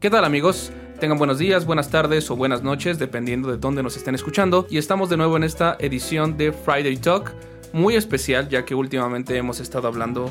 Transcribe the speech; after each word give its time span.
¿Qué 0.00 0.10
tal 0.10 0.24
amigos? 0.24 0.70
Tengan 1.00 1.18
buenos 1.18 1.40
días, 1.40 1.66
buenas 1.66 1.90
tardes 1.90 2.30
o 2.30 2.36
buenas 2.36 2.62
noches, 2.62 3.00
dependiendo 3.00 3.50
de 3.50 3.56
dónde 3.56 3.82
nos 3.82 3.96
estén 3.96 4.14
escuchando. 4.14 4.64
Y 4.70 4.78
estamos 4.78 5.10
de 5.10 5.16
nuevo 5.16 5.36
en 5.36 5.42
esta 5.42 5.76
edición 5.80 6.36
de 6.36 6.52
Friday 6.52 6.96
Talk, 6.98 7.34
muy 7.72 7.96
especial 7.96 8.48
ya 8.48 8.64
que 8.64 8.76
últimamente 8.76 9.36
hemos 9.36 9.58
estado 9.58 9.88
hablando 9.88 10.30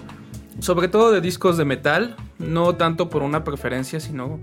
sobre 0.59 0.87
todo 0.87 1.11
de 1.11 1.19
discos 1.19 1.57
de 1.57 1.65
metal, 1.65 2.15
no 2.39 2.75
tanto 2.77 3.09
por 3.09 3.23
una 3.23 3.43
preferencia, 3.43 3.99
sino 3.99 4.39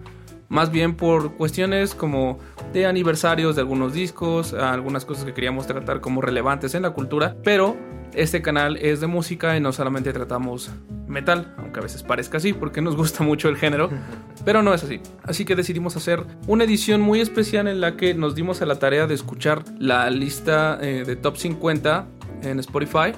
más 0.50 0.70
bien 0.70 0.94
por 0.94 1.32
cuestiones 1.36 1.94
como 1.94 2.38
de 2.74 2.84
aniversarios 2.84 3.56
de 3.56 3.62
algunos 3.62 3.94
discos, 3.94 4.52
algunas 4.52 5.06
cosas 5.06 5.24
que 5.24 5.32
queríamos 5.32 5.66
tratar 5.66 6.02
como 6.02 6.20
relevantes 6.20 6.74
en 6.74 6.82
la 6.82 6.90
cultura, 6.90 7.34
pero 7.42 7.78
este 8.14 8.42
canal 8.42 8.76
es 8.76 9.00
de 9.00 9.06
música 9.06 9.56
y 9.56 9.60
no 9.60 9.72
solamente 9.72 10.12
tratamos 10.12 10.70
metal, 11.06 11.54
aunque 11.58 11.80
a 11.80 11.82
veces 11.82 12.02
parezca 12.02 12.38
así 12.38 12.52
porque 12.52 12.80
nos 12.80 12.96
gusta 12.96 13.24
mucho 13.24 13.48
el 13.48 13.56
género, 13.56 13.90
pero 14.44 14.62
no 14.62 14.74
es 14.74 14.84
así. 14.84 15.00
Así 15.22 15.44
que 15.44 15.56
decidimos 15.56 15.96
hacer 15.96 16.24
una 16.46 16.64
edición 16.64 17.00
muy 17.00 17.20
especial 17.20 17.68
en 17.68 17.80
la 17.80 17.96
que 17.96 18.14
nos 18.14 18.34
dimos 18.34 18.62
a 18.62 18.66
la 18.66 18.78
tarea 18.78 19.06
de 19.06 19.14
escuchar 19.14 19.64
la 19.78 20.08
lista 20.10 20.78
eh, 20.80 21.04
de 21.06 21.16
top 21.16 21.36
50 21.36 22.06
en 22.42 22.58
Spotify 22.60 23.12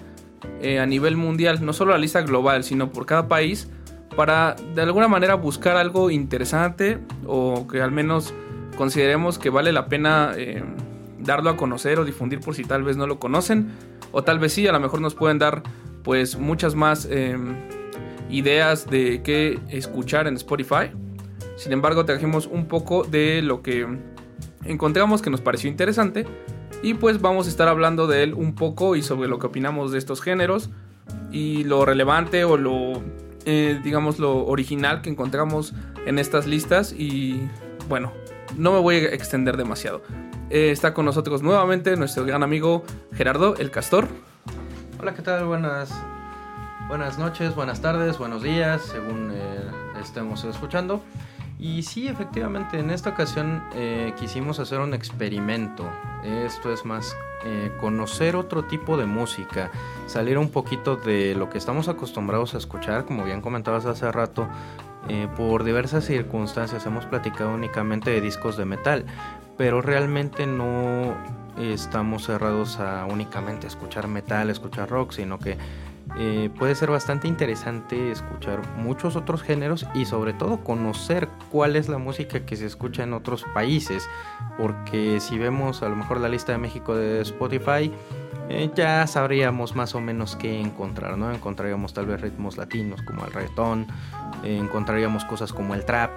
eh, 0.60 0.78
a 0.78 0.86
nivel 0.86 1.16
mundial, 1.16 1.64
no 1.64 1.72
solo 1.72 1.92
la 1.92 1.98
lista 1.98 2.22
global, 2.22 2.64
sino 2.64 2.91
por 2.91 3.06
cada 3.06 3.28
país, 3.28 3.69
para 4.16 4.56
de 4.74 4.83
alguna 4.83 5.08
manera 5.08 5.34
buscar 5.34 5.77
algo 5.77 6.10
interesante 6.10 6.98
o 7.27 7.66
que 7.69 7.83
al 7.83 7.92
menos 7.92 8.33
consideremos 8.77 9.38
que 9.38 9.50
vale 9.50 9.72
la 9.72 9.86
pena 9.86 10.33
eh, 10.36 10.62
darlo 11.26 11.50
a 11.50 11.56
conocer 11.56 11.98
o 11.98 12.04
difundir 12.04 12.40
por 12.40 12.54
si 12.54 12.64
tal 12.64 12.82
vez 12.82 12.96
no 12.96 13.06
lo 13.06 13.18
conocen 13.18 13.68
o 14.12 14.22
tal 14.22 14.38
vez 14.38 14.52
sí, 14.52 14.66
a 14.66 14.72
lo 14.72 14.80
mejor 14.80 15.00
nos 15.00 15.14
pueden 15.14 15.38
dar 15.38 15.62
pues 16.02 16.38
muchas 16.38 16.74
más 16.74 17.06
em, 17.10 17.56
ideas 18.30 18.88
de 18.88 19.22
qué 19.22 19.58
escuchar 19.68 20.26
en 20.26 20.36
Spotify. 20.36 20.90
Sin 21.56 21.72
embargo, 21.72 22.05
trajimos 22.05 22.46
un 22.46 22.66
poco 22.66 23.02
de 23.05 23.42
lo 23.42 23.62
que 23.62 23.86
encontramos 24.64 25.22
que 25.22 25.30
nos 25.30 25.41
pareció 25.41 25.70
interesante 25.70 26.27
y 26.83 26.94
pues 26.94 27.20
vamos 27.20 27.46
a 27.46 27.50
estar 27.50 27.68
hablando 27.68 28.06
de 28.06 28.22
él 28.22 28.34
un 28.34 28.55
poco 28.55 28.96
y 28.96 29.02
sobre 29.02 29.28
lo 29.28 29.38
que 29.38 29.46
opinamos 29.46 29.92
de 29.92 29.98
estos 29.98 30.20
géneros 30.20 30.70
y 31.33 31.64
lo 31.64 31.84
relevante 31.84 32.44
o 32.44 32.56
lo 32.56 33.02
eh, 33.44 33.80
digamos 33.83 34.18
lo 34.18 34.44
original 34.46 35.02
que 35.02 35.11
encontramos 35.11 35.72
en 36.05 36.18
estas 36.18 36.46
listas 36.46 36.92
y 36.92 37.40
bueno, 37.88 38.12
no 38.56 38.72
me 38.72 38.80
voy 38.80 38.96
a 38.96 39.14
extender 39.14 39.56
demasiado. 39.56 40.02
Eh, 40.48 40.70
está 40.70 40.94
con 40.94 41.05
nosotros 41.05 41.42
nuevamente 41.42 41.97
nuestro 41.97 42.25
gran 42.25 42.44
amigo 42.44 42.84
Gerardo, 43.12 43.56
el 43.56 43.72
Castor. 43.72 44.06
Hola, 45.00 45.12
¿qué 45.12 45.22
tal? 45.22 45.44
Buenas, 45.44 45.91
buenas 46.86 47.19
noches, 47.19 47.56
buenas 47.56 47.80
tardes, 47.83 48.16
buenos 48.16 48.44
días, 48.44 48.83
según 48.83 49.33
eh, 49.34 49.70
estemos 50.00 50.44
escuchando. 50.44 51.02
Y 51.58 51.83
sí, 51.83 52.06
efectivamente, 52.06 52.78
en 52.78 52.91
esta 52.91 53.11
ocasión 53.11 53.61
eh, 53.74 54.14
quisimos 54.17 54.61
hacer 54.61 54.78
un 54.78 54.94
experimento. 54.94 55.84
Esto 56.24 56.72
es 56.72 56.84
más 56.84 57.17
conocer 57.80 58.34
otro 58.34 58.64
tipo 58.64 58.97
de 58.97 59.06
música, 59.06 59.70
salir 60.08 60.36
un 60.36 60.50
poquito 60.50 60.97
de 60.97 61.36
lo 61.36 61.48
que 61.48 61.58
estamos 61.58 61.86
acostumbrados 61.86 62.56
a 62.56 62.58
escuchar, 62.58 63.05
como 63.05 63.24
bien 63.24 63.41
comentabas 63.41 63.86
hace 63.86 64.11
rato, 64.11 64.48
por 65.36 65.62
diversas 65.62 66.05
circunstancias 66.05 66.84
hemos 66.86 67.06
platicado 67.06 67.55
únicamente 67.55 68.11
de 68.11 68.20
discos 68.20 68.56
de 68.56 68.64
metal, 68.64 69.05
pero 69.56 69.82
realmente 69.82 70.46
no 70.46 71.14
estamos 71.58 72.26
cerrados 72.26 72.78
a 72.78 73.06
únicamente 73.06 73.66
escuchar 73.66 74.08
metal, 74.08 74.50
escuchar 74.50 74.88
rock, 74.90 75.12
sino 75.12 75.38
que 75.38 75.56
eh, 76.18 76.50
puede 76.56 76.74
ser 76.74 76.90
bastante 76.90 77.26
interesante 77.26 78.10
escuchar 78.12 78.60
muchos 78.77 79.16
otros 79.16 79.42
géneros 79.42 79.86
y 79.92 80.04
sobre 80.04 80.32
todo 80.32 80.62
conocer 80.62 81.28
cuál 81.50 81.77
es 81.77 81.88
la 81.88 81.98
música 81.98 82.46
que 82.46 82.56
se 82.56 82.66
escucha 82.66 83.02
en 83.02 83.12
otros 83.12 83.44
países, 83.54 84.08
porque 84.56 85.20
si 85.20 85.36
vemos 85.36 85.83
a 85.83 85.89
lo 85.89 85.96
mejor 85.96 86.20
la 86.20 86.28
lista 86.28 86.52
de 86.52 86.58
México 86.58 86.95
de 86.95 87.20
Spotify, 87.22 87.92
eh, 88.48 88.70
ya 88.74 89.07
sabríamos 89.07 89.74
más 89.74 89.95
o 89.95 90.01
menos 90.01 90.36
qué 90.36 90.61
encontrar, 90.61 91.18
¿no? 91.18 91.33
Encontraríamos 91.33 91.92
tal 91.92 92.07
vez 92.07 92.20
ritmos 92.20 92.57
latinos 92.57 93.02
como 93.02 93.24
el 93.24 93.33
reggaetón, 93.33 93.86
eh, 94.45 94.57
encontraríamos 94.57 95.24
cosas 95.24 95.52
como 95.52 95.74
el 95.74 95.84
trap. 95.84 96.11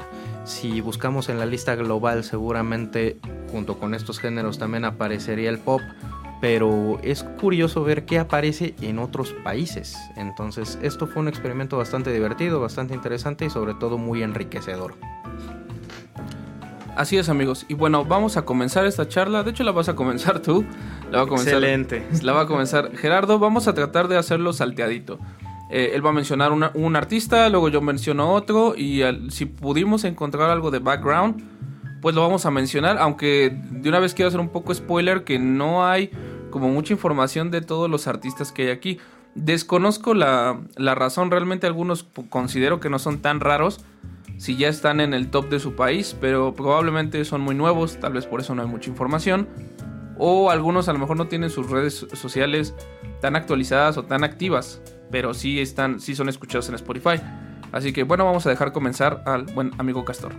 Si 0.44 0.82
buscamos 0.82 1.30
en 1.30 1.40
la 1.40 1.46
lista 1.46 1.76
global, 1.76 2.24
seguramente 2.24 3.18
junto 3.52 3.80
con 3.80 3.94
estos 3.94 4.20
géneros 4.20 4.60
también 4.60 4.86
aparecería 4.86 5.50
el 5.50 5.60
pop, 5.60 5.82
pero 6.42 7.00
es 7.04 7.24
curioso 7.24 7.84
ver 7.84 8.06
qué 8.06 8.20
aparece 8.20 8.76
en 8.82 9.00
otros 9.00 9.34
países. 9.44 9.98
Entonces, 10.16 10.80
esto 10.82 11.08
fue 11.08 11.22
un 11.22 11.28
experimento 11.28 11.78
bastante 11.78 12.14
divertido, 12.14 12.62
bastante 12.62 12.94
interesante 12.94 13.46
y 13.46 13.50
sobre 13.50 13.74
todo 13.74 13.98
muy 13.98 14.24
enriquecedor. 14.24 14.96
Así 17.00 17.18
es 17.18 17.30
amigos, 17.30 17.66
y 17.70 17.76
bueno, 17.76 18.04
vamos 18.04 18.36
a 18.36 18.44
comenzar 18.44 18.86
esta 18.86 19.08
charla, 19.08 19.42
de 19.44 19.52
hecho 19.52 19.64
la 19.64 19.72
vas 19.72 19.88
a 19.88 19.96
comenzar 19.96 20.42
tú, 20.42 20.66
la 21.10 21.20
va 21.20 21.24
a 21.24 21.28
comenzar, 21.28 21.54
Excelente. 21.54 22.06
La 22.24 22.34
va 22.34 22.42
a 22.42 22.46
comenzar 22.46 22.94
Gerardo, 22.98 23.40
vamos 23.40 23.70
a 23.70 23.74
tratar 23.74 24.10
de 24.10 24.18
hacerlo 24.18 24.52
salteadito. 24.52 25.18
Eh, 25.72 25.92
él 25.94 26.06
va 26.06 26.10
a 26.10 26.14
mencionar 26.14 26.52
un 26.52 26.96
artista, 26.98 27.48
luego 27.48 27.70
yo 27.70 27.80
menciono 27.80 28.34
otro, 28.34 28.76
y 28.76 29.02
si 29.30 29.46
pudimos 29.46 30.04
encontrar 30.04 30.50
algo 30.50 30.72
de 30.72 30.80
background, 30.80 31.42
pues 32.02 32.16
lo 32.16 32.22
vamos 32.22 32.46
a 32.46 32.52
mencionar, 32.52 32.98
aunque 32.98 33.58
de 33.72 33.88
una 33.88 34.00
vez 34.00 34.14
quiero 34.14 34.28
hacer 34.28 34.42
un 34.42 34.50
poco 34.50 34.74
spoiler 34.74 35.24
que 35.24 35.40
no 35.40 35.88
hay 35.88 36.12
como 36.50 36.68
mucha 36.68 36.92
información 36.92 37.50
de 37.50 37.62
todos 37.62 37.90
los 37.90 38.08
artistas 38.08 38.52
que 38.52 38.64
hay 38.64 38.70
aquí. 38.72 38.98
Desconozco 39.36 40.14
la, 40.14 40.60
la 40.76 40.96
razón, 40.96 41.32
realmente 41.32 41.66
algunos 41.66 42.06
considero 42.30 42.82
que 42.82 42.90
no 42.90 43.00
son 43.00 43.20
tan 43.20 43.40
raros, 43.40 43.80
si 44.40 44.56
ya 44.56 44.70
están 44.70 45.02
en 45.02 45.14
el 45.14 45.30
top 45.30 45.50
de 45.50 45.60
su 45.60 45.76
país, 45.76 46.16
pero 46.20 46.54
probablemente 46.54 47.26
son 47.26 47.42
muy 47.42 47.56
nuevos, 47.56 48.00
tal 48.00 48.14
vez 48.14 48.26
por 48.26 48.40
eso 48.40 48.56
no 48.56 48.62
hay 48.62 48.70
mucha 48.70 48.90
información. 48.90 49.50
O 50.18 50.50
algunos 50.50 50.88
a 50.88 50.94
lo 50.94 51.00
mejor 51.00 51.18
no 51.18 51.28
tienen 51.28 51.50
sus 51.50 51.70
redes 51.70 52.08
sociales 52.14 52.74
tan 53.20 53.36
actualizadas 53.36 53.98
o 53.98 54.04
tan 54.04 54.24
activas, 54.24 54.82
pero 55.12 55.34
sí 55.34 55.60
están, 55.60 56.00
sí 56.00 56.16
son 56.16 56.30
escuchados 56.30 56.70
en 56.70 56.76
Spotify. 56.76 57.22
Así 57.74 57.92
que 57.92 58.04
bueno, 58.04 58.24
vamos 58.24 58.46
a 58.46 58.50
dejar 58.50 58.72
comenzar 58.72 59.24
al 59.26 59.44
buen 59.44 59.72
amigo 59.78 60.06
Castor. 60.06 60.32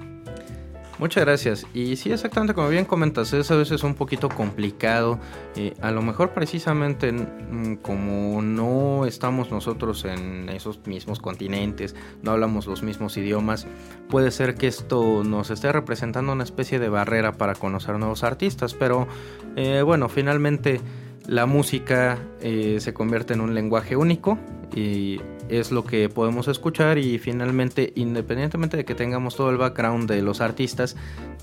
Muchas 1.00 1.24
gracias. 1.24 1.66
Y 1.72 1.96
sí, 1.96 2.12
exactamente 2.12 2.52
como 2.52 2.68
bien 2.68 2.84
comentas, 2.84 3.32
es 3.32 3.50
a 3.50 3.56
veces 3.56 3.84
un 3.84 3.94
poquito 3.94 4.28
complicado. 4.28 5.18
Eh, 5.56 5.72
a 5.80 5.92
lo 5.92 6.02
mejor 6.02 6.34
precisamente 6.34 7.10
mm, 7.10 7.76
como 7.76 8.42
no 8.42 9.06
estamos 9.06 9.50
nosotros 9.50 10.04
en 10.04 10.50
esos 10.50 10.86
mismos 10.86 11.18
continentes, 11.18 11.96
no 12.22 12.32
hablamos 12.32 12.66
los 12.66 12.82
mismos 12.82 13.16
idiomas, 13.16 13.66
puede 14.10 14.30
ser 14.30 14.56
que 14.56 14.66
esto 14.66 15.24
nos 15.24 15.50
esté 15.50 15.72
representando 15.72 16.34
una 16.34 16.44
especie 16.44 16.78
de 16.78 16.90
barrera 16.90 17.32
para 17.32 17.54
conocer 17.54 17.98
nuevos 17.98 18.22
artistas. 18.22 18.74
Pero 18.74 19.08
eh, 19.56 19.80
bueno, 19.80 20.10
finalmente 20.10 20.82
la 21.26 21.46
música 21.46 22.18
eh, 22.40 22.78
se 22.80 22.94
convierte 22.94 23.34
en 23.34 23.40
un 23.40 23.54
lenguaje 23.54 23.96
único 23.96 24.38
y 24.74 25.20
es 25.48 25.72
lo 25.72 25.84
que 25.84 26.08
podemos 26.08 26.48
escuchar 26.48 26.98
y 26.98 27.18
finalmente 27.18 27.92
independientemente 27.96 28.76
de 28.76 28.84
que 28.84 28.94
tengamos 28.94 29.36
todo 29.36 29.50
el 29.50 29.56
background 29.56 30.08
de 30.08 30.22
los 30.22 30.40
artistas 30.40 30.96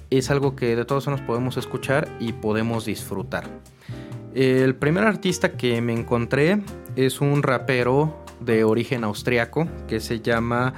es 0.10 0.32
algo 0.32 0.56
que 0.56 0.76
de 0.76 0.86
todos 0.86 1.08
nos 1.08 1.22
podemos 1.22 1.58
escuchar 1.58 2.08
y 2.20 2.34
podemos 2.34 2.86
disfrutar. 2.86 3.46
El 4.34 4.76
primer 4.76 5.04
artista 5.04 5.54
que 5.54 5.82
me 5.82 5.94
encontré 5.94 6.62
es 6.96 7.22
un 7.22 7.44
rapero 7.44 8.24
de 8.40 8.64
origen 8.64 9.04
austriaco 9.04 9.68
que 9.88 10.00
se 10.00 10.22
llama 10.22 10.74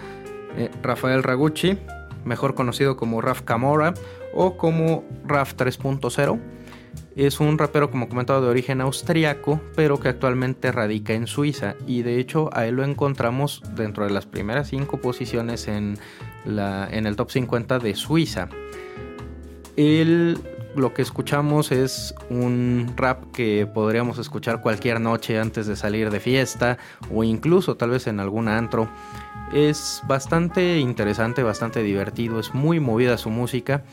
eh, 0.58 0.70
Rafael 0.82 1.24
Ragucci, 1.24 1.78
mejor 2.26 2.56
conocido 2.56 2.96
como 2.96 3.22
Raf 3.22 3.42
Camora 3.42 3.94
o 4.34 4.58
como 4.58 5.04
Raf 5.26 5.56
3.0 5.56 6.40
es 7.16 7.40
un 7.40 7.58
rapero, 7.58 7.92
como 7.92 8.08
comentado, 8.08 8.42
de 8.42 8.48
origen 8.48 8.82
austriaco, 8.82 9.60
pero 9.76 10.00
que 10.00 10.10
actualmente 10.10 10.72
radica 10.72 11.14
en 11.14 11.28
Suiza. 11.28 11.76
Y 11.86 12.02
de 12.02 12.20
hecho, 12.20 12.50
a 12.54 12.66
él 12.66 12.76
lo 12.76 12.84
encontramos 12.84 13.62
dentro 13.76 14.06
de 14.06 14.12
las 14.12 14.26
primeras 14.26 14.70
cinco 14.70 15.00
posiciones 15.00 15.68
en, 15.68 15.98
la, 16.46 16.88
en 16.90 17.06
el 17.06 17.16
top 17.16 17.32
50 17.32 17.80
de 17.80 17.96
Suiza. 17.96 18.48
Él, 19.76 20.40
lo 20.76 20.94
que 20.94 21.02
escuchamos 21.02 21.72
es 21.72 22.16
un 22.30 22.94
rap 22.96 23.32
que 23.34 23.68
podríamos 23.74 24.18
escuchar 24.18 24.62
cualquier 24.62 25.02
noche 25.02 25.40
antes 25.40 25.68
de 25.68 25.76
salir 25.76 26.12
de 26.12 26.20
fiesta 26.20 26.78
o 27.14 27.24
incluso 27.24 27.76
tal 27.76 27.90
vez 27.90 28.08
en 28.08 28.20
algún 28.20 28.48
antro. 28.48 28.90
Es 29.54 30.02
bastante 30.08 30.78
interesante, 30.78 31.44
bastante 31.44 31.82
divertido, 31.82 32.40
es 32.40 32.54
muy 32.54 32.80
movida 32.80 33.18
su 33.18 33.30
música 33.30 33.84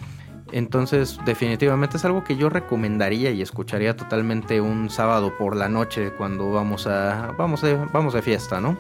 entonces, 0.53 1.19
definitivamente 1.25 1.97
es 1.97 2.05
algo 2.05 2.23
que 2.23 2.37
yo 2.37 2.49
recomendaría 2.49 3.31
y 3.31 3.43
escucharía 3.43 3.97
totalmente 3.97 4.61
un 4.61 4.91
sábado 4.91 5.37
por 5.37 5.57
la 5.57 5.69
noche 5.69 6.13
cuando 6.17 6.53
vamos 6.53 6.87
a 6.87 7.35
vamos 7.37 7.65
vamos 7.93 8.15
fiesta, 8.23 8.61
¿no? 8.61 8.77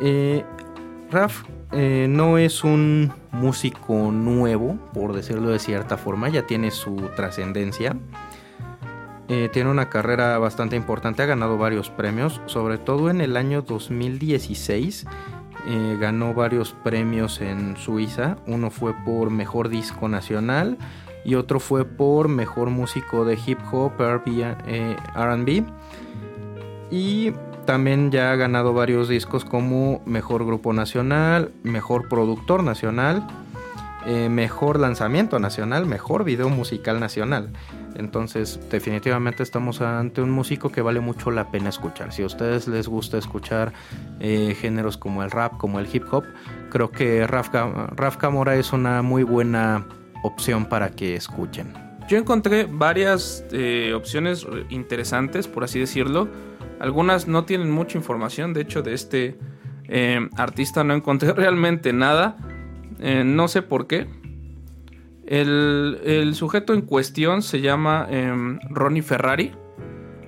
Eh, 0.00 0.44
Raf 1.10 1.42
eh, 1.72 2.06
no 2.08 2.38
es 2.38 2.64
un 2.64 3.12
músico 3.32 4.10
nuevo, 4.10 4.78
por 4.94 5.12
decirlo 5.12 5.50
de 5.50 5.58
cierta 5.58 5.96
forma, 5.96 6.28
ya 6.28 6.46
tiene 6.46 6.70
su 6.70 6.96
trascendencia. 7.14 7.96
Eh, 9.28 9.48
tiene 9.52 9.70
una 9.70 9.88
carrera 9.88 10.38
bastante 10.38 10.74
importante, 10.74 11.22
ha 11.22 11.26
ganado 11.26 11.56
varios 11.56 11.88
premios, 11.90 12.40
sobre 12.46 12.78
todo 12.78 13.10
en 13.10 13.20
el 13.20 13.36
año 13.36 13.62
2016 13.62 15.06
eh, 15.66 15.96
ganó 16.00 16.34
varios 16.34 16.72
premios 16.72 17.40
en 17.40 17.76
Suiza. 17.76 18.36
Uno 18.46 18.70
fue 18.70 18.94
por 19.04 19.30
Mejor 19.30 19.68
Disco 19.68 20.08
Nacional 20.08 20.78
y 21.24 21.34
otro 21.34 21.60
fue 21.60 21.84
por 21.84 22.28
Mejor 22.28 22.70
Músico 22.70 23.24
de 23.24 23.38
Hip 23.46 23.58
Hop, 23.72 23.92
RB. 23.98 25.64
Y 26.90 27.32
también 27.66 28.10
ya 28.10 28.32
ha 28.32 28.36
ganado 28.36 28.72
varios 28.72 29.08
discos 29.08 29.44
como 29.44 30.02
Mejor 30.06 30.44
Grupo 30.44 30.72
Nacional, 30.72 31.52
Mejor 31.62 32.08
Productor 32.08 32.64
Nacional, 32.64 33.26
eh, 34.06 34.28
Mejor 34.28 34.80
Lanzamiento 34.80 35.38
Nacional, 35.38 35.86
Mejor 35.86 36.24
Video 36.24 36.48
Musical 36.48 36.98
Nacional. 36.98 37.52
Entonces, 37.96 38.60
definitivamente 38.70 39.42
estamos 39.42 39.80
ante 39.80 40.22
un 40.22 40.30
músico 40.30 40.70
que 40.70 40.82
vale 40.82 41.00
mucho 41.00 41.30
la 41.30 41.50
pena 41.50 41.68
escuchar. 41.68 42.12
Si 42.12 42.22
a 42.22 42.26
ustedes 42.26 42.68
les 42.68 42.88
gusta 42.88 43.18
escuchar 43.18 43.72
eh, 44.20 44.56
géneros 44.58 44.96
como 44.96 45.22
el 45.22 45.30
rap, 45.30 45.56
como 45.56 45.80
el 45.80 45.88
hip 45.92 46.04
hop, 46.10 46.24
creo 46.70 46.90
que 46.90 47.26
Raf, 47.26 47.50
Camora 48.16 48.56
es 48.56 48.72
una 48.72 49.02
muy 49.02 49.22
buena 49.22 49.86
opción 50.22 50.66
para 50.66 50.90
que 50.90 51.16
escuchen. 51.16 51.72
Yo 52.08 52.18
encontré 52.18 52.66
varias 52.68 53.44
eh, 53.52 53.92
opciones 53.94 54.46
interesantes, 54.68 55.46
por 55.46 55.64
así 55.64 55.78
decirlo 55.78 56.28
algunas 56.80 57.28
no 57.28 57.44
tienen 57.44 57.70
mucha 57.70 57.98
información, 57.98 58.54
de 58.54 58.62
hecho 58.62 58.80
de 58.80 58.94
este 58.94 59.38
eh, 59.86 60.28
artista 60.36 60.82
no 60.82 60.94
encontré 60.94 61.32
realmente 61.34 61.92
nada, 61.92 62.36
no 62.98 63.48
sé 63.48 63.62
por 63.62 63.86
qué. 63.86 64.06
El, 65.30 66.34
sujeto 66.34 66.74
en 66.74 66.82
cuestión 66.82 67.42
se 67.42 67.60
llama 67.60 68.06
em, 68.10 68.58
Ronnie 68.68 69.00
Ferrari. 69.00 69.52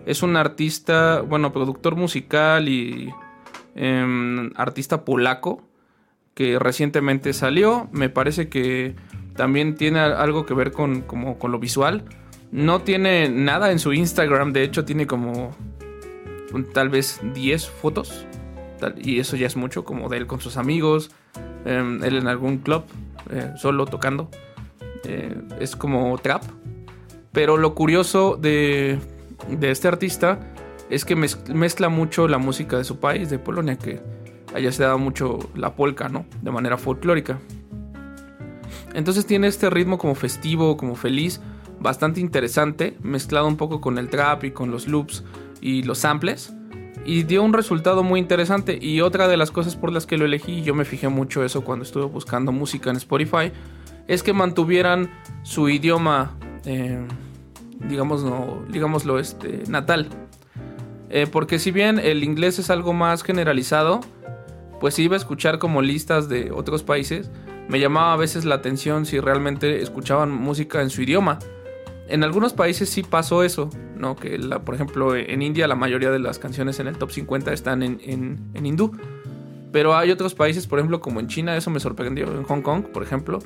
Es 0.06 0.22
un 0.22 0.36
artista, 0.36 1.20
bueno, 1.22 1.52
productor 1.52 1.96
musical 1.96 2.68
y 2.68 3.10
em, 3.74 4.52
artista 4.54 5.04
polaco 5.04 5.60
que 6.34 6.56
recientemente 6.60 7.32
salió. 7.32 7.88
Me 7.90 8.10
parece 8.10 8.48
que 8.48 8.94
también 9.34 9.74
tiene 9.74 9.98
algo 9.98 10.46
que 10.46 10.54
ver 10.54 10.70
con, 10.70 11.00
con 11.02 11.50
lo 11.50 11.58
visual. 11.58 12.04
No 12.52 12.82
tiene 12.82 13.28
nada 13.28 13.72
en 13.72 13.80
su 13.80 13.92
Instagram, 13.92 14.52
de 14.52 14.62
hecho 14.62 14.84
tiene 14.84 15.08
como 15.08 15.50
tal 16.72 16.90
vez 16.90 17.20
10 17.34 17.68
fotos. 17.68 18.24
y 18.96 19.18
eso 19.18 19.36
ya 19.36 19.48
es 19.48 19.56
mucho, 19.56 19.84
como 19.84 20.08
de 20.08 20.18
él 20.18 20.26
con 20.28 20.40
sus 20.40 20.56
amigos, 20.56 21.10
em, 21.64 22.02
él 22.04 22.16
en 22.18 22.28
algún 22.28 22.58
club, 22.58 22.84
eh, 23.30 23.52
solo 23.56 23.86
tocando. 23.86 24.28
Eh, 25.04 25.40
es 25.60 25.76
como 25.76 26.16
trap. 26.18 26.42
Pero 27.32 27.56
lo 27.56 27.74
curioso 27.74 28.36
de, 28.36 28.98
de 29.48 29.70
este 29.70 29.88
artista 29.88 30.40
es 30.90 31.04
que 31.04 31.16
mezcla 31.16 31.88
mucho 31.88 32.28
la 32.28 32.38
música 32.38 32.76
de 32.76 32.84
su 32.84 33.00
país, 33.00 33.30
de 33.30 33.38
Polonia, 33.38 33.76
que 33.78 34.00
allá 34.54 34.70
se 34.72 34.82
daba 34.82 34.98
mucho 34.98 35.38
la 35.54 35.74
polka, 35.74 36.08
¿no? 36.08 36.26
De 36.42 36.50
manera 36.50 36.76
folclórica. 36.76 37.38
Entonces 38.94 39.24
tiene 39.26 39.46
este 39.46 39.70
ritmo 39.70 39.96
como 39.96 40.14
festivo, 40.14 40.76
como 40.76 40.94
feliz, 40.94 41.40
bastante 41.80 42.20
interesante, 42.20 42.96
mezclado 43.02 43.46
un 43.46 43.56
poco 43.56 43.80
con 43.80 43.98
el 43.98 44.08
trap 44.08 44.44
y 44.44 44.50
con 44.50 44.70
los 44.70 44.86
loops 44.86 45.24
y 45.60 45.82
los 45.82 45.98
samples. 45.98 46.52
Y 47.04 47.24
dio 47.24 47.42
un 47.42 47.52
resultado 47.52 48.02
muy 48.02 48.20
interesante. 48.20 48.78
Y 48.80 49.00
otra 49.00 49.26
de 49.28 49.36
las 49.36 49.50
cosas 49.50 49.76
por 49.76 49.90
las 49.90 50.06
que 50.06 50.18
lo 50.18 50.24
elegí, 50.24 50.62
yo 50.62 50.74
me 50.74 50.84
fijé 50.84 51.08
mucho 51.08 51.42
eso 51.42 51.62
cuando 51.62 51.84
estuve 51.84 52.04
buscando 52.04 52.52
música 52.52 52.90
en 52.90 52.96
Spotify, 52.96 53.50
es 54.08 54.22
que 54.22 54.32
mantuvieran 54.32 55.10
su 55.42 55.68
idioma, 55.68 56.36
eh, 56.64 57.06
digámoslo, 57.88 59.18
este, 59.18 59.64
natal. 59.68 60.08
Eh, 61.10 61.26
porque 61.30 61.58
si 61.58 61.70
bien 61.70 61.98
el 61.98 62.24
inglés 62.24 62.58
es 62.58 62.70
algo 62.70 62.92
más 62.92 63.22
generalizado, 63.22 64.00
pues 64.80 64.98
iba 64.98 65.14
a 65.14 65.18
escuchar 65.18 65.58
como 65.58 65.82
listas 65.82 66.28
de 66.28 66.50
otros 66.50 66.82
países, 66.82 67.30
me 67.68 67.78
llamaba 67.80 68.14
a 68.14 68.16
veces 68.16 68.44
la 68.44 68.56
atención 68.56 69.06
si 69.06 69.20
realmente 69.20 69.80
escuchaban 69.80 70.30
música 70.30 70.82
en 70.82 70.90
su 70.90 71.02
idioma. 71.02 71.38
En 72.08 72.24
algunos 72.24 72.52
países 72.52 72.90
sí 72.90 73.02
pasó 73.02 73.44
eso, 73.44 73.70
¿no? 73.96 74.16
Que, 74.16 74.36
la, 74.38 74.58
por 74.60 74.74
ejemplo, 74.74 75.14
en 75.16 75.40
India 75.40 75.68
la 75.68 75.76
mayoría 75.76 76.10
de 76.10 76.18
las 76.18 76.38
canciones 76.38 76.80
en 76.80 76.88
el 76.88 76.98
top 76.98 77.12
50 77.12 77.52
están 77.52 77.82
en, 77.82 78.00
en, 78.02 78.66
hindú. 78.66 78.92
Pero 79.70 79.96
hay 79.96 80.10
otros 80.10 80.34
países, 80.34 80.66
por 80.66 80.78
ejemplo, 80.78 81.00
como 81.00 81.20
en 81.20 81.28
China, 81.28 81.56
eso 81.56 81.70
me 81.70 81.80
sorprendió. 81.80 82.26
En 82.26 82.42
Hong 82.42 82.60
Kong, 82.60 82.84
por 82.92 83.02
ejemplo, 83.02 83.38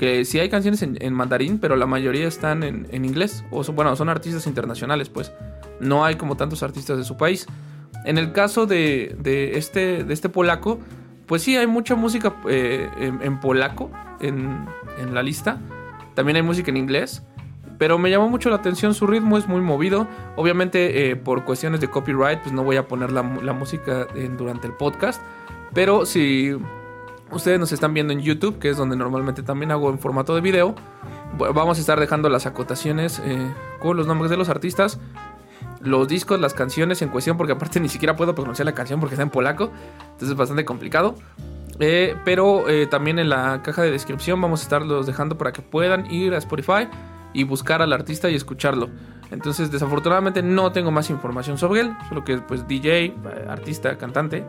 que 0.00 0.24
sí 0.24 0.40
hay 0.40 0.48
canciones 0.48 0.80
en, 0.80 1.12
mandarín, 1.12 1.58
pero 1.58 1.76
la 1.76 1.84
mayoría 1.84 2.26
están 2.26 2.62
en, 2.62 2.86
en 2.90 3.04
inglés. 3.04 3.44
O 3.50 3.62
bueno, 3.74 3.94
son 3.96 4.08
artistas 4.08 4.46
internacionales, 4.46 5.10
pues. 5.10 5.30
No 5.78 6.06
hay 6.06 6.14
como 6.14 6.38
tantos 6.38 6.62
artistas 6.62 6.96
de 6.96 7.04
su 7.04 7.18
país. 7.18 7.46
En 8.06 8.16
el 8.16 8.32
caso 8.32 8.64
de, 8.64 9.14
de 9.18 9.58
este, 9.58 10.02
de 10.02 10.14
este 10.14 10.30
polaco, 10.30 10.80
pues 11.26 11.42
sí, 11.42 11.54
hay 11.58 11.66
mucha 11.66 11.96
música 11.96 12.34
eh, 12.48 12.88
en, 12.98 13.40
polaco 13.40 13.90
en, 14.20 14.64
en 14.98 15.12
la 15.14 15.22
lista. 15.22 15.60
También 16.14 16.36
hay 16.36 16.42
música 16.42 16.70
en 16.70 16.78
inglés. 16.78 17.22
Pero 17.76 17.98
me 17.98 18.08
llamó 18.08 18.30
mucho 18.30 18.48
la 18.48 18.56
atención, 18.56 18.94
su 18.94 19.06
ritmo 19.06 19.36
es 19.36 19.48
muy 19.48 19.60
movido. 19.60 20.08
Obviamente 20.34 21.10
eh, 21.10 21.16
por 21.16 21.44
cuestiones 21.44 21.78
de 21.82 21.88
copyright, 21.88 22.40
pues 22.40 22.54
no 22.54 22.64
voy 22.64 22.76
a 22.76 22.88
poner 22.88 23.12
la, 23.12 23.22
música 23.22 24.06
durante 24.38 24.66
el 24.66 24.72
podcast. 24.72 25.20
Pero 25.74 26.06
si 26.06 26.56
ustedes 27.30 27.58
nos 27.58 27.72
están 27.72 27.94
viendo 27.94 28.12
en 28.12 28.20
YouTube, 28.20 28.58
que 28.58 28.70
es 28.70 28.76
donde 28.76 28.96
normalmente 28.96 29.42
también 29.42 29.70
hago 29.70 29.90
en 29.90 29.98
formato 29.98 30.34
de 30.34 30.40
video, 30.40 30.74
vamos 31.38 31.78
a 31.78 31.80
estar 31.80 31.98
dejando 31.98 32.28
las 32.28 32.46
acotaciones 32.46 33.20
eh, 33.24 33.52
con 33.80 33.96
los 33.96 34.06
nombres 34.06 34.30
de 34.30 34.36
los 34.36 34.48
artistas, 34.48 34.98
los 35.80 36.08
discos, 36.08 36.40
las 36.40 36.54
canciones 36.54 37.02
en 37.02 37.08
cuestión, 37.08 37.36
porque 37.36 37.52
aparte 37.52 37.80
ni 37.80 37.88
siquiera 37.88 38.16
puedo 38.16 38.34
pronunciar 38.34 38.66
la 38.66 38.74
canción 38.74 39.00
porque 39.00 39.14
está 39.14 39.22
en 39.22 39.30
polaco, 39.30 39.70
entonces 40.02 40.30
es 40.30 40.36
bastante 40.36 40.64
complicado. 40.64 41.14
Eh, 41.82 42.14
pero 42.26 42.66
también 42.90 43.18
en 43.18 43.30
la 43.30 43.62
caja 43.62 43.80
de 43.80 43.90
descripción 43.90 44.38
vamos 44.38 44.60
a 44.60 44.62
estarlos 44.64 45.06
dejando 45.06 45.38
para 45.38 45.50
que 45.52 45.62
puedan 45.62 46.10
ir 46.10 46.34
a 46.34 46.36
Spotify 46.36 46.88
y 47.32 47.44
buscar 47.44 47.80
al 47.80 47.92
artista 47.92 48.28
y 48.28 48.34
escucharlo. 48.34 48.90
Entonces, 49.30 49.70
desafortunadamente 49.70 50.42
no 50.42 50.72
tengo 50.72 50.90
más 50.90 51.10
información 51.10 51.56
sobre 51.56 51.82
él, 51.82 51.96
solo 52.08 52.24
que 52.24 52.38
pues 52.38 52.66
DJ, 52.66 53.04
eh, 53.04 53.14
artista, 53.48 53.96
cantante. 53.96 54.44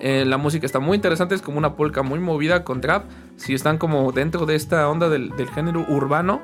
Eh, 0.00 0.24
la 0.26 0.38
música 0.38 0.66
está 0.66 0.80
muy 0.80 0.96
interesante, 0.96 1.34
es 1.34 1.42
como 1.42 1.58
una 1.58 1.76
polka 1.76 2.02
muy 2.02 2.18
movida 2.18 2.64
con 2.64 2.80
trap. 2.80 3.04
Si 3.36 3.54
están 3.54 3.78
como 3.78 4.12
dentro 4.12 4.46
de 4.46 4.54
esta 4.56 4.88
onda 4.88 5.08
del, 5.08 5.32
género 5.54 5.84
urbano, 5.88 6.40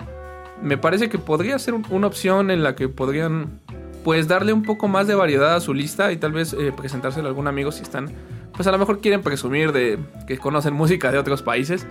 me 0.62 0.76
parece 0.78 1.08
que 1.08 1.18
podría 1.18 1.58
ser 1.58 1.74
una 1.74 2.06
opción 2.06 2.50
en 2.50 2.62
la 2.62 2.74
que 2.74 2.88
podrían 2.88 3.60
pues 4.04 4.28
darle 4.28 4.52
un 4.52 4.62
poco 4.62 4.88
más 4.88 5.06
de 5.06 5.14
variedad 5.14 5.54
a 5.54 5.60
su 5.60 5.74
lista 5.74 6.10
y 6.12 6.16
tal 6.16 6.32
vez 6.32 6.54
eh, 6.54 6.72
presentárselo 6.74 7.26
a 7.26 7.28
algún 7.28 7.48
amigo 7.48 7.70
si 7.70 7.82
están, 7.82 8.10
pues 8.54 8.66
a 8.66 8.72
lo 8.72 8.78
mejor 8.78 9.00
quieren 9.00 9.22
presumir 9.22 9.72
de 9.72 9.98
que 10.26 10.38
conocen 10.38 10.74
música 10.74 11.12
de 11.12 11.18
otros 11.18 11.42
países. 11.42 11.86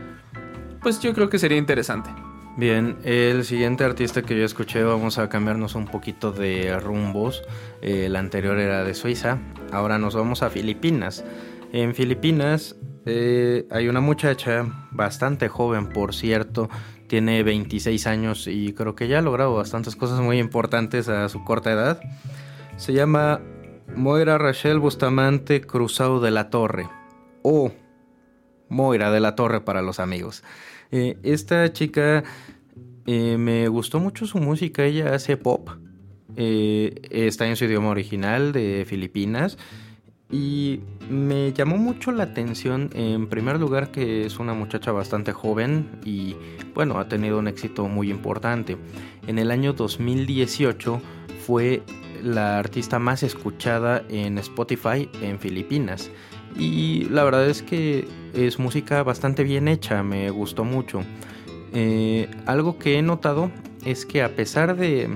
Pues 0.81 0.99
yo 1.01 1.13
creo 1.13 1.29
que 1.29 1.37
sería 1.37 1.57
interesante. 1.57 2.09
Bien, 2.59 2.97
el 3.05 3.45
siguiente 3.45 3.85
artista 3.85 4.21
que 4.21 4.37
yo 4.37 4.43
escuché, 4.43 4.83
vamos 4.83 5.17
a 5.17 5.29
cambiarnos 5.29 5.75
un 5.75 5.85
poquito 5.85 6.31
de 6.33 6.77
rumbos. 6.77 7.41
Eh, 7.81 8.07
el 8.07 8.15
anterior 8.17 8.59
era 8.59 8.83
de 8.83 8.93
Suiza, 8.93 9.37
ahora 9.71 9.97
nos 9.97 10.13
vamos 10.13 10.43
a 10.43 10.49
Filipinas. 10.49 11.23
En 11.71 11.93
Filipinas 11.93 12.75
eh, 13.05 13.67
hay 13.69 13.87
una 13.87 14.01
muchacha 14.01 14.65
bastante 14.91 15.49
joven, 15.49 15.89
por 15.89 16.15
cierto, 16.15 16.67
tiene 17.07 17.43
26 17.43 18.07
años 18.07 18.47
y 18.47 18.73
creo 18.73 18.95
que 18.95 19.07
ya 19.07 19.19
ha 19.19 19.21
logrado 19.21 19.55
bastantes 19.55 19.95
cosas 19.95 20.19
muy 20.19 20.39
importantes 20.39 21.09
a 21.09 21.29
su 21.29 21.43
corta 21.43 21.71
edad. 21.71 21.99
Se 22.77 22.93
llama 22.93 23.41
Moira 23.95 24.39
Rachel 24.39 24.79
Bustamante 24.79 25.61
Cruzado 25.61 26.19
de 26.19 26.31
la 26.31 26.49
Torre 26.49 26.89
o 27.43 27.71
Moira 28.67 29.11
de 29.11 29.19
la 29.19 29.35
Torre 29.35 29.61
para 29.61 29.83
los 29.83 29.99
amigos. 29.99 30.43
Eh, 30.91 31.17
esta 31.21 31.71
chica 31.71 32.23
eh, 33.05 33.37
me 33.37 33.67
gustó 33.67 33.99
mucho 33.99 34.25
su 34.25 34.39
música, 34.39 34.85
ella 34.85 35.13
hace 35.13 35.37
pop. 35.37 35.69
Está 36.35 37.47
en 37.47 37.57
su 37.57 37.65
idioma 37.65 37.89
original 37.89 38.53
de 38.53 38.85
Filipinas. 38.87 39.57
Y 40.31 40.81
me 41.09 41.53
llamó 41.53 41.77
mucho 41.77 42.11
la 42.11 42.23
atención, 42.23 42.91
en 42.93 43.27
primer 43.27 43.59
lugar, 43.59 43.89
que 43.91 44.25
es 44.25 44.37
una 44.37 44.53
muchacha 44.53 44.91
bastante 44.91 45.33
joven 45.33 45.89
y, 46.05 46.35
bueno, 46.75 46.99
ha 46.99 47.07
tenido 47.07 47.39
un 47.39 47.47
éxito 47.47 47.87
muy 47.87 48.11
importante. 48.11 48.77
En 49.25 49.39
el 49.39 49.49
año 49.49 49.73
2018 49.73 51.01
fue 51.45 51.81
la 52.23 52.59
artista 52.59 52.99
más 52.99 53.23
escuchada 53.23 54.03
en 54.09 54.37
Spotify 54.37 55.09
en 55.21 55.39
Filipinas. 55.39 56.11
Y 56.57 57.05
la 57.09 57.23
verdad 57.23 57.47
es 57.47 57.63
que 57.63 58.07
es 58.33 58.59
música 58.59 59.01
bastante 59.01 59.43
bien 59.43 59.67
hecha, 59.67 60.03
me 60.03 60.29
gustó 60.29 60.63
mucho. 60.63 61.01
Eh, 61.73 62.29
algo 62.45 62.77
que 62.77 62.97
he 62.97 63.01
notado 63.01 63.51
es 63.85 64.05
que 64.05 64.21
a 64.21 64.35
pesar 64.35 64.75
de 64.75 65.09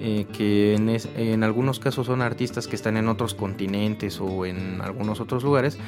eh, 0.00 0.26
que 0.32 0.74
en, 0.74 1.44
algunos 1.44 1.80
casos 1.80 2.06
son 2.06 2.22
artistas 2.22 2.66
que 2.66 2.76
están 2.76 2.96
en 2.96 3.08
otros 3.08 3.34
continentes 3.34 4.20
o 4.20 4.46
en 4.46 4.80
algunos 4.80 5.20
otros 5.20 5.42
lugares, 5.44 5.78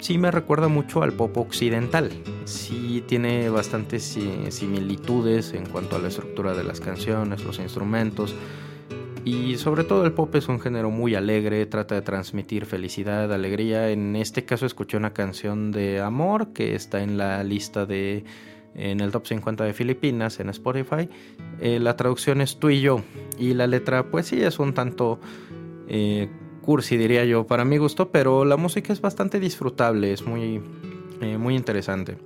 sí 0.00 0.18
me 0.18 0.30
recuerda 0.30 0.68
mucho 0.68 1.02
al 1.02 1.12
pop 1.12 1.36
occidental. 1.36 2.10
Sí 2.44 3.04
tiene 3.06 3.48
bastantes 3.50 4.18
similitudes 4.50 5.52
en 5.52 5.66
cuanto 5.66 5.96
a 5.96 5.98
la 5.98 6.08
estructura 6.08 6.54
de 6.54 6.64
las 6.64 6.80
canciones, 6.80 7.44
los 7.44 7.58
instrumentos. 7.58 8.34
Y 9.26 9.56
sobre 9.56 9.82
todo 9.82 10.06
el 10.06 10.12
pop 10.12 10.32
es 10.36 10.46
un 10.46 10.60
género 10.60 10.92
muy 10.92 11.16
alegre, 11.16 11.66
trata 11.66 11.96
de 11.96 12.02
transmitir 12.02 12.64
felicidad, 12.64 13.32
alegría. 13.32 13.90
En 13.90 14.14
este 14.14 14.44
caso 14.44 14.66
escuché 14.66 14.96
una 14.96 15.12
canción 15.12 15.72
de 15.72 16.00
amor 16.00 16.52
que 16.52 16.76
está 16.76 17.02
en 17.02 17.18
la 17.18 17.42
lista 17.42 17.86
de 17.86 18.24
en 18.76 19.00
el 19.00 19.10
top 19.10 19.26
50 19.26 19.64
de 19.64 19.72
Filipinas 19.72 20.38
en 20.38 20.50
Spotify. 20.50 21.08
Eh, 21.60 21.80
la 21.80 21.96
traducción 21.96 22.40
es 22.40 22.58
tú 22.58 22.70
y 22.70 22.80
yo 22.80 23.02
y 23.38 23.54
la 23.54 23.66
letra 23.66 24.10
pues 24.10 24.26
sí 24.26 24.42
es 24.42 24.58
un 24.58 24.74
tanto 24.74 25.18
eh, 25.88 26.28
cursi 26.60 26.96
diría 26.96 27.24
yo 27.24 27.46
para 27.46 27.64
mi 27.64 27.78
gusto, 27.78 28.10
pero 28.10 28.44
la 28.44 28.56
música 28.56 28.92
es 28.92 29.00
bastante 29.00 29.40
disfrutable, 29.40 30.12
es 30.12 30.26
muy, 30.26 30.60
eh, 31.20 31.38
muy 31.38 31.56
interesante. 31.56 32.18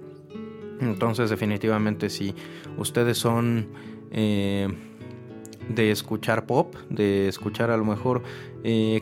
Entonces 0.81 1.31
definitivamente 1.31 2.11
si 2.11 2.35
ustedes 2.77 3.19
son 3.19 3.69
de 4.11 5.91
escuchar 5.93 6.47
pop, 6.47 6.75
de 6.89 7.29
escuchar 7.29 7.71
a 7.71 7.77
lo 7.77 7.85
mejor 7.85 8.23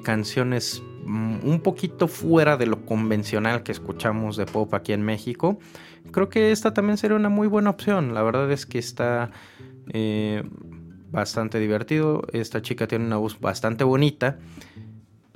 canciones 0.02 0.82
mm, 1.06 1.48
un 1.48 1.60
poquito 1.60 2.08
fuera 2.08 2.58
de 2.58 2.66
lo 2.66 2.84
convencional 2.84 3.62
que 3.62 3.72
escuchamos 3.72 4.36
de 4.36 4.44
pop 4.44 4.74
aquí 4.74 4.92
en 4.92 5.00
México, 5.00 5.58
creo 6.10 6.28
que 6.28 6.52
esta 6.52 6.74
también 6.74 6.98
sería 6.98 7.16
una 7.16 7.28
muy 7.28 7.48
buena 7.48 7.70
opción. 7.70 8.14
La 8.14 8.22
verdad 8.22 8.50
es 8.50 8.66
que 8.66 8.78
está 8.78 9.30
eh, 9.92 10.42
bastante 11.10 11.58
divertido. 11.58 12.22
Esta 12.32 12.62
chica 12.62 12.86
tiene 12.86 13.06
una 13.06 13.16
voz 13.16 13.40
bastante 13.40 13.84
bonita. 13.84 14.38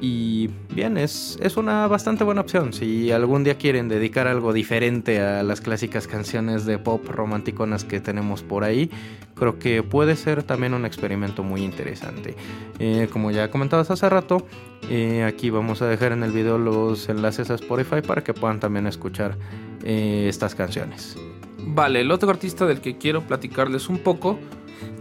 Y 0.00 0.48
bien, 0.74 0.96
es, 0.96 1.38
es 1.40 1.56
una 1.56 1.86
bastante 1.86 2.24
buena 2.24 2.40
opción. 2.40 2.72
Si 2.72 3.12
algún 3.12 3.44
día 3.44 3.56
quieren 3.56 3.88
dedicar 3.88 4.26
algo 4.26 4.52
diferente 4.52 5.20
a 5.20 5.42
las 5.42 5.60
clásicas 5.60 6.08
canciones 6.08 6.64
de 6.64 6.78
pop 6.78 7.06
romanticonas 7.08 7.84
que 7.84 8.00
tenemos 8.00 8.42
por 8.42 8.64
ahí, 8.64 8.90
creo 9.36 9.58
que 9.58 9.82
puede 9.82 10.16
ser 10.16 10.42
también 10.42 10.74
un 10.74 10.86
experimento 10.86 11.44
muy 11.44 11.62
interesante. 11.62 12.34
Eh, 12.78 13.08
como 13.12 13.30
ya 13.30 13.50
comentabas 13.50 13.90
hace 13.90 14.08
rato, 14.08 14.46
eh, 14.90 15.22
aquí 15.24 15.50
vamos 15.50 15.82
a 15.82 15.86
dejar 15.86 16.12
en 16.12 16.24
el 16.24 16.32
video 16.32 16.58
los 16.58 17.08
enlaces 17.08 17.50
a 17.50 17.54
Spotify 17.54 18.02
para 18.04 18.24
que 18.24 18.34
puedan 18.34 18.58
también 18.58 18.86
escuchar 18.86 19.38
eh, 19.84 20.26
estas 20.28 20.54
canciones. 20.54 21.16
Vale, 21.64 22.00
el 22.00 22.10
otro 22.10 22.30
artista 22.30 22.66
del 22.66 22.80
que 22.80 22.98
quiero 22.98 23.22
platicarles 23.22 23.88
un 23.88 23.98
poco 23.98 24.38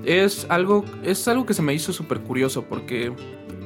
es 0.05 0.45
algo, 0.50 0.86
es 1.03 1.27
algo 1.27 1.45
que 1.45 1.53
se 1.53 1.62
me 1.62 1.74
hizo 1.74 1.93
súper 1.93 2.21
curioso 2.21 2.63
porque 2.63 3.12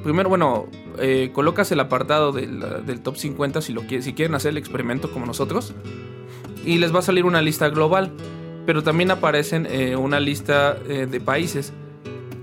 primero, 0.06 0.30
bueno, 0.30 0.68
eh, 1.00 1.32
colocas 1.34 1.72
el 1.72 1.80
apartado 1.82 2.32
del, 2.32 3.02
top 3.02 3.18
50 3.18 3.60
si, 3.62 3.74
lo, 3.74 3.82
si 3.82 4.14
quieren 4.14 4.36
hacer 4.36 4.52
el 4.52 4.58
experimento 4.58 5.12
como 5.12 5.26
nosotros 5.26 5.74
y 6.64 6.78
les 6.78 6.94
va 6.94 7.00
a 7.00 7.02
salir 7.02 7.26
una 7.26 7.42
lista 7.42 7.70
global, 7.70 8.12
pero 8.66 8.84
también 8.84 9.12
aparecen 9.12 9.68
eh, 9.70 9.96
una 9.96 10.20
lista 10.20 10.76
de 10.76 11.20
países. 11.20 11.74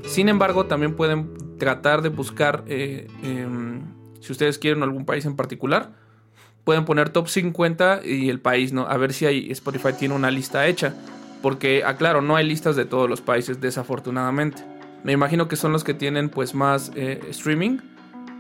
Sin 0.05 0.29
embargo, 0.29 0.67
también 0.67 0.95
pueden 0.95 1.57
tratar 1.59 2.03
de 2.03 2.09
buscar, 2.09 2.65
em, 2.67 3.83
si 4.21 4.33
ustedes 4.33 4.59
quieren 4.59 4.83
algún 4.83 5.05
país 5.07 5.25
en 5.25 5.37
particular, 5.37 5.93
pueden 6.65 6.85
poner 6.85 7.11
top 7.11 7.29
50 7.29 8.03
y 8.05 8.29
el 8.29 8.41
país, 8.41 8.73
¿no? 8.73 8.83
A 8.83 8.97
ver 8.97 9.13
si 9.13 9.27
hay, 9.27 9.51
Spotify 9.51 9.93
tiene 9.99 10.15
una 10.15 10.31
lista 10.31 10.67
hecha. 10.67 10.95
Porque, 11.43 11.83
aclaro, 11.85 12.23
no 12.23 12.37
hay 12.37 12.47
listas 12.47 12.77
de 12.77 12.85
todos 12.85 13.11
los 13.11 13.21
países, 13.21 13.61
desafortunadamente. 13.61 14.63
Me 15.05 15.13
imagino 15.13 15.49
que 15.49 15.57
son 15.57 15.73
los 15.73 15.85
que 15.85 15.95
tienen 15.95 16.29
pues 16.29 16.55
más 16.55 16.93
eh, 16.95 17.21
streaming. 17.31 17.79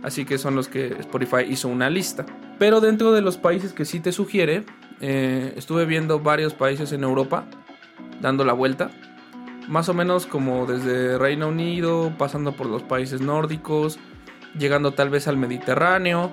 Así 0.02 0.24
que 0.24 0.38
son 0.38 0.56
los 0.56 0.68
que 0.68 0.88
Spotify 0.98 1.44
hizo 1.48 1.68
una 1.68 1.88
lista. 1.88 2.26
Pero 2.58 2.80
dentro 2.80 3.12
de 3.12 3.20
los 3.20 3.36
países 3.36 3.72
que 3.72 3.84
sí 3.84 4.00
te 4.00 4.12
sugiere, 4.12 4.64
eh, 5.00 5.52
estuve 5.56 5.84
viendo 5.86 6.20
varios 6.20 6.54
países 6.54 6.92
en 6.92 7.04
Europa 7.04 7.46
dando 8.20 8.44
la 8.44 8.52
vuelta. 8.52 8.90
Más 9.68 9.88
o 9.88 9.94
menos 9.94 10.26
como 10.26 10.66
desde 10.66 11.18
Reino 11.18 11.48
Unido, 11.48 12.12
pasando 12.18 12.52
por 12.52 12.66
los 12.66 12.82
países 12.82 13.20
nórdicos, 13.20 13.98
llegando 14.58 14.92
tal 14.92 15.08
vez 15.08 15.28
al 15.28 15.36
Mediterráneo 15.36 16.32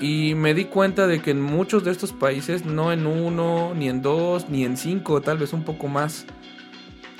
y 0.00 0.34
me 0.36 0.54
di 0.54 0.66
cuenta 0.66 1.06
de 1.06 1.20
que 1.20 1.32
en 1.32 1.42
muchos 1.42 1.84
de 1.84 1.90
estos 1.90 2.12
países, 2.12 2.64
no 2.64 2.92
en 2.92 3.06
uno, 3.06 3.72
ni 3.74 3.88
en 3.88 4.00
dos, 4.00 4.48
ni 4.48 4.64
en 4.64 4.76
cinco, 4.76 5.20
tal 5.20 5.38
vez 5.38 5.52
un 5.52 5.64
poco 5.64 5.88
más, 5.88 6.24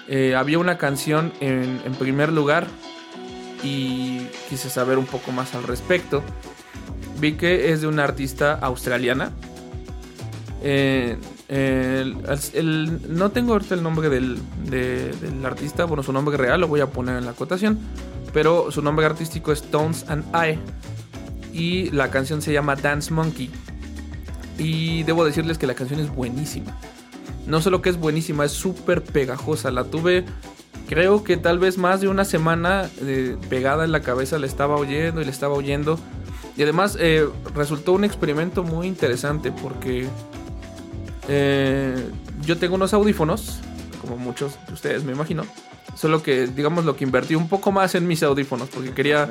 eh, 0.08 0.34
había 0.34 0.58
una 0.58 0.78
canción 0.78 1.32
en, 1.40 1.80
primer 1.98 2.32
lugar 2.32 2.66
y 3.62 4.26
quise 4.48 4.70
saber 4.70 4.98
un 4.98 5.06
poco 5.06 5.32
más 5.32 5.54
al 5.54 5.64
respecto. 5.64 6.22
Vi 7.20 7.34
que 7.34 7.72
es 7.72 7.82
de 7.82 7.86
una 7.88 8.04
artista 8.04 8.54
australiana. 8.54 9.32
Eh, 10.62 11.16
no 13.08 13.30
tengo 13.30 13.52
ahorita 13.52 13.74
el 13.74 13.82
nombre 13.82 14.08
del, 14.08 14.38
del, 14.64 15.44
artista, 15.44 15.84
bueno, 15.84 16.02
su 16.02 16.12
nombre 16.12 16.36
real 16.36 16.60
lo 16.60 16.68
voy 16.68 16.80
a 16.80 16.86
poner 16.86 17.16
en 17.16 17.24
la 17.24 17.30
acotación, 17.30 17.78
pero 18.32 18.70
su 18.70 18.82
nombre 18.82 19.06
artístico 19.06 19.52
es 19.52 19.62
Tones 19.62 20.04
and 20.08 20.24
I 20.34 20.58
y 21.52 21.90
la 21.90 22.10
canción 22.10 22.40
se 22.40 22.52
llama 22.52 22.76
Dance 22.76 23.12
Monkey. 23.12 23.50
Y 24.58 25.02
debo 25.04 25.24
decirles 25.24 25.58
que 25.58 25.66
la 25.66 25.74
canción 25.74 26.00
es 26.00 26.10
buenísima. 26.10 26.76
No 27.48 27.62
solo 27.62 27.80
que 27.80 27.88
es 27.88 27.96
buenísima, 27.96 28.44
es 28.44 28.52
súper 28.52 29.02
pegajosa. 29.02 29.70
La 29.70 29.84
tuve, 29.84 30.26
creo 30.86 31.24
que 31.24 31.38
tal 31.38 31.58
vez 31.58 31.78
más 31.78 32.02
de 32.02 32.08
una 32.08 32.26
semana 32.26 32.90
eh, 33.00 33.36
pegada 33.48 33.84
en 33.84 33.92
la 33.92 34.02
cabeza, 34.02 34.38
la 34.38 34.46
estaba 34.46 34.76
oyendo 34.76 35.22
y 35.22 35.24
le 35.24 35.30
estaba 35.30 35.54
oyendo. 35.54 35.98
Y 36.58 36.62
además 36.62 36.98
eh, 37.00 37.26
resultó 37.54 37.94
un 37.94 38.04
experimento 38.04 38.64
muy 38.64 38.86
interesante 38.86 39.50
porque 39.50 40.06
eh, 41.26 42.10
yo 42.44 42.58
tengo 42.58 42.74
unos 42.74 42.92
audífonos, 42.92 43.60
como 44.02 44.18
muchos 44.18 44.58
de 44.66 44.74
ustedes 44.74 45.04
me 45.04 45.12
imagino 45.12 45.44
Solo 45.94 46.22
que, 46.22 46.46
digamos, 46.46 46.84
lo 46.84 46.94
que 46.94 47.02
invertí 47.02 47.34
un 47.34 47.48
poco 47.48 47.72
más 47.72 47.96
en 47.96 48.06
mis 48.06 48.22
audífonos, 48.22 48.68
porque 48.68 48.92
quería, 48.92 49.28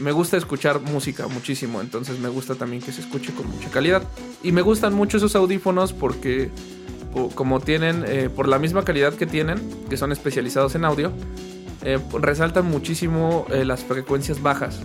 me 0.00 0.12
gusta 0.12 0.36
escuchar 0.36 0.82
música 0.82 1.28
muchísimo, 1.28 1.80
entonces 1.80 2.18
me 2.18 2.28
gusta 2.28 2.56
también 2.56 2.82
que 2.82 2.92
se 2.92 3.00
escuche 3.00 3.32
con 3.32 3.46
mucha 3.48 3.70
calidad. 3.70 4.02
Y 4.42 4.52
me 4.52 4.60
gustan 4.60 4.92
mucho 4.92 5.16
esos 5.16 5.34
audífonos 5.34 5.94
porque, 5.94 6.50
como 7.34 7.60
tienen, 7.60 8.04
eh, 8.06 8.28
por 8.34 8.48
la 8.48 8.58
misma 8.58 8.84
calidad 8.84 9.14
que 9.14 9.26
tienen, 9.26 9.58
que 9.88 9.96
son 9.96 10.12
especializados 10.12 10.74
en 10.74 10.84
audio, 10.84 11.12
eh, 11.82 11.98
resaltan 12.12 12.66
muchísimo 12.66 13.46
las 13.50 13.84
frecuencias 13.84 14.42
bajas. 14.42 14.80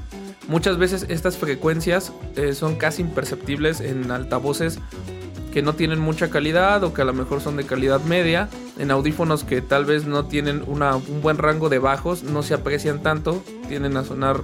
Muchas 0.47 0.77
veces 0.77 1.05
estas 1.09 1.37
frecuencias 1.37 2.13
son 2.53 2.75
casi 2.75 3.01
imperceptibles 3.01 3.81
en 3.81 4.11
altavoces 4.11 4.79
que 5.57 5.61
no 5.61 5.73
tienen 5.73 5.99
mucha 5.99 6.29
calidad 6.29 6.83
o 6.83 6.93
que 6.93 7.01
a 7.01 7.05
lo 7.05 7.13
mejor 7.13 7.41
son 7.41 7.57
de 7.57 7.65
calidad 7.65 7.99
media. 8.01 8.47
En 8.77 8.91
audífonos 8.91 9.43
que 9.43 9.61
tal 9.61 9.85
vez 9.85 10.05
no 10.05 10.25
tienen 10.25 10.63
un 10.67 11.21
buen 11.21 11.39
rango 11.39 11.69
de 11.69 11.79
bajos, 11.79 12.23
no 12.23 12.43
se 12.43 12.53
aprecian 12.53 13.01
tanto, 13.01 13.43
tienden 13.67 13.97
a 13.97 14.03
sonar 14.03 14.43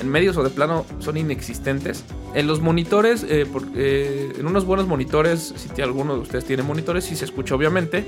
en 0.00 0.08
medios 0.08 0.36
o 0.36 0.42
de 0.42 0.50
plano 0.50 0.84
son 0.98 1.16
inexistentes. 1.16 2.04
En 2.34 2.46
los 2.46 2.60
monitores, 2.60 3.24
eh, 3.24 3.46
eh, 3.74 4.32
en 4.38 4.46
unos 4.46 4.64
buenos 4.64 4.86
monitores, 4.86 5.54
si 5.56 5.82
alguno 5.82 6.14
de 6.14 6.20
ustedes 6.20 6.44
tiene 6.44 6.62
monitores, 6.62 7.04
sí 7.04 7.16
se 7.16 7.24
escucha 7.24 7.54
obviamente. 7.54 8.04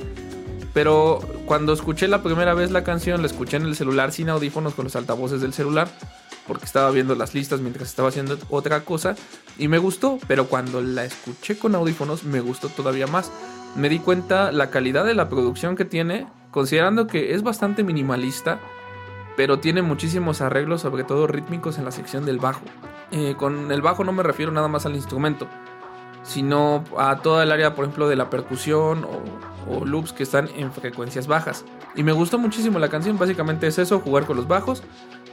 Pero 0.75 1.21
cuando 1.45 1.75
escuché 1.75 2.09
la 2.09 2.23
primera 2.23 2.55
vez 2.55 2.71
la 2.71 2.83
canción, 2.83 3.21
la 3.21 3.27
escuché 3.27 3.59
en 3.59 3.65
el 3.65 3.77
celular 3.77 4.11
sin 4.11 4.31
audífonos 4.31 4.75
con 4.75 4.85
los 4.85 4.97
altavoces 4.97 5.43
del 5.43 5.53
celular 5.53 5.89
porque 6.47 6.65
estaba 6.65 6.91
viendo 6.91 7.15
las 7.15 7.35
listas 7.35 7.61
mientras 7.61 7.89
estaba 7.89 8.09
haciendo 8.09 8.39
otra 8.51 8.85
cosa 8.85 9.15
y 9.59 9.69
me 9.69 9.79
gustó, 9.79 10.19
pero 10.27 10.47
cuando 10.47 10.81
la 10.81 11.05
escuché 11.05 11.59
con 11.59 11.75
audífonos 11.75 12.25
me 12.25 12.41
gustó 12.41 12.69
todavía 12.69 13.07
más. 13.07 13.31
Me 13.77 13.89
di 13.89 13.99
cuenta 13.99 14.53
la 14.53 14.71
calidad 14.71 15.05
de 15.05 15.15
la 15.15 15.29
producción 15.29 15.77
que 15.77 15.85
tiene, 15.85 16.27
considerando 16.51 17.07
que 17.07 17.35
es 17.35 17.43
bastante 17.43 17.85
minimalista, 17.85 18.61
pero 19.37 19.59
tiene 19.59 19.83
muchísimos 19.83 20.41
arreglos, 20.41 20.83
sobre 20.83 21.05
todo 21.05 21.27
rítmicos 21.27 21.79
en 21.79 21.85
la 21.85 21.91
sección 21.91 22.25
del 22.25 22.39
bajo. 22.39 22.63
Eh, 23.11 23.35
con 23.37 23.71
el 23.71 23.83
bajo 23.83 24.05
no 24.05 24.13
me 24.13 24.23
refiero 24.23 24.53
nada 24.53 24.69
más 24.69 24.87
al 24.87 24.95
instrumento, 24.95 25.47
sino 26.23 26.85
a 26.99 27.17
toda 27.17 27.43
el 27.43 27.53
área, 27.53 27.75
por 27.75 27.85
ejemplo, 27.85 28.09
de 28.09 28.17
la 28.17 28.31
percusión 28.31 29.05
o, 29.05 29.85
loops 29.85 30.13
que 30.13 30.25
están 30.25 30.49
en 30.57 30.73
frecuencias 30.73 31.27
bajas. 31.27 31.65
Y 31.95 32.03
me 32.03 32.13
gustó 32.13 32.37
muchísimo 32.37 32.79
la 32.79 32.89
canción, 32.89 33.17
básicamente 33.17 33.69
es 33.69 33.79
eso, 33.79 34.01
jugar 34.01 34.27
con 34.27 34.37
los 34.37 34.49
bajos 34.49 34.83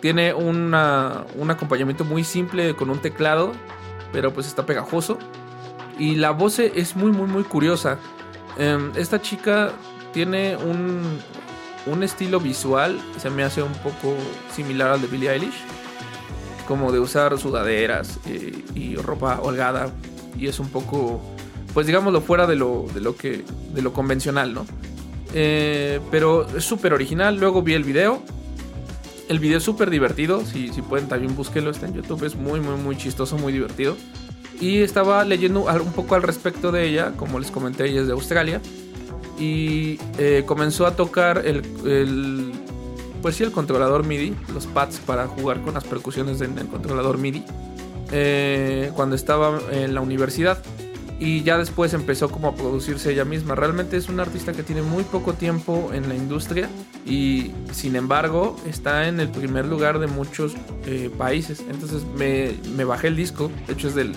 tiene 0.01 0.34
un 0.34 0.74
acompañamiento 0.74 2.06
muy 2.06 2.24
simple 2.24 2.75
con 2.75 2.89
un 2.89 3.00
teclado, 3.00 3.51
pero 4.12 4.34
pues 4.34 4.48
está 4.48 4.65
pegajoso. 4.65 5.18
Y 5.98 6.15
la 6.15 6.32
voz 6.32 6.60
es 6.60 6.96
muy, 6.96 7.12
muy, 7.12 7.27
muy 7.27 7.44
curiosa. 7.44 7.98
Em, 8.58 8.91
esta 8.96 9.22
chica 9.22 9.72
tiene 10.13 10.56
un, 10.56 11.20
un 11.86 12.04
estilo 12.04 12.40
visual, 12.40 13.00
se 13.18 13.30
me 13.30 13.44
hace 13.44 13.62
un 13.62 13.74
poco 13.74 14.16
similar 14.54 14.92
al 14.92 15.02
de 15.02 15.08
Billie 15.08 15.32
Eilish. 15.32 15.56
Como 16.68 16.92
de 16.92 17.00
usar 17.00 17.38
sudaderas 17.40 18.20
y, 18.28 18.80
y 18.80 18.96
ropa 18.96 19.40
holgada. 19.42 19.92
Y 20.38 20.48
es 20.48 20.60
un 20.60 20.70
poco, 20.70 21.20
pues 21.74 21.88
digámoslo, 21.88 22.22
fuera 22.22 22.46
de 22.46 22.56
lo, 22.56 22.86
de 22.94 23.02
lo, 23.02 23.16
que, 23.16 23.44
de 23.74 23.82
lo 23.82 23.92
convencional, 23.92 24.54
¿no? 24.54 24.66
Eh, 25.34 26.00
pero 26.12 26.48
es 26.56 26.64
súper 26.64 26.94
original. 26.94 27.38
Luego 27.40 27.64
vi 27.64 27.74
el 27.74 27.84
video 27.84 28.22
el 29.30 29.38
video 29.38 29.60
es 29.60 29.64
súper 29.64 29.90
divertido. 29.92 30.44
Si, 30.44 30.70
si 30.70 30.82
pueden, 30.82 31.08
también 31.08 31.36
búsquenlo. 31.36 31.70
Está 31.70 31.86
en 31.86 31.94
YouTube. 31.94 32.26
Es 32.26 32.36
muy, 32.36 32.60
muy, 32.60 32.76
muy 32.76 32.98
chistoso, 32.98 33.38
muy 33.38 33.54
divertido. 33.54 33.96
Y 34.60 34.80
estaba 34.80 35.24
leyendo 35.24 35.66
un 35.66 35.94
poco 35.94 36.16
al 36.16 36.24
respecto 36.24 36.72
de 36.72 36.88
ella. 36.90 37.14
Como 37.16 37.40
les 37.40 37.52
comenté, 37.52 37.86
ella 37.86 38.02
es 38.02 38.08
de 38.08 38.14
Australia. 38.14 38.60
Y 39.39 40.00
eh, 40.17 40.43
comenzó 40.46 40.86
a 40.86 40.96
tocar 40.96 41.43
el, 41.46 41.62
pues 43.22 43.36
sí, 43.36 43.43
el 43.43 43.51
controlador 43.51 44.05
MIDI, 44.05 44.36
los 44.53 44.67
pads 44.67 45.00
para 45.00 45.27
jugar 45.27 45.62
con 45.62 45.74
las 45.74 45.86
percusiones 45.86 46.41
en 46.41 46.58
el 46.58 46.67
controlador 46.67 47.17
MIDI, 47.17 47.43
eh, 48.12 48.91
cuando 48.96 49.15
estaba 49.15 49.60
en 49.72 49.96
la 49.96 50.01
universidad. 50.01 50.62
Y 51.22 51.43
ya 51.43 51.58
después 51.58 51.93
empezó 51.93 52.29
como 52.29 52.48
a 52.48 52.55
producirse 52.55 53.12
ella 53.12 53.25
misma. 53.25 53.53
Realmente 53.53 53.98
es 53.98 54.08
una 54.08 54.24
artista 54.24 54.53
que 54.53 54.63
tiene 54.63 54.81
muy 54.81 55.03
poco 55.03 55.34
tiempo 55.34 55.91
en 55.93 56.08
la 56.08 56.15
industria 56.15 56.69
y 57.05 57.51
sin 57.74 57.98
embargo 57.98 58.55
está 58.65 59.10
en 59.10 59.19
el 59.19 59.27
primer 59.27 59.65
lugar 59.65 60.00
de 60.00 60.08
muchos 60.08 60.55
eh, 60.86 61.12
países. 61.17 61.62
Entonces 61.69 62.05
me, 62.17 62.55
me 62.74 62.86
bajé 62.86 63.08
el 63.08 63.17
disco. 63.17 63.51
De 63.67 63.74
hecho 63.74 63.89
es 63.89 63.96
del, 63.96 64.13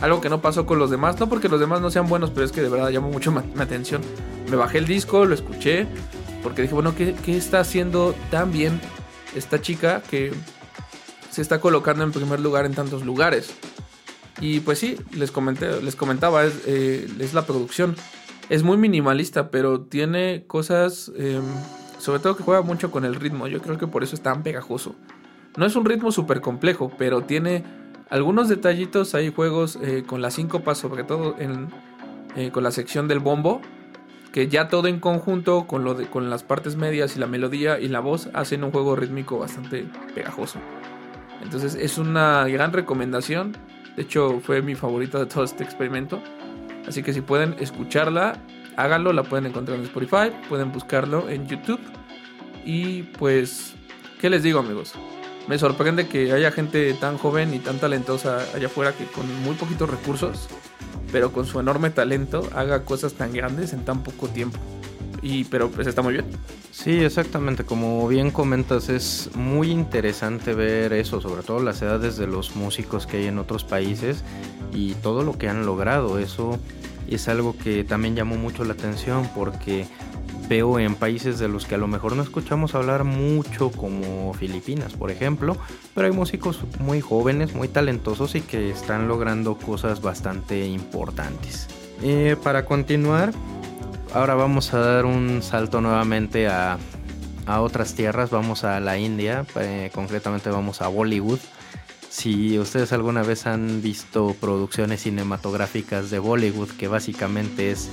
algo 0.00 0.20
que 0.20 0.28
no 0.28 0.40
pasó 0.40 0.66
con 0.66 0.78
los 0.78 0.90
demás. 0.90 1.18
No 1.18 1.28
porque 1.28 1.48
los 1.48 1.60
demás 1.60 1.80
no 1.80 1.90
sean 1.90 2.08
buenos, 2.08 2.30
pero 2.30 2.44
es 2.44 2.52
que 2.52 2.60
de 2.62 2.68
verdad 2.68 2.90
llamó 2.90 3.08
mucho 3.08 3.32
mi 3.32 3.40
atención. 3.60 4.02
Me 4.50 4.56
bajé 4.56 4.78
el 4.78 4.86
disco, 4.86 5.24
lo 5.24 5.34
escuché 5.34 5.86
porque 6.42 6.62
dije, 6.62 6.74
bueno, 6.74 6.94
¿qué, 6.94 7.14
está 7.26 7.60
haciendo 7.60 8.14
tan 8.30 8.52
bien 8.52 8.80
esta 9.34 9.60
chica 9.60 10.02
que 10.10 10.32
se 11.30 11.42
está 11.42 11.60
colocando 11.60 12.04
en 12.04 12.12
primer 12.12 12.40
lugar 12.40 12.64
en 12.64 12.74
tantos 12.74 13.04
lugares? 13.04 13.54
Y 14.40 14.60
pues 14.60 14.78
sí, 14.78 14.96
les, 15.12 15.30
comenté, 15.30 15.82
les 15.82 15.96
comentaba, 15.96 16.44
es, 16.44 16.62
eh, 16.66 17.08
la 17.32 17.44
producción. 17.44 17.96
Es 18.48 18.62
muy 18.62 18.76
minimalista, 18.76 19.50
pero 19.50 19.80
tiene 19.80 20.44
cosas, 20.46 21.12
em, 21.16 21.42
sobre 21.98 22.20
todo 22.20 22.36
que 22.36 22.44
juega 22.44 22.62
mucho 22.62 22.90
con 22.90 23.04
el 23.04 23.16
ritmo. 23.16 23.48
Yo 23.48 23.60
creo 23.60 23.76
que 23.76 23.86
por 23.86 24.02
eso 24.02 24.14
es 24.14 24.22
tan 24.22 24.42
pegajoso. 24.42 24.94
No 25.56 25.66
es 25.66 25.76
un 25.76 25.84
ritmo 25.84 26.12
súper 26.12 26.40
complejo, 26.40 26.90
pero 26.96 27.22
tiene 27.22 27.64
algunos 28.10 28.48
detallitos. 28.48 29.14
Hay 29.14 29.32
juegos 29.32 29.78
eh, 29.82 30.04
con 30.06 30.22
las 30.22 30.34
síncopas, 30.34 30.78
sobre 30.78 31.04
todo 31.04 31.34
eh, 32.36 32.50
con 32.52 32.62
la 32.62 32.70
sección 32.70 33.08
del 33.08 33.18
bombo, 33.18 33.60
que 34.32 34.48
ya 34.48 34.68
todo 34.68 34.88
en 34.88 35.00
conjunto 35.00 35.66
con, 35.66 35.84
lo 35.84 35.94
de, 35.94 36.06
con 36.06 36.30
las 36.30 36.42
partes 36.42 36.76
medias 36.76 37.16
y 37.16 37.18
la 37.18 37.26
melodía 37.26 37.78
y 37.80 37.88
la 37.88 38.00
voz 38.00 38.28
hacen 38.34 38.64
un 38.64 38.70
juego 38.70 38.96
rítmico 38.96 39.38
bastante 39.38 39.86
pegajoso. 40.14 40.58
Entonces 41.42 41.74
es 41.74 41.98
una 41.98 42.46
gran 42.48 42.72
recomendación. 42.72 43.56
De 43.96 44.02
hecho 44.02 44.40
fue 44.40 44.62
mi 44.62 44.74
favorita 44.74 45.18
de 45.18 45.26
todo 45.26 45.44
este 45.44 45.64
experimento. 45.64 46.22
Así 46.86 47.02
que 47.02 47.12
si 47.12 47.20
pueden 47.20 47.56
escucharla, 47.58 48.38
háganlo. 48.76 49.12
La 49.12 49.22
pueden 49.22 49.46
encontrar 49.46 49.78
en 49.78 49.84
Spotify, 49.84 50.32
pueden 50.48 50.72
buscarlo 50.72 51.28
en 51.28 51.46
YouTube. 51.46 51.80
Y 52.64 53.02
pues, 53.02 53.74
¿qué 54.20 54.30
les 54.30 54.42
digo 54.42 54.60
amigos? 54.60 54.94
Me 55.48 55.58
sorprende 55.58 56.08
que 56.08 56.32
haya 56.32 56.50
gente 56.50 56.92
tan 56.94 57.16
joven 57.16 57.54
y 57.54 57.58
tan 57.58 57.78
talentosa 57.78 58.44
allá 58.54 58.66
afuera 58.66 58.92
que 58.92 59.04
con 59.06 59.26
muy 59.42 59.54
poquitos 59.54 59.88
recursos 59.88 60.48
pero 61.12 61.32
con 61.32 61.46
su 61.46 61.60
enorme 61.60 61.90
talento 61.90 62.48
haga 62.54 62.84
cosas 62.84 63.14
tan 63.14 63.32
grandes 63.32 63.72
en 63.72 63.84
tan 63.84 64.02
poco 64.02 64.28
tiempo. 64.28 64.58
Y 65.22 65.44
pero 65.44 65.70
pues 65.70 65.86
está 65.86 66.02
muy 66.02 66.12
bien. 66.12 66.26
Sí, 66.70 66.92
exactamente, 66.92 67.64
como 67.64 68.06
bien 68.06 68.30
comentas, 68.30 68.88
es 68.88 69.30
muy 69.34 69.70
interesante 69.70 70.54
ver 70.54 70.92
eso, 70.92 71.20
sobre 71.20 71.42
todo 71.42 71.60
las 71.60 71.82
edades 71.82 72.16
de 72.16 72.26
los 72.26 72.54
músicos 72.54 73.06
que 73.06 73.18
hay 73.18 73.26
en 73.26 73.38
otros 73.38 73.64
países 73.64 74.22
y 74.72 74.92
todo 74.94 75.24
lo 75.24 75.36
que 75.36 75.48
han 75.48 75.66
logrado. 75.66 76.18
Eso 76.18 76.58
es 77.08 77.28
algo 77.28 77.56
que 77.56 77.84
también 77.84 78.14
llamó 78.14 78.36
mucho 78.36 78.64
la 78.64 78.74
atención 78.74 79.28
porque 79.34 79.86
veo 80.48 80.78
en 80.78 80.94
países 80.94 81.38
de 81.38 81.48
los 81.48 81.66
que 81.66 81.74
a 81.74 81.78
lo 81.78 81.86
mejor 81.86 82.16
no 82.16 82.22
escuchamos 82.22 82.74
hablar 82.74 83.04
mucho, 83.04 83.70
como 83.70 84.32
Filipinas, 84.34 84.94
por 84.94 85.10
ejemplo, 85.10 85.56
pero 85.94 86.06
hay 86.06 86.12
músicos 86.12 86.60
muy 86.80 87.00
jóvenes, 87.00 87.54
muy 87.54 87.68
talentosos 87.68 88.34
y 88.34 88.40
que 88.40 88.70
están 88.70 89.08
logrando 89.08 89.56
cosas 89.56 90.00
bastante 90.00 90.66
importantes. 90.66 91.68
Eh, 92.02 92.36
para 92.42 92.64
continuar, 92.64 93.32
ahora 94.14 94.34
vamos 94.34 94.72
a 94.72 94.78
dar 94.78 95.04
un 95.04 95.42
salto 95.42 95.80
nuevamente 95.80 96.48
a, 96.48 96.78
otras 97.46 97.94
tierras, 97.94 98.28
vamos 98.28 98.64
a 98.64 98.78
la 98.78 98.98
India, 98.98 99.46
eh, 99.58 99.90
concretamente 99.94 100.50
vamos 100.50 100.82
a 100.82 100.88
Bollywood. 100.88 101.38
Si 102.10 102.58
ustedes 102.58 102.92
alguna 102.92 103.22
vez 103.22 103.46
han 103.46 103.80
visto 103.80 104.36
producciones 104.38 105.02
cinematográficas 105.02 106.10
de 106.10 106.18
Bollywood, 106.18 106.68
que 106.72 106.88
básicamente 106.88 107.70
es 107.70 107.88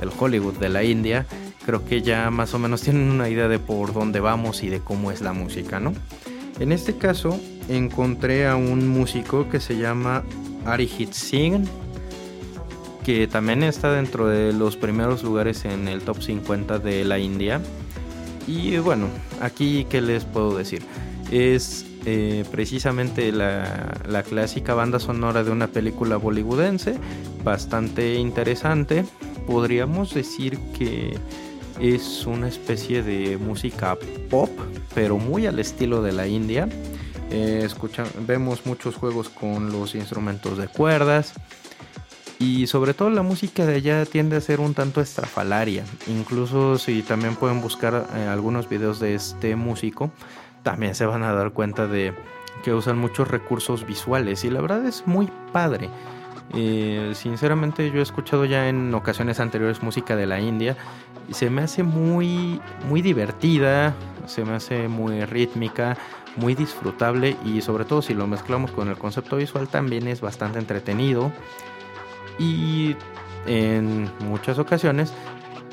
el 0.00 0.10
Hollywood 0.16 0.58
de 0.58 0.68
la 0.68 0.84
India, 0.84 1.26
creo 1.70 1.84
que 1.84 2.02
ya 2.02 2.32
más 2.32 2.52
o 2.52 2.58
menos 2.58 2.82
tienen 2.82 3.12
una 3.12 3.28
idea 3.28 3.46
de 3.46 3.60
por 3.60 3.92
dónde 3.92 4.18
vamos 4.18 4.64
y 4.64 4.68
de 4.68 4.80
cómo 4.80 5.12
es 5.12 5.20
la 5.20 5.32
música, 5.32 5.78
¿no? 5.78 5.92
En 6.58 6.72
este 6.72 6.96
caso 6.96 7.38
encontré 7.68 8.48
a 8.48 8.56
un 8.56 8.88
músico 8.88 9.48
que 9.48 9.60
se 9.60 9.76
llama 9.76 10.24
Arijit 10.66 11.12
Singh, 11.12 11.64
que 13.04 13.28
también 13.28 13.62
está 13.62 13.92
dentro 13.92 14.26
de 14.26 14.52
los 14.52 14.76
primeros 14.76 15.22
lugares 15.22 15.64
en 15.64 15.86
el 15.86 16.02
top 16.02 16.20
50 16.20 16.80
de 16.80 17.04
la 17.04 17.20
India. 17.20 17.60
Y 18.48 18.76
bueno, 18.78 19.06
aquí 19.40 19.86
qué 19.88 20.00
les 20.00 20.24
puedo 20.24 20.56
decir. 20.56 20.82
Es 21.30 21.86
eh, 22.04 22.44
precisamente 22.50 23.30
la, 23.30 23.96
la 24.08 24.24
clásica 24.24 24.74
banda 24.74 24.98
sonora 24.98 25.44
de 25.44 25.52
una 25.52 25.68
película 25.68 26.16
bollywoodense, 26.16 26.96
bastante 27.44 28.16
interesante. 28.16 29.04
Podríamos 29.46 30.12
decir 30.12 30.58
que 30.76 31.16
es 31.80 32.26
una 32.26 32.48
especie 32.48 33.02
de 33.02 33.38
música 33.38 33.96
pop, 34.28 34.50
pero 34.94 35.16
muy 35.16 35.46
al 35.46 35.58
estilo 35.58 36.02
de 36.02 36.12
la 36.12 36.26
India. 36.26 36.68
Eh, 37.30 37.68
vemos 38.26 38.66
muchos 38.66 38.96
juegos 38.96 39.28
con 39.28 39.72
los 39.72 39.94
instrumentos 39.94 40.58
de 40.58 40.68
cuerdas. 40.68 41.32
Y 42.38 42.66
sobre 42.66 42.94
todo 42.94 43.10
la 43.10 43.22
música 43.22 43.66
de 43.66 43.76
allá 43.76 44.06
tiende 44.06 44.36
a 44.36 44.40
ser 44.40 44.60
un 44.60 44.74
tanto 44.74 45.00
estrafalaria. 45.00 45.84
Incluso 46.06 46.78
si 46.78 47.02
también 47.02 47.36
pueden 47.36 47.60
buscar 47.60 48.08
eh, 48.14 48.26
algunos 48.26 48.68
videos 48.68 48.98
de 48.98 49.14
este 49.14 49.56
músico, 49.56 50.10
también 50.62 50.94
se 50.94 51.06
van 51.06 51.22
a 51.22 51.32
dar 51.32 51.52
cuenta 51.52 51.86
de 51.86 52.14
que 52.62 52.72
usan 52.72 52.98
muchos 52.98 53.28
recursos 53.28 53.86
visuales. 53.86 54.44
Y 54.44 54.50
la 54.50 54.60
verdad 54.60 54.84
es 54.86 55.06
muy 55.06 55.30
padre. 55.52 55.90
Eh, 56.52 57.12
sinceramente 57.14 57.90
yo 57.90 58.00
he 58.00 58.02
escuchado 58.02 58.44
ya 58.44 58.68
en 58.68 58.92
ocasiones 58.94 59.38
anteriores 59.38 59.82
música 59.82 60.16
de 60.16 60.26
la 60.26 60.40
India 60.40 60.76
y 61.28 61.34
se 61.34 61.48
me 61.48 61.62
hace 61.62 61.84
muy, 61.84 62.60
muy 62.88 63.02
divertida, 63.02 63.94
se 64.26 64.44
me 64.44 64.54
hace 64.54 64.88
muy 64.88 65.24
rítmica, 65.24 65.96
muy 66.36 66.54
disfrutable 66.54 67.36
y 67.44 67.60
sobre 67.60 67.84
todo 67.84 68.02
si 68.02 68.14
lo 68.14 68.26
mezclamos 68.26 68.72
con 68.72 68.88
el 68.88 68.98
concepto 68.98 69.36
visual 69.36 69.68
también 69.68 70.08
es 70.08 70.20
bastante 70.20 70.58
entretenido 70.58 71.30
y 72.38 72.96
en 73.46 74.10
muchas 74.20 74.58
ocasiones 74.58 75.12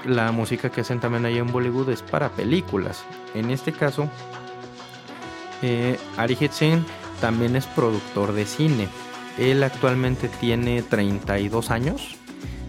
la 0.06 0.32
música 0.32 0.70
que 0.70 0.82
hacen 0.82 1.00
también 1.00 1.26
ahí 1.26 1.38
en 1.38 1.52
Bollywood 1.52 1.90
es 1.90 2.04
para 2.04 2.30
películas. 2.30 3.04
En 3.34 3.50
este 3.50 3.72
caso, 3.72 4.08
eh, 5.62 5.98
Arijit 6.18 6.52
Singh 6.52 6.86
también 7.20 7.56
es 7.56 7.66
productor 7.66 8.34
de 8.34 8.46
cine. 8.46 8.88
Él 9.38 9.64
actualmente 9.64 10.30
tiene 10.40 10.82
32 10.82 11.72
años 11.72 12.16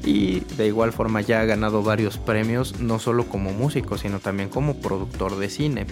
y 0.05 0.41
de 0.57 0.67
igual 0.67 0.93
forma 0.93 1.21
ya 1.21 1.41
ha 1.41 1.45
ganado 1.45 1.83
varios 1.83 2.19
premios, 2.19 2.81
no 2.81 2.99
solo 2.99 3.27
como 3.27 3.53
músico, 3.53 3.99
sino 3.99 4.21
también 4.21 4.49
como 4.49 4.81
productor 4.81 5.37
de 5.37 5.49
cine. 5.49 5.87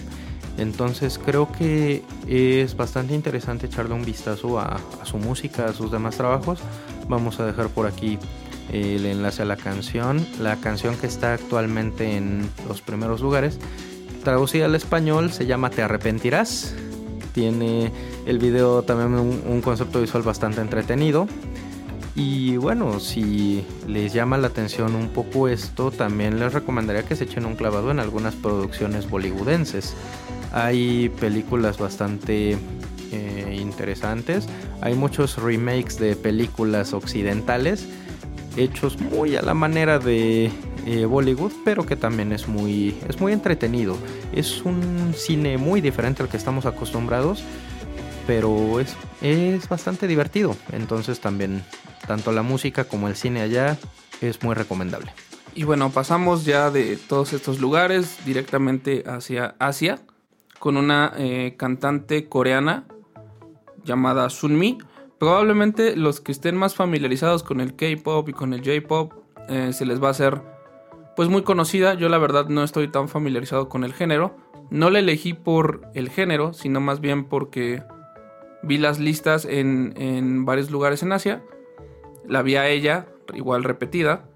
Entonces 0.57 1.19
creo 1.23 1.51
que 1.51 2.03
es 2.27 2.75
bastante 2.75 3.13
interesante 3.13 3.67
echarle 3.67 3.93
un 3.93 4.03
vistazo 4.03 4.59
a, 4.59 4.79
su 5.03 5.17
música, 5.17 5.65
a 5.65 5.73
sus 5.73 5.91
demás 5.91 6.17
trabajos. 6.17 6.59
Vamos 7.07 7.39
a 7.39 7.45
dejar 7.45 7.69
por 7.69 7.85
aquí 7.85 8.17
el 8.71 9.05
enlace 9.05 9.43
a 9.43 9.45
la 9.45 9.55
canción, 9.55 10.25
la 10.41 10.55
canción 10.57 10.97
que 10.97 11.07
está 11.07 11.33
actualmente 11.33 12.17
en 12.17 12.49
los 12.67 12.81
primeros 12.81 13.21
lugares. 13.21 13.59
Traducida 14.23 14.65
al 14.65 14.75
español 14.75 15.31
se 15.31 15.45
llama 15.45 15.69
Te 15.69 15.83
arrepentirás 15.83 16.73
tiene 17.37 17.91
el 18.25 18.39
video 18.39 18.81
también 18.81 19.13
un, 19.13 19.61
concepto 19.61 20.01
visual 20.01 20.23
bastante 20.23 20.59
entretenido. 20.59 21.27
Y 22.15 22.57
bueno, 22.57 22.99
si 22.99 23.63
les 23.87 24.11
llama 24.11 24.39
la 24.39 24.47
atención 24.47 24.95
un 24.95 25.09
poco 25.09 25.47
esto, 25.47 25.91
también 25.91 26.39
les 26.39 26.51
recomendaría 26.51 27.03
que 27.03 27.15
se 27.15 27.25
echen 27.25 27.45
un 27.45 27.55
clavado 27.55 27.91
en 27.91 27.99
algunas 27.99 28.33
producciones 28.33 29.07
bollywoodenses. 29.07 29.93
Hay 30.51 31.09
películas 31.19 31.77
bastante 31.77 32.57
eh, 33.11 33.57
interesantes. 33.61 34.47
Hay 34.81 34.95
muchos 34.95 35.37
remakes 35.37 35.99
de 35.99 36.15
películas 36.15 36.91
occidentales 36.91 37.87
hechos 38.55 38.99
muy 38.99 39.35
a 39.35 39.43
la 39.43 39.53
manera 39.53 39.99
de 39.99 40.49
eh, 40.87 41.05
Bollywood, 41.05 41.51
pero 41.65 41.85
que 41.85 41.97
también 41.97 42.31
es 42.31 42.47
muy, 42.47 42.97
es 43.09 43.19
muy 43.19 43.33
entretenido. 43.33 43.97
Es 44.31 44.61
un 44.63 45.13
cine 45.13 45.57
muy 45.57 45.81
diferente 45.81 46.23
al 46.23 46.29
que 46.29 46.37
estamos 46.37 46.65
acostumbrados, 46.65 47.43
pero 48.25 48.79
es, 48.79 48.95
es 49.21 49.67
bastante 49.67 50.07
divertido. 50.07 50.55
Entonces 50.71 51.19
también, 51.19 51.61
tanto 52.07 52.31
la 52.31 52.41
música 52.41 52.85
como 52.85 53.09
el 53.09 53.17
cine 53.17 53.41
allá 53.41 53.77
es 54.21 54.41
muy 54.43 54.55
recomendable. 54.55 55.11
Y 55.55 55.65
bueno, 55.65 55.89
pasamos 55.89 56.45
ya 56.45 56.71
de 56.71 56.95
todos 56.95 57.33
estos 57.33 57.59
lugares 57.59 58.19
directamente 58.25 59.03
hacia 59.07 59.55
Asia 59.59 59.99
con 60.59 60.77
una 60.77 61.11
eh, 61.17 61.55
cantante 61.57 62.29
coreana 62.29 62.85
llamada 63.83 64.29
Sunmi. 64.29 64.77
Probablemente 65.19 65.97
los 65.97 66.21
que 66.21 66.31
estén 66.31 66.55
más 66.55 66.75
familiarizados 66.75 67.43
con 67.43 67.59
el 67.59 67.75
K-pop 67.75 68.29
y 68.29 68.33
con 68.33 68.53
el 68.53 68.61
J-pop 68.63 69.13
eh, 69.49 69.73
se 69.73 69.85
les 69.85 70.01
va 70.01 70.07
a 70.07 70.11
hacer 70.11 70.56
pues 71.17 71.29
muy 71.29 71.41
conocida. 71.41 71.95
Yo 71.95 72.07
la 72.09 72.19
verdad 72.19 72.47
no 72.47 72.63
estoy 72.63 72.89
tan 72.89 73.09
familiarizado 73.09 73.67
con 73.67 73.83
el 73.83 73.93
género, 73.93 74.37
No 74.69 74.89
la 74.89 74.99
elegí 74.99 75.33
por 75.33 75.81
el 75.95 76.09
género, 76.09 76.53
sino 76.53 76.79
más 76.79 76.99
bien 77.01 77.25
porque 77.25 77.81
vi 78.61 78.77
las 78.77 78.99
listas 78.99 79.45
en, 79.45 80.45
varios 80.45 80.69
lugares 80.69 81.01
en 81.01 81.11
Asia. 81.11 81.41
La 82.27 82.43
vi 82.43 82.55
a 82.55 82.67
ella, 82.67 83.07
igual 83.33 83.63
repetida. 83.63 84.29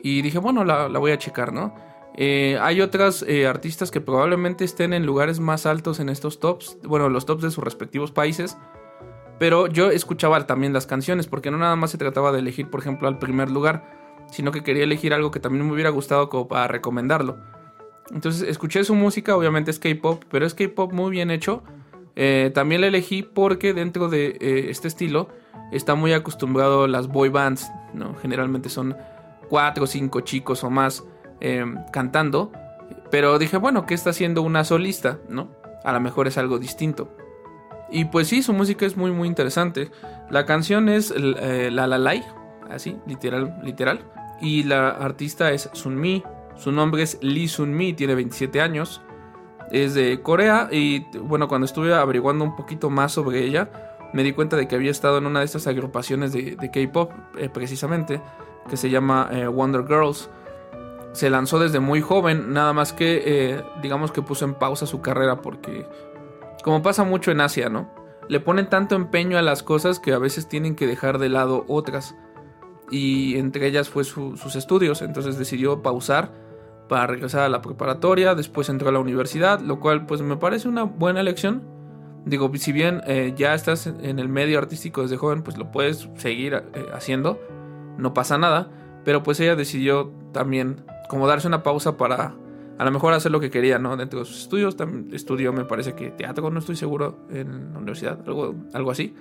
Y 0.00 0.22
dije, 0.22 0.38
bueno, 0.38 0.64
la, 0.64 0.86
voy 0.86 1.10
a 1.10 1.18
checar, 1.18 1.52
¿no? 1.52 1.74
Eh, 2.14 2.58
hay 2.60 2.80
otras 2.80 3.24
eh, 3.26 3.46
artistas 3.46 3.90
que 3.90 4.00
probablemente 4.00 4.64
estén 4.64 4.92
en 4.92 5.04
lugares 5.04 5.40
más 5.40 5.66
altos 5.66 5.98
en 5.98 6.10
estos 6.10 6.38
tops. 6.38 6.78
Bueno, 6.84 7.08
los 7.08 7.26
tops 7.26 7.42
de 7.42 7.50
sus 7.50 7.64
respectivos 7.64 8.12
países. 8.12 8.56
Pero 9.40 9.66
yo 9.66 9.90
escuchaba 9.90 10.46
también 10.46 10.72
las 10.72 10.86
canciones, 10.86 11.26
porque 11.26 11.50
no 11.50 11.58
nada 11.58 11.74
más 11.74 11.90
se 11.90 11.98
trataba 11.98 12.30
de 12.30 12.38
elegir, 12.38 12.70
por 12.70 12.80
ejemplo, 12.80 13.08
al 13.08 13.18
primer 13.18 13.50
lugar, 13.50 14.07
sino 14.30 14.52
que 14.52 14.62
quería 14.62 14.84
elegir 14.84 15.14
algo 15.14 15.30
que 15.30 15.40
también 15.40 15.66
me 15.66 15.72
hubiera 15.72 15.90
gustado 15.90 16.28
como 16.28 16.48
para 16.48 16.68
recomendarlo. 16.68 17.38
Entonces 18.10 18.48
escuché 18.48 18.84
su 18.84 18.94
música, 18.94 19.36
obviamente 19.36 19.70
es 19.70 19.78
K-pop, 19.78 20.24
pero 20.30 20.46
es 20.46 20.54
K-pop 20.54 20.92
muy 20.92 21.10
bien 21.10 21.30
hecho. 21.30 21.62
Eh, 22.16 22.50
también 22.54 22.80
la 22.80 22.88
elegí 22.88 23.22
porque 23.22 23.74
dentro 23.74 24.08
de 24.08 24.36
eh, 24.40 24.66
este 24.70 24.88
estilo 24.88 25.28
está 25.70 25.94
muy 25.94 26.12
acostumbrado 26.12 26.86
las 26.86 27.08
boy 27.08 27.28
bands, 27.28 27.70
¿no? 27.94 28.14
Generalmente 28.16 28.70
son 28.70 28.96
cuatro 29.48 29.84
o 29.84 29.86
cinco 29.86 30.22
chicos 30.22 30.64
o 30.64 30.70
más 30.70 31.04
eh, 31.40 31.64
cantando. 31.92 32.50
Pero 33.10 33.38
dije, 33.38 33.56
bueno, 33.56 33.86
¿qué 33.86 33.94
está 33.94 34.10
haciendo 34.10 34.42
una 34.42 34.64
solista? 34.64 35.18
¿No? 35.28 35.48
A 35.84 35.92
lo 35.92 36.00
mejor 36.00 36.26
es 36.26 36.38
algo 36.38 36.58
distinto. 36.58 37.14
Y 37.90 38.06
pues 38.06 38.28
sí, 38.28 38.42
su 38.42 38.52
música 38.52 38.84
es 38.84 38.96
muy 38.96 39.12
muy 39.12 39.28
interesante. 39.28 39.90
La 40.30 40.44
canción 40.44 40.88
es 40.88 41.14
La 41.16 41.86
La 41.86 41.98
Lai, 41.98 42.22
así, 42.70 42.96
literal, 43.06 43.58
literal. 43.62 44.00
Y 44.40 44.64
la 44.64 44.90
artista 44.90 45.52
es 45.52 45.70
Sunmi. 45.72 46.22
Su 46.56 46.72
nombre 46.72 47.02
es 47.02 47.18
Lee 47.22 47.48
Sunmi, 47.48 47.92
tiene 47.92 48.14
27 48.14 48.60
años. 48.60 49.02
Es 49.70 49.94
de 49.94 50.22
Corea 50.22 50.68
y 50.70 51.04
bueno, 51.18 51.46
cuando 51.46 51.66
estuve 51.66 51.94
averiguando 51.94 52.44
un 52.44 52.56
poquito 52.56 52.88
más 52.88 53.12
sobre 53.12 53.44
ella, 53.44 53.70
me 54.12 54.22
di 54.22 54.32
cuenta 54.32 54.56
de 54.56 54.66
que 54.66 54.74
había 54.74 54.90
estado 54.90 55.18
en 55.18 55.26
una 55.26 55.40
de 55.40 55.44
estas 55.44 55.66
agrupaciones 55.66 56.32
de, 56.32 56.56
K-Pop, 56.56 57.12
eh, 57.36 57.50
precisamente, 57.50 58.22
que 58.68 58.76
se 58.76 58.88
llama 58.88 59.28
eh, 59.30 59.46
Wonder 59.46 59.86
Girls. 59.86 60.30
Se 61.12 61.28
lanzó 61.28 61.58
desde 61.58 61.80
muy 61.80 62.00
joven, 62.00 62.52
nada 62.52 62.72
más 62.72 62.92
que 62.92 63.22
eh, 63.24 63.62
digamos 63.82 64.12
que 64.12 64.22
puso 64.22 64.44
en 64.44 64.54
pausa 64.54 64.86
su 64.86 65.00
carrera 65.00 65.42
porque 65.42 65.86
como 66.62 66.82
pasa 66.82 67.04
mucho 67.04 67.30
en 67.30 67.40
Asia, 67.40 67.68
¿no? 67.68 67.88
Le 68.28 68.40
ponen 68.40 68.68
tanto 68.68 68.94
empeño 68.94 69.38
a 69.38 69.42
las 69.42 69.62
cosas 69.62 70.00
que 70.00 70.12
a 70.12 70.18
veces 70.18 70.48
tienen 70.48 70.76
que 70.76 70.86
dejar 70.86 71.18
de 71.18 71.28
lado 71.28 71.64
otras. 71.66 72.14
Y 72.90 73.36
entre 73.36 73.66
ellas 73.66 73.88
fue 73.88 74.04
sus 74.04 74.56
estudios, 74.56 75.02
entonces 75.02 75.38
decidió 75.38 75.82
pausar 75.82 76.32
para 76.88 77.06
regresar 77.06 77.42
a 77.42 77.48
la 77.48 77.60
preparatoria, 77.60 78.34
después 78.34 78.68
entró 78.68 78.88
a 78.88 78.92
la 78.92 78.98
universidad, 78.98 79.60
lo 79.60 79.78
cual 79.78 80.06
pues 80.06 80.22
me 80.22 80.36
parece 80.36 80.68
una 80.68 80.84
buena 80.84 81.20
elección. 81.20 81.62
Digo, 82.24 82.50
si 82.56 82.72
bien 82.72 83.02
eh, 83.06 83.34
ya 83.36 83.54
estás 83.54 83.86
en 83.86 84.18
el 84.18 84.28
medio 84.28 84.58
artístico 84.58 85.02
desde 85.02 85.16
joven, 85.16 85.42
pues 85.42 85.56
lo 85.58 85.70
puedes 85.70 86.08
seguir 86.16 86.54
eh, 86.54 86.86
haciendo, 86.92 87.38
no 87.98 88.14
pasa 88.14 88.38
nada, 88.38 88.70
pero 89.04 89.22
pues 89.22 89.38
ella 89.40 89.54
decidió 89.54 90.12
también 90.32 90.84
como 91.08 91.26
darse 91.26 91.46
una 91.46 91.62
pausa 91.62 91.96
para 91.96 92.34
a 92.78 92.84
lo 92.84 92.90
mejor 92.92 93.12
hacer 93.12 93.32
lo 93.32 93.40
que 93.40 93.50
quería, 93.50 93.78
¿no? 93.78 93.96
Dentro 93.96 94.20
de 94.20 94.24
sus 94.24 94.42
estudios, 94.42 94.76
también 94.76 95.12
estudió, 95.12 95.52
me 95.52 95.64
parece 95.64 95.94
que 95.94 96.10
teatro, 96.10 96.48
no 96.50 96.60
estoy 96.60 96.76
seguro, 96.76 97.18
en 97.28 97.72
la 97.72 97.78
universidad, 97.78 98.20
algo, 98.24 98.54
algo 98.72 98.90
así, 98.92 99.14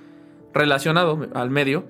relacionado 0.54 1.20
al 1.34 1.50
medio. 1.50 1.86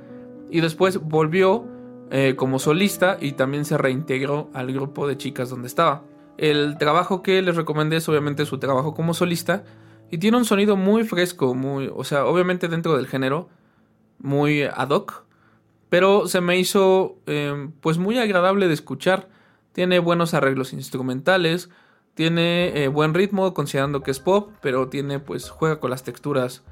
Y 0.50 0.62
después 0.62 1.00
volvió 1.02 1.66
eh, 2.10 2.36
como 2.38 2.60
solista 2.60 3.18
y 3.20 3.34
también 3.34 3.66
se 3.66 3.78
reintegró 3.78 4.50
al 4.54 4.72
grupo 4.72 5.08
de 5.08 5.18
chicas 5.18 5.50
donde 5.50 5.68
estaba. 5.68 6.04
El 6.38 6.78
trabajo 6.78 7.22
que 7.22 7.42
les 7.42 7.56
recomendé 7.56 7.98
es 7.98 8.08
obviamente 8.10 8.46
su 8.46 8.60
trabajo 8.60 8.94
como 8.94 9.14
solista 9.14 9.64
y 10.10 10.20
tiene 10.20 10.38
un 10.38 10.46
sonido 10.46 10.78
muy 10.78 11.04
fresco, 11.04 11.54
muy, 11.54 11.92
o 11.94 12.04
sea, 12.04 12.26
obviamente 12.26 12.68
dentro 12.68 12.96
del 12.96 13.08
género, 13.08 13.50
muy 14.20 14.64
ad 14.64 14.90
hoc, 14.90 15.26
pero 15.90 16.28
se 16.28 16.42
me 16.42 16.58
hizo 16.58 17.18
eh, 17.26 17.70
pues 17.82 17.98
muy 17.98 18.18
agradable 18.18 18.68
de 18.68 18.74
escuchar 18.74 19.28
tiene 19.78 20.00
buenos 20.00 20.34
arreglos 20.34 20.74
instrumentales, 20.74 21.70
tiene 22.16 22.84
eh, 22.84 22.88
buen 22.88 23.14
ritmo 23.14 23.54
considerando 23.54 24.02
que 24.02 24.10
es 24.10 24.20
pop, 24.20 24.50
pero 24.60 24.88
tiene 24.90 25.20
pues 25.20 25.52
juega 25.52 25.80
con 25.80 25.92
las 25.92 26.02
texturas 26.02 26.64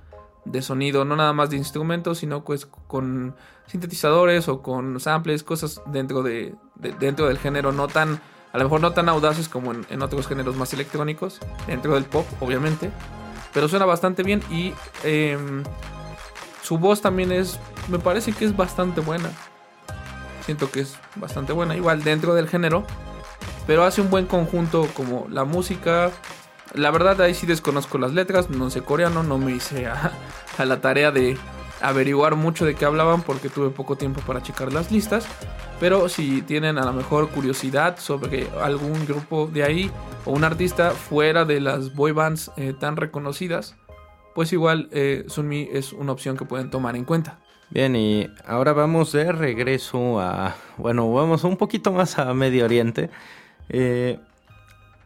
de 0.46 0.62
sonido, 0.62 1.06
no 1.06 1.16
nada 1.16 1.34
más 1.34 1.50
de 1.50 1.58
instrumentos, 1.58 2.20
sino 2.20 2.44
pues 2.44 2.66
con 2.66 3.36
sintetizadores 3.68 4.48
o 4.48 4.62
con 4.62 5.00
samples, 5.00 5.44
cosas 5.44 5.82
dentro 5.88 6.24
de, 6.24 6.56
dentro 7.00 7.28
del 7.28 7.38
género 7.38 7.72
no 7.72 7.88
tan 7.88 8.22
a 8.54 8.58
lo 8.58 8.64
mejor 8.64 8.80
no 8.80 8.94
tan 8.94 9.10
audaces 9.10 9.50
como 9.50 9.74
en, 9.74 10.02
otros 10.02 10.28
géneros 10.28 10.56
más 10.56 10.72
electrónicos, 10.74 11.42
dentro 11.68 11.96
del 11.96 12.06
pop, 12.06 12.26
obviamente, 12.40 12.90
pero 13.54 13.68
suena 13.68 13.84
bastante 13.84 14.24
bien 14.24 14.42
y 14.50 14.74
em, 15.04 15.62
su 16.64 16.78
voz 16.78 17.02
también 17.02 17.34
es, 17.34 17.60
me 17.90 18.00
parece 18.00 18.32
que 18.32 18.46
es 18.46 18.56
bastante 18.56 19.02
buena. 19.02 19.30
Siento 20.46 20.72
que 20.72 20.80
es 20.80 20.98
bastante 21.16 21.52
buena, 21.52 21.76
igual 21.76 22.04
dentro 22.04 22.34
del 22.34 22.48
género. 22.48 22.86
Pero 23.68 23.84
hace 23.84 24.00
un 24.00 24.10
buen 24.10 24.26
conjunto 24.26 24.88
como 24.94 25.28
la 25.30 25.44
música. 25.44 26.12
La 26.76 26.92
verdad 26.92 27.20
ahí 27.22 27.34
sí 27.34 27.46
desconozco 27.46 27.98
las 27.98 28.14
letras, 28.14 28.50
no 28.50 28.70
sé 28.70 28.82
coreano, 28.82 29.24
no 29.24 29.38
me 29.38 29.54
hice 29.54 29.88
a, 29.88 30.12
la 30.66 30.82
tarea 30.82 31.12
de 31.12 31.38
averiguar 31.82 32.36
mucho 32.36 32.66
de 32.66 32.76
qué 32.76 32.86
hablaban 32.86 33.22
porque 33.22 33.50
tuve 33.50 33.70
poco 33.70 33.96
tiempo 33.96 34.22
para 34.22 34.42
checar 34.42 34.74
las 34.74 34.92
listas. 34.92 35.28
Pero 35.80 36.08
si 36.10 36.42
tienen 36.42 36.78
a 36.78 36.86
lo 36.86 36.94
mejor 36.94 37.30
curiosidad 37.30 37.98
sobre 38.00 38.48
algún 38.62 39.06
grupo 39.06 39.48
de 39.48 39.64
ahí 39.64 39.92
o 40.26 40.32
un 40.32 40.44
artista 40.44 40.92
fuera 40.92 41.46
de 41.46 41.60
las 41.60 41.94
boy 41.94 42.12
bands 42.12 42.52
eh, 42.56 42.74
tan 42.78 42.96
reconocidas, 42.96 43.76
pues 44.34 44.52
igual 44.54 44.90
eh, 44.92 45.26
Sunmi 45.28 45.70
es 45.72 45.94
una 45.94 46.12
opción 46.12 46.38
que 46.38 46.46
pueden 46.46 46.70
tomar 46.70 46.96
en 46.96 47.06
cuenta. 47.06 47.40
Bien, 47.70 47.96
y 47.96 48.30
ahora 48.46 48.74
vamos 48.74 49.12
de 49.12 49.32
regreso 49.32 50.20
a, 50.20 50.56
bueno, 50.78 51.12
vamos 51.12 51.44
un 51.44 51.58
poquito 51.58 51.92
más 51.92 52.20
a 52.20 52.34
Medio 52.34 52.66
Oriente. 52.66 53.10
Eh, 53.70 54.20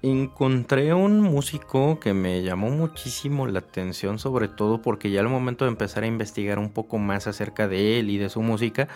encontré 0.01 0.93
un 0.93 1.19
músico 1.21 1.99
que 1.99 2.13
me 2.13 2.41
llamó 2.41 2.69
muchísimo 2.69 3.47
la 3.47 3.59
atención, 3.59 4.19
sobre 4.19 4.47
todo 4.47 4.81
porque 4.81 5.11
ya 5.11 5.19
al 5.19 5.27
momento 5.27 5.65
de 5.65 5.71
empezar 5.71 6.03
a 6.03 6.07
investigar 6.07 6.59
un 6.59 6.69
poco 6.69 6.97
más 6.97 7.27
acerca 7.27 7.67
de 7.67 7.99
él 7.99 8.09
y 8.09 8.17
de 8.17 8.29
su 8.29 8.41
música, 8.41 8.87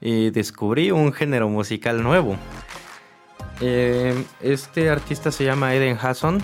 eh, 0.00 0.30
descubrí 0.32 0.90
un 0.90 1.12
género 1.12 1.48
musical 1.48 2.02
nuevo. 2.02 2.36
Eh, 3.60 4.14
este 4.40 4.90
artista 4.90 5.30
se 5.30 5.44
llama 5.44 5.74
Eden 5.74 5.98
Hasson. 6.00 6.42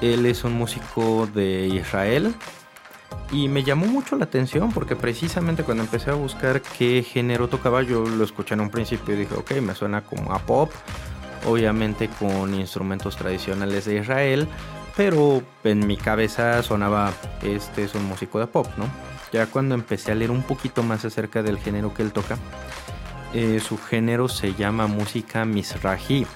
Él 0.00 0.26
es 0.26 0.42
un 0.44 0.54
músico 0.54 1.28
de 1.32 1.68
Israel 1.68 2.34
y 3.30 3.48
me 3.48 3.62
llamó 3.62 3.86
mucho 3.86 4.16
la 4.16 4.24
atención 4.24 4.72
porque 4.72 4.96
precisamente 4.96 5.62
cuando 5.62 5.84
empecé 5.84 6.10
a 6.10 6.14
buscar 6.14 6.60
qué 6.60 7.02
género 7.02 7.48
tocaba, 7.48 7.82
yo 7.82 8.04
lo 8.04 8.24
escuché 8.24 8.54
en 8.54 8.60
un 8.60 8.70
principio 8.70 9.14
y 9.14 9.18
dije, 9.18 9.34
ok, 9.34 9.52
me 9.62 9.74
suena 9.74 10.02
como 10.02 10.32
a 10.32 10.40
pop, 10.40 10.70
obviamente 11.46 12.08
con 12.08 12.54
instrumentos 12.54 13.16
tradicionales 13.16 13.84
de 13.84 13.98
Israel, 13.98 14.48
pero 14.96 15.42
en 15.64 15.86
mi 15.86 15.96
cabeza 15.96 16.62
sonaba, 16.62 17.12
este 17.42 17.84
es 17.84 17.94
un 17.94 18.04
músico 18.04 18.38
de 18.38 18.46
pop, 18.46 18.66
¿no? 18.76 18.86
Ya 19.32 19.46
cuando 19.46 19.74
empecé 19.74 20.12
a 20.12 20.14
leer 20.14 20.30
un 20.30 20.42
poquito 20.42 20.82
más 20.82 21.04
acerca 21.04 21.42
del 21.42 21.58
género 21.58 21.94
que 21.94 22.02
él 22.02 22.12
toca, 22.12 22.36
eh, 23.32 23.60
su 23.60 23.78
género 23.78 24.28
se 24.28 24.54
llama 24.54 24.86
música 24.86 25.44
misraji. 25.44 26.26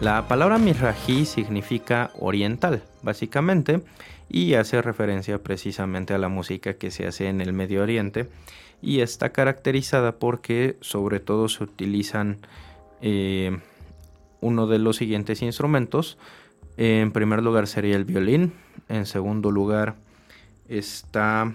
La 0.00 0.28
palabra 0.28 0.58
misraji 0.58 1.24
significa 1.24 2.10
oriental, 2.18 2.84
básicamente, 3.02 3.82
y 4.28 4.54
hace 4.54 4.82
referencia 4.82 5.42
precisamente 5.42 6.14
a 6.14 6.18
la 6.18 6.28
música 6.28 6.74
que 6.74 6.90
se 6.90 7.06
hace 7.06 7.28
en 7.28 7.40
el 7.40 7.52
Medio 7.52 7.82
Oriente 7.82 8.28
y 8.82 9.00
está 9.00 9.30
caracterizada 9.30 10.18
porque 10.18 10.76
sobre 10.80 11.20
todo 11.20 11.48
se 11.48 11.64
utilizan 11.64 12.38
eh, 13.00 13.58
uno 14.46 14.66
de 14.66 14.78
los 14.78 14.96
siguientes 14.96 15.42
instrumentos. 15.42 16.18
En 16.76 17.10
primer 17.10 17.42
lugar 17.42 17.66
sería 17.66 17.96
el 17.96 18.04
violín, 18.04 18.52
en 18.88 19.06
segundo 19.06 19.50
lugar 19.50 19.96
está 20.68 21.52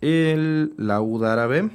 el 0.00 0.74
laúd 0.76 1.24
árabe 1.24 1.70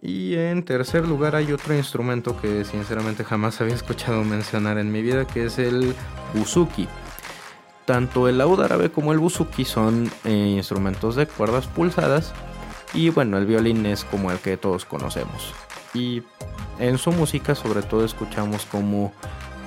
y 0.00 0.34
en 0.34 0.64
tercer 0.64 1.06
lugar 1.06 1.34
hay 1.34 1.52
otro 1.52 1.74
instrumento 1.74 2.40
que 2.40 2.64
sinceramente 2.64 3.24
jamás 3.24 3.60
había 3.60 3.74
escuchado 3.74 4.24
mencionar 4.24 4.78
en 4.78 4.92
mi 4.92 5.02
vida 5.02 5.26
que 5.26 5.46
es 5.46 5.58
el 5.58 5.94
buzuki. 6.34 6.88
Tanto 7.84 8.28
el 8.28 8.38
laúd 8.38 8.60
árabe 8.60 8.90
como 8.90 9.12
el 9.12 9.18
buzuki 9.18 9.64
son 9.64 10.10
eh, 10.24 10.54
instrumentos 10.56 11.14
de 11.16 11.26
cuerdas 11.26 11.66
pulsadas 11.66 12.32
y 12.94 13.10
bueno, 13.10 13.36
el 13.36 13.46
violín 13.46 13.84
es 13.86 14.04
como 14.04 14.30
el 14.30 14.38
que 14.38 14.56
todos 14.56 14.84
conocemos. 14.84 15.52
Y 15.92 16.22
en 16.78 16.98
su 16.98 17.12
música 17.12 17.54
sobre 17.54 17.82
todo 17.82 18.04
escuchamos 18.04 18.66
como 18.66 19.12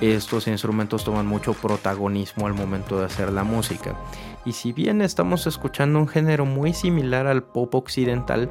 estos 0.00 0.46
instrumentos 0.46 1.04
toman 1.04 1.26
mucho 1.26 1.52
protagonismo 1.52 2.46
al 2.46 2.54
momento 2.54 2.98
de 2.98 3.06
hacer 3.06 3.32
la 3.32 3.44
música. 3.44 3.94
Y 4.44 4.52
si 4.52 4.72
bien 4.72 5.02
estamos 5.02 5.46
escuchando 5.46 5.98
un 5.98 6.08
género 6.08 6.46
muy 6.46 6.72
similar 6.72 7.26
al 7.26 7.42
pop 7.42 7.74
occidental, 7.74 8.50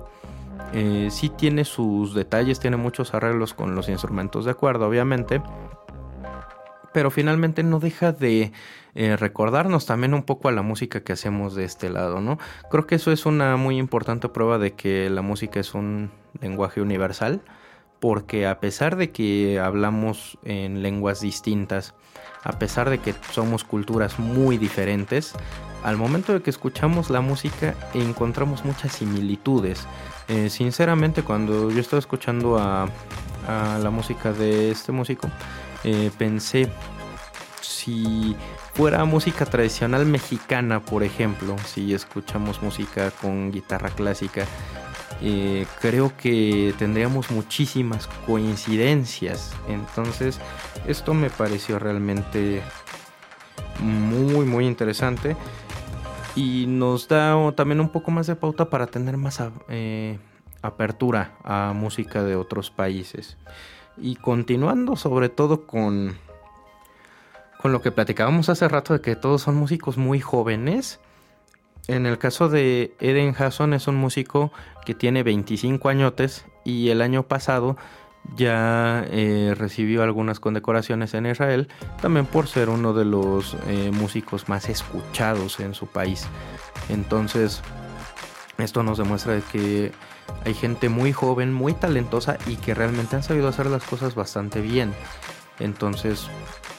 eh, 0.73 1.07
sí 1.09 1.29
tiene 1.29 1.65
sus 1.65 2.13
detalles, 2.13 2.59
tiene 2.59 2.77
muchos 2.77 3.13
arreglos 3.13 3.55
con 3.55 3.73
los 3.73 3.89
instrumentos 3.89 4.45
de 4.45 4.53
cuerda, 4.53 4.85
obviamente, 4.85 5.41
pero 6.93 7.09
finalmente 7.09 7.63
no 7.63 7.79
deja 7.79 8.11
de 8.11 8.51
eh, 8.93 9.15
recordarnos 9.17 9.87
también 9.87 10.13
un 10.13 10.23
poco 10.23 10.47
a 10.47 10.51
la 10.51 10.61
música 10.61 11.01
que 11.01 11.13
hacemos 11.13 11.55
de 11.55 11.63
este 11.63 11.89
lado, 11.89 12.21
¿no? 12.21 12.37
Creo 12.69 12.85
que 12.85 12.95
eso 12.95 13.11
es 13.11 13.25
una 13.25 13.57
muy 13.57 13.77
importante 13.77 14.29
prueba 14.29 14.59
de 14.59 14.73
que 14.73 15.09
la 15.09 15.23
música 15.23 15.59
es 15.59 15.73
un 15.73 16.11
lenguaje 16.39 16.81
universal, 16.81 17.41
porque 17.99 18.47
a 18.47 18.59
pesar 18.59 18.95
de 18.95 19.11
que 19.11 19.59
hablamos 19.59 20.37
en 20.43 20.81
lenguas 20.81 21.21
distintas, 21.21 21.93
a 22.43 22.57
pesar 22.57 22.89
de 22.89 22.99
que 22.99 23.13
somos 23.31 23.63
culturas 23.63 24.19
muy 24.19 24.57
diferentes, 24.57 25.33
al 25.83 25.97
momento 25.97 26.33
de 26.33 26.41
que 26.41 26.49
escuchamos 26.49 27.09
la 27.09 27.21
música 27.21 27.75
encontramos 27.93 28.65
muchas 28.65 28.93
similitudes. 28.93 29.87
Eh, 30.27 30.49
sinceramente, 30.49 31.23
cuando 31.23 31.71
yo 31.71 31.79
estaba 31.79 31.99
escuchando 31.99 32.57
a, 32.57 32.87
la 33.47 33.89
música 33.89 34.31
de 34.31 34.69
este 34.69 34.91
músico, 34.91 35.27
eh, 35.83 36.11
pensé 36.19 36.69
si 37.61 38.35
fuera 38.75 39.03
música 39.05 39.45
tradicional 39.45 40.05
mexicana, 40.05 40.81
por 40.81 41.03
ejemplo, 41.03 41.55
si 41.65 41.95
escuchamos 41.95 42.61
música 42.61 43.09
con 43.09 43.51
guitarra 43.51 43.89
clásica, 43.89 44.45
eh, 45.21 45.65
creo 45.81 46.15
que 46.15 46.73
tendríamos 46.77 47.31
muchísimas 47.31 48.07
coincidencias. 48.25 49.53
Entonces, 49.67 50.39
esto 50.87 51.13
me 51.13 51.29
pareció 51.29 51.79
realmente 51.79 52.61
muy, 53.79 54.45
muy 54.45 54.65
interesante. 54.65 55.35
Y 56.35 56.65
nos 56.67 57.07
da 57.07 57.51
también 57.53 57.79
un 57.81 57.89
poco 57.89 58.11
más 58.11 58.27
de 58.27 58.35
pauta 58.35 58.69
para 58.69 58.87
tener 58.87 59.17
más 59.17 59.41
eh, 59.67 60.19
apertura 60.61 61.33
a 61.43 61.73
música 61.75 62.23
de 62.23 62.35
otros 62.35 62.71
países. 62.71 63.37
Y 63.97 64.15
continuando 64.15 64.95
sobre 64.95 65.27
todo 65.27 65.65
con, 65.67 66.17
con 67.61 67.73
lo 67.73 67.81
que 67.81 67.91
platicábamos 67.91 68.47
hace 68.47 68.67
rato 68.69 68.93
de 68.93 69.01
que 69.01 69.15
todos 69.15 69.41
son 69.41 69.55
músicos 69.55 69.97
muy 69.97 70.21
jóvenes. 70.21 71.01
En 71.89 72.05
el 72.05 72.19
caso 72.19 72.49
de 72.49 72.93
Eden 72.99 73.33
Hasson 73.35 73.73
es 73.73 73.87
un 73.87 73.95
músico 73.95 74.51
que 74.85 74.93
tiene 74.93 75.23
25 75.23 75.89
añotes 75.89 76.45
y 76.63 76.89
el 76.89 77.01
año 77.01 77.23
pasado 77.23 77.77
ya 78.35 79.03
eh, 79.09 79.55
recibió 79.57 80.03
algunas 80.03 80.39
condecoraciones 80.39 81.15
en 81.15 81.25
Israel, 81.25 81.67
también 81.99 82.27
por 82.27 82.45
ser 82.45 82.69
uno 82.69 82.93
de 82.93 83.05
los 83.05 83.57
eh, 83.65 83.89
músicos 83.91 84.47
más 84.49 84.69
escuchados 84.69 85.59
en 85.59 85.73
su 85.73 85.87
país. 85.87 86.27
Entonces, 86.89 87.63
esto 88.59 88.83
nos 88.83 88.99
demuestra 88.99 89.41
que 89.51 89.91
hay 90.45 90.53
gente 90.53 90.89
muy 90.89 91.11
joven, 91.11 91.51
muy 91.51 91.73
talentosa 91.73 92.37
y 92.45 92.57
que 92.57 92.75
realmente 92.75 93.15
han 93.15 93.23
sabido 93.23 93.47
hacer 93.47 93.65
las 93.65 93.83
cosas 93.83 94.13
bastante 94.13 94.61
bien. 94.61 94.93
Entonces, 95.59 96.27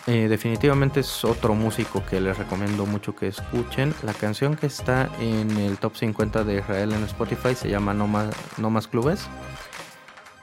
eh, 0.06 0.28
definitivamente 0.28 1.00
es 1.00 1.24
otro 1.24 1.54
músico 1.54 2.02
que 2.08 2.20
les 2.20 2.36
recomiendo 2.36 2.86
mucho 2.86 3.14
que 3.14 3.28
escuchen. 3.28 3.94
La 4.02 4.14
canción 4.14 4.56
que 4.56 4.66
está 4.66 5.10
en 5.20 5.56
el 5.58 5.78
top 5.78 5.96
50 5.96 6.44
de 6.44 6.58
Israel 6.58 6.92
en 6.92 7.04
Spotify 7.04 7.54
se 7.54 7.68
llama 7.68 7.94
No 7.94 8.06
Más, 8.08 8.34
no 8.58 8.70
más 8.70 8.88
Clubes. 8.88 9.28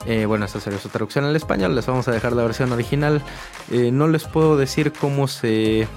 Eh, 0.05 0.25
bueno, 0.25 0.45
esta 0.45 0.59
sería 0.59 0.79
su 0.79 0.89
traducción 0.89 1.25
al 1.25 1.35
español. 1.35 1.75
Les 1.75 1.85
vamos 1.85 2.07
a 2.07 2.11
dejar 2.11 2.33
la 2.33 2.43
versión 2.43 2.71
original. 2.71 3.21
Eh, 3.71 3.91
no 3.91 4.07
les 4.07 4.25
puedo 4.25 4.57
decir 4.57 4.93
cómo 4.93 5.27
se 5.27 5.87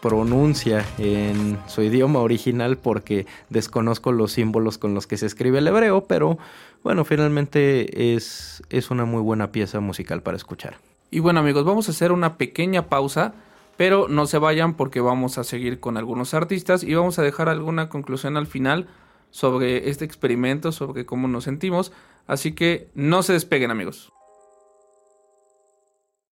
pronuncia 0.00 0.84
en 0.98 1.58
su 1.66 1.82
idioma 1.82 2.20
original 2.20 2.78
porque 2.78 3.26
desconozco 3.48 4.12
los 4.12 4.32
símbolos 4.32 4.78
con 4.78 4.94
los 4.94 5.06
que 5.06 5.16
se 5.16 5.26
escribe 5.26 5.58
el 5.58 5.68
hebreo, 5.68 6.04
pero 6.04 6.38
bueno, 6.82 7.04
finalmente 7.04 8.14
es, 8.14 8.62
es 8.70 8.90
una 8.90 9.04
muy 9.04 9.20
buena 9.20 9.52
pieza 9.52 9.80
musical 9.80 10.22
para 10.22 10.36
escuchar. 10.36 10.78
Y 11.10 11.18
bueno 11.18 11.40
amigos, 11.40 11.64
vamos 11.64 11.88
a 11.88 11.90
hacer 11.90 12.12
una 12.12 12.36
pequeña 12.38 12.88
pausa, 12.88 13.34
pero 13.76 14.06
no 14.08 14.26
se 14.26 14.38
vayan 14.38 14.74
porque 14.74 15.00
vamos 15.00 15.38
a 15.38 15.44
seguir 15.44 15.80
con 15.80 15.96
algunos 15.96 16.34
artistas 16.34 16.84
y 16.84 16.94
vamos 16.94 17.18
a 17.18 17.22
dejar 17.22 17.48
alguna 17.48 17.88
conclusión 17.88 18.36
al 18.36 18.46
final 18.46 18.88
sobre 19.30 19.90
este 19.90 20.04
experimento, 20.04 20.70
sobre 20.70 21.06
cómo 21.06 21.26
nos 21.26 21.44
sentimos. 21.44 21.92
Así 22.26 22.52
que 22.52 22.90
no 22.94 23.22
se 23.22 23.32
despeguen 23.32 23.70
amigos. 23.70 24.12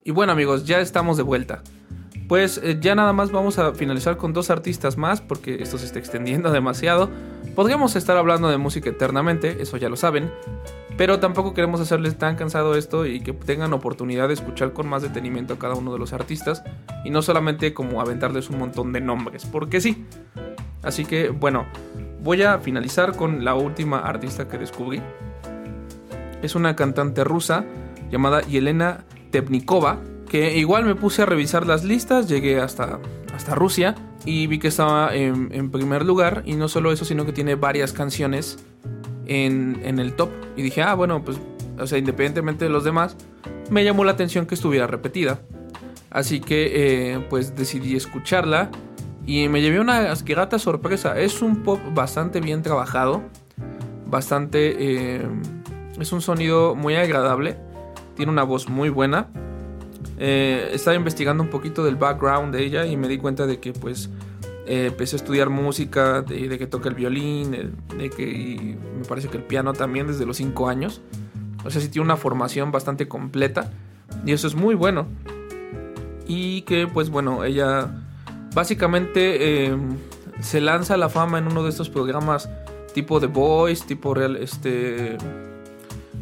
Y 0.05 0.13
bueno 0.13 0.33
amigos, 0.33 0.65
ya 0.65 0.81
estamos 0.81 1.17
de 1.17 1.25
vuelta. 1.25 1.63
Pues 2.29 2.61
eh, 2.63 2.77
ya 2.79 2.95
nada 2.95 3.15
más 3.15 3.33
vamos 3.33 3.59
a 3.59 3.73
finalizar 3.73 4.19
con 4.19 4.35
dos 4.35 4.51
artistas 4.51 4.99
más 4.99 5.23
porque 5.23 5.63
esto 5.63 5.79
se 5.79 5.87
está 5.87 5.99
extendiendo 5.99 6.51
demasiado. 6.53 7.11
Podríamos 7.55 7.97
estar 7.97 8.17
hablando 8.17 8.49
de 8.49 8.59
música 8.59 8.91
eternamente, 8.91 9.63
eso 9.63 9.79
ya 9.79 9.89
lo 9.89 9.97
saben. 9.97 10.31
Pero 10.99 11.21
tampoco 11.21 11.55
queremos 11.55 11.81
hacerles 11.81 12.19
tan 12.19 12.37
cansado 12.37 12.75
esto 12.75 13.07
y 13.07 13.21
que 13.21 13.33
tengan 13.33 13.73
oportunidad 13.73 14.29
de 14.29 14.35
escuchar 14.35 14.73
con 14.73 14.89
más 14.89 15.01
detenimiento 15.03 15.55
a 15.55 15.59
cada 15.59 15.75
uno 15.75 15.93
de 15.93 15.99
los 15.99 16.13
artistas 16.13 16.65
y 17.05 17.11
no 17.11 17.23
solamente 17.23 17.73
como 17.73 18.01
aventarles 18.01 18.51
un 18.51 18.59
montón 18.59 18.93
de 18.93 19.01
nombres, 19.01 19.47
porque 19.47 19.81
sí. 19.81 20.05
Así 20.83 21.05
que 21.05 21.31
bueno, 21.31 21.67
voy 22.21 22.43
a 22.43 22.59
finalizar 22.59 23.17
con 23.17 23.45
la 23.45 23.55
última 23.55 24.01
artista 24.01 24.49
que 24.49 24.59
descubrí. 24.59 25.01
Es 26.43 26.55
una 26.57 26.75
cantante 26.75 27.23
rusa 27.23 27.65
llamada 28.11 28.43
Yelena 28.43 29.05
Tepnikova, 29.31 30.01
que 30.29 30.57
igual 30.57 30.85
me 30.85 30.95
puse 30.95 31.23
a 31.23 31.27
revisar 31.27 31.67
las 31.67 31.85
listas, 31.85 32.29
llegué 32.29 32.61
hasta, 32.61 33.01
hasta 33.35 33.55
Rusia 33.55 33.95
y 34.25 34.47
vi 34.47 34.59
que 34.59 34.69
estaba 34.69 35.15
en, 35.15 35.49
en 35.53 35.71
primer 35.71 36.05
lugar 36.05 36.43
y 36.45 36.55
no 36.55 36.69
solo 36.69 36.93
eso, 36.93 37.05
sino 37.05 37.25
que 37.25 37.33
tiene 37.33 37.55
varias 37.55 37.93
canciones 37.93 38.59
en, 39.29 39.99
el 39.99 40.15
top. 40.15 40.31
Y 40.57 40.63
dije, 40.63 40.83
ah, 40.83 40.95
bueno, 40.95 41.23
pues, 41.23 41.39
o 41.79 41.87
sea, 41.87 41.99
independientemente 41.99 42.65
de 42.65 42.71
los 42.71 42.85
demás, 42.85 43.17
me 43.71 43.85
llamó 43.85 44.05
la 44.05 44.13
atención 44.13 44.47
que 44.47 44.55
estuviera 44.55 44.87
repetida. 44.87 45.41
Así 46.11 46.41
que, 46.41 47.13
eh, 47.13 47.27
pues, 47.29 47.55
decidí 47.55 47.97
escucharla. 47.97 48.71
Y 49.27 49.49
me 49.49 49.61
llevé 49.61 49.79
una 49.79 50.15
grata 50.25 50.59
sorpresa. 50.59 51.19
Es 51.19 51.43
un 51.43 51.63
pop 51.63 51.79
bastante 51.95 52.41
bien 52.41 52.63
trabajado. 52.63 53.23
Bastante... 54.07 54.75
Eh, 54.79 55.29
es 56.01 56.13
un 56.13 56.23
sonido 56.23 56.75
muy 56.75 56.95
agradable. 56.95 57.59
Tiene 58.17 58.33
una 58.33 58.43
voz 58.43 58.69
muy 58.69 58.89
buena. 58.89 59.29
Eh, 60.19 60.71
estaba 60.73 60.97
investigando 60.97 61.43
un 61.43 61.49
poquito 61.49 61.85
del 61.85 61.97
background 61.97 62.55
de 62.55 62.65
ella 62.65 62.87
y 62.87 62.97
me 62.97 63.09
di 63.09 63.19
cuenta 63.19 63.47
de 63.47 63.61
que 63.61 63.73
pues 63.73 64.11
eh, 64.67 64.87
empecé 64.87 65.17
a 65.17 65.19
estudiar 65.19 65.49
música, 65.49 66.23
de, 66.23 66.59
que 66.59 66.67
toca 66.67 66.89
el 66.89 66.95
violín, 66.95 67.53
de 67.97 68.11
que 68.11 68.77
me 68.99 69.05
parece 69.05 69.29
que 69.29 69.37
el 69.37 69.45
piano 69.45 69.73
también 69.73 70.07
desde 70.07 70.27
los 70.27 70.37
5 70.37 70.69
años. 70.69 71.01
O 71.65 71.71
sea, 71.71 71.81
sí 71.81 71.89
tiene 71.89 72.05
una 72.05 72.17
formación 72.17 72.71
bastante 72.71 73.09
completa 73.09 73.73
y 74.25 74.33
eso 74.33 74.47
es 74.47 74.55
muy 74.55 74.75
bueno. 74.75 75.07
Y 76.27 76.63
que 76.63 76.87
pues 76.87 77.11
bueno, 77.11 77.45
ella 77.45 77.89
básicamente 78.55 79.67
em, 79.67 79.97
se 80.41 80.61
lanza 80.61 80.95
a 80.95 80.97
la 80.97 81.09
fama 81.09 81.39
en 81.39 81.47
uno 81.47 81.63
de 81.63 81.71
estos 81.71 81.89
programas 81.89 82.49
tipo 82.93 83.21
The 83.21 83.27
Voice, 83.27 83.85
tipo 83.87 84.15
Real, 84.15 84.37
este... 84.37 85.17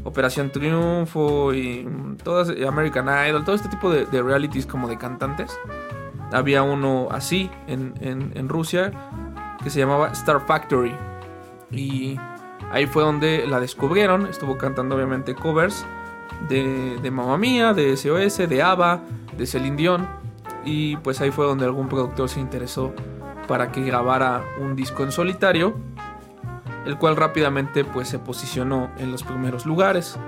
Operación 0.07 0.51
Triunfo 0.51 1.53
y 1.53 1.87
todas 2.23 2.49
American 2.67 3.07
Idol, 3.29 3.45
todo 3.45 3.57
este 3.57 3.69
tipo 3.69 3.91
de 3.91 4.23
realities 4.23 4.67
como 4.67 4.89
de 4.89 4.97
cantantes 4.97 5.59
había 6.33 6.63
uno 6.63 7.09
así 7.11 7.51
en, 7.67 8.49
Rusia 8.49 8.93
que 9.63 9.71
se 9.71 9.81
llamaba 9.81 10.09
Star 10.09 10.45
Factory. 10.47 10.95
Y 11.71 12.19
ahí 12.71 12.87
fue 12.87 13.03
donde 13.03 13.47
la 13.47 13.61
descubrieron. 13.61 14.27
Estuvo 14.27 14.57
cantando 14.57 14.97
obviamente 14.97 15.35
covers 15.35 15.85
de, 16.49 16.99
de 17.01 17.11
Mamma 17.11 17.39
Mía, 17.39 17.73
de 17.73 17.97
SOS, 17.97 18.49
de 18.49 18.63
ABBA, 18.63 19.01
de 19.37 19.47
Celine 19.47 19.77
Dion. 19.77 20.09
Y 20.65 20.97
pues 20.99 21.21
ahí 21.21 21.31
fue 21.31 21.47
donde 21.47 21.65
algún 21.65 21.89
productor 21.89 22.29
se 22.29 22.41
interesó 22.41 22.93
para 23.47 23.71
que 23.71 23.83
grabara 23.83 24.43
un 24.61 24.75
disco 24.75 25.05
en 25.05 25.13
solitario. 25.13 25.75
El 26.87 26.97
cual 26.99 27.17
rápidamente 27.17 27.85
pues 27.85 28.09
se 28.09 28.19
posicionó 28.19 28.91
en 28.99 29.13
los 29.13 29.23
primeros 29.23 29.67
lugares. 29.67 30.19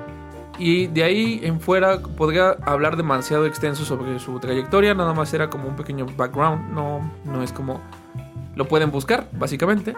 Y 0.59 0.89
de 0.89 1.05
ahí 1.05 1.41
en 1.45 1.61
fuera 1.61 2.01
podría 2.01 2.57
hablar 2.67 2.97
demasiado 2.97 3.47
extenso 3.47 3.85
sobre 3.85 4.19
su 4.19 4.41
trayectoria, 4.41 4.93
nada 4.93 5.15
más 5.15 5.33
era 5.33 5.49
como 5.49 5.69
un 5.69 5.77
pequeño 5.77 6.07
background, 6.17 6.73
no, 6.73 7.11
no 7.25 7.43
es 7.43 7.53
como... 7.53 7.81
Lo 8.57 8.67
pueden 8.67 8.91
buscar, 8.91 9.29
básicamente. 9.33 9.95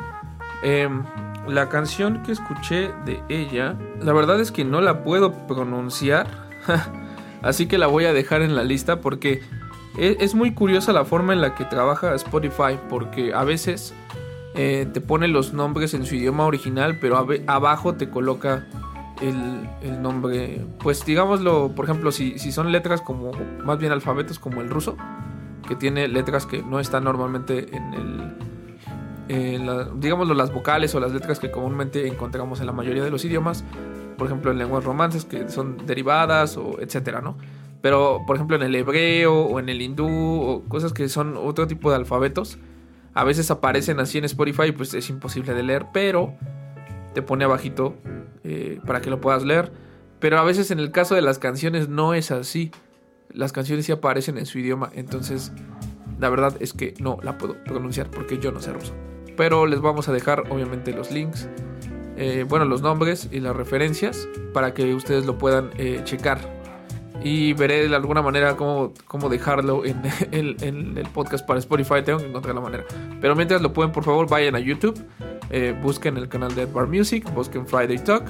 Em, 0.63 1.03
la 1.49 1.71
canción 1.71 2.23
que 2.23 2.33
escuché 2.33 2.93
de 3.07 3.23
ella, 3.31 3.75
la 4.03 4.13
verdad 4.13 4.41
es 4.41 4.53
que 4.53 4.65
no 4.65 4.83
la 4.83 5.03
puedo 5.03 5.33
pronunciar, 5.47 6.27
así 7.43 7.67
que 7.67 7.79
la 7.79 7.87
voy 7.87 8.05
a 8.05 8.13
dejar 8.13 8.43
en 8.43 8.55
la 8.55 8.63
lista 8.63 9.01
porque 9.01 9.43
e, 9.97 10.19
es, 10.21 10.35
muy 10.35 10.53
curiosa 10.53 10.93
la 10.93 11.05
forma 11.05 11.33
en 11.33 11.41
la 11.41 11.55
que 11.55 11.65
trabaja 11.65 12.15
Spotify, 12.15 12.79
porque 12.89 13.33
a 13.35 13.45
veces 13.45 13.95
eh, 14.55 14.87
te 14.93 15.01
pone 15.01 15.29
los 15.29 15.53
nombres 15.53 15.95
en 15.95 16.05
su 16.05 16.17
idioma 16.17 16.45
original, 16.45 16.99
pero 17.01 17.25
abajo 17.47 17.95
te 17.95 18.11
coloca 18.11 18.67
el, 19.21 20.03
nombre, 20.03 20.65
pues 20.79 21.05
digámoslo, 21.05 21.73
por 21.75 21.85
ejemplo, 21.85 22.11
si, 22.11 22.39
son 22.39 22.73
letras 22.73 23.01
como, 23.01 23.33
más 23.65 23.79
bien 23.79 23.93
alfabetos 23.93 24.39
como 24.39 24.61
el 24.61 24.71
ruso, 24.71 24.97
que 25.69 25.77
tiene 25.77 26.09
letras 26.09 26.47
que 26.47 26.63
no 26.63 26.81
están 26.81 27.05
normalmente 27.05 27.69
en 27.77 27.95
el, 29.29 30.01
digámoslo, 30.01 30.35
las 30.35 30.53
vocales 30.53 30.95
o 30.95 31.01
las 31.01 31.13
letras 31.13 31.39
que 31.39 31.51
comúnmente 31.51 32.09
encontramos 32.09 32.61
en 32.61 32.67
la 32.67 32.73
mayoría 32.73 33.05
de 33.05 33.11
los 33.11 33.25
idiomas, 33.25 33.65
por 34.17 34.27
ejemplo, 34.27 34.51
en 34.51 34.59
lenguas 34.59 34.85
romances 34.85 35.25
que 35.25 35.49
son 35.49 35.87
derivadas 35.87 36.57
o 36.57 36.81
etcétera, 36.81 37.21
¿no? 37.21 37.37
Pero, 37.83 38.23
por 38.27 38.37
ejemplo, 38.37 38.57
en 38.57 38.63
el 38.63 38.75
hebreo 38.75 39.35
o 39.35 39.59
en 39.59 39.69
el 39.69 39.81
hindú 39.81 40.09
o 40.09 40.65
cosas 40.69 40.93
que 40.93 41.09
son 41.09 41.37
otro 41.37 41.67
tipo 41.67 41.91
de 41.91 41.97
alfabetos, 41.97 42.59
a 43.15 43.25
veces 43.25 43.51
aparecen 43.51 44.01
así 44.01 44.19
en 44.19 44.25
Spotify, 44.25 44.73
pues 44.73 44.95
es 44.95 45.11
imposible 45.11 45.55
de 45.55 45.63
leer, 45.63 45.87
pero 45.93 46.35
te 47.15 47.23
pone 47.23 47.45
abajito 47.45 47.97
eh, 48.45 48.81
para 48.87 49.01
que 49.01 49.11
lo 49.11 49.21
puedas 49.21 49.43
leer. 49.43 49.73
Pero 50.21 50.39
a 50.39 50.45
veces 50.45 50.71
en 50.71 50.79
el 50.79 50.93
caso 50.93 51.15
de 51.15 51.23
las 51.23 51.39
canciones 51.39 51.89
no 51.89 52.15
es 52.15 52.31
así. 52.31 52.71
Las 53.33 53.53
canciones 53.53 53.87
sí 53.87 53.93
aparecen 53.93 54.39
en 54.39 54.47
su 54.47 54.59
idioma, 54.59 54.91
entonces 54.95 55.53
la 56.19 56.29
verdad 56.29 56.55
es 56.61 56.73
que 56.73 56.95
no 56.99 57.19
la 57.23 57.39
puedo 57.39 57.57
pronunciar 57.65 58.11
porque 58.11 58.39
yo 58.39 58.53
no 58.53 58.61
sé 58.61 58.73
ruso. 58.73 58.95
Pero 59.37 59.67
les 59.67 59.81
vamos 59.81 60.09
a 60.09 60.13
dejar 60.13 60.45
obviamente 60.51 60.93
los 60.93 61.11
links, 61.11 61.49
eh, 62.17 62.45
bueno, 62.47 62.65
los 62.67 62.83
nombres 62.83 63.29
y 63.33 63.41
las 63.41 63.57
referencias 63.57 64.29
para 64.53 64.75
que 64.75 64.95
ustedes 64.95 65.27
lo 65.27 65.39
puedan 65.39 65.71
eh, 65.79 66.03
checar. 66.05 66.60
Y 67.23 67.53
veré 67.53 67.89
de 67.89 67.95
alguna 67.95 68.23
manera 68.23 68.57
cómo, 68.57 68.95
cómo 69.07 69.29
dejarlo 69.29 69.83
en 69.85 70.01
el, 70.33 71.07
podcast 71.13 71.47
para 71.47 71.59
Spotify. 71.59 72.03
Tengo 72.05 72.19
que 72.19 72.27
encontrar 72.27 72.55
la 72.55 72.61
manera. 72.61 72.85
Pero 73.21 73.37
mientras 73.37 73.61
lo 73.61 73.73
pueden, 73.73 73.93
por 73.93 74.05
favor, 74.05 74.29
vayan 74.29 74.55
a 74.55 74.61
YouTube. 74.61 74.99
Eh, 75.51 75.75
busquen 75.83 76.17
el 76.17 76.29
canal 76.29 76.55
de 76.55 76.67
Bar 76.67 76.87
Music. 76.87 77.31
Busquen 77.35 77.67
Friday 77.67 77.99
Talk. 77.99 78.25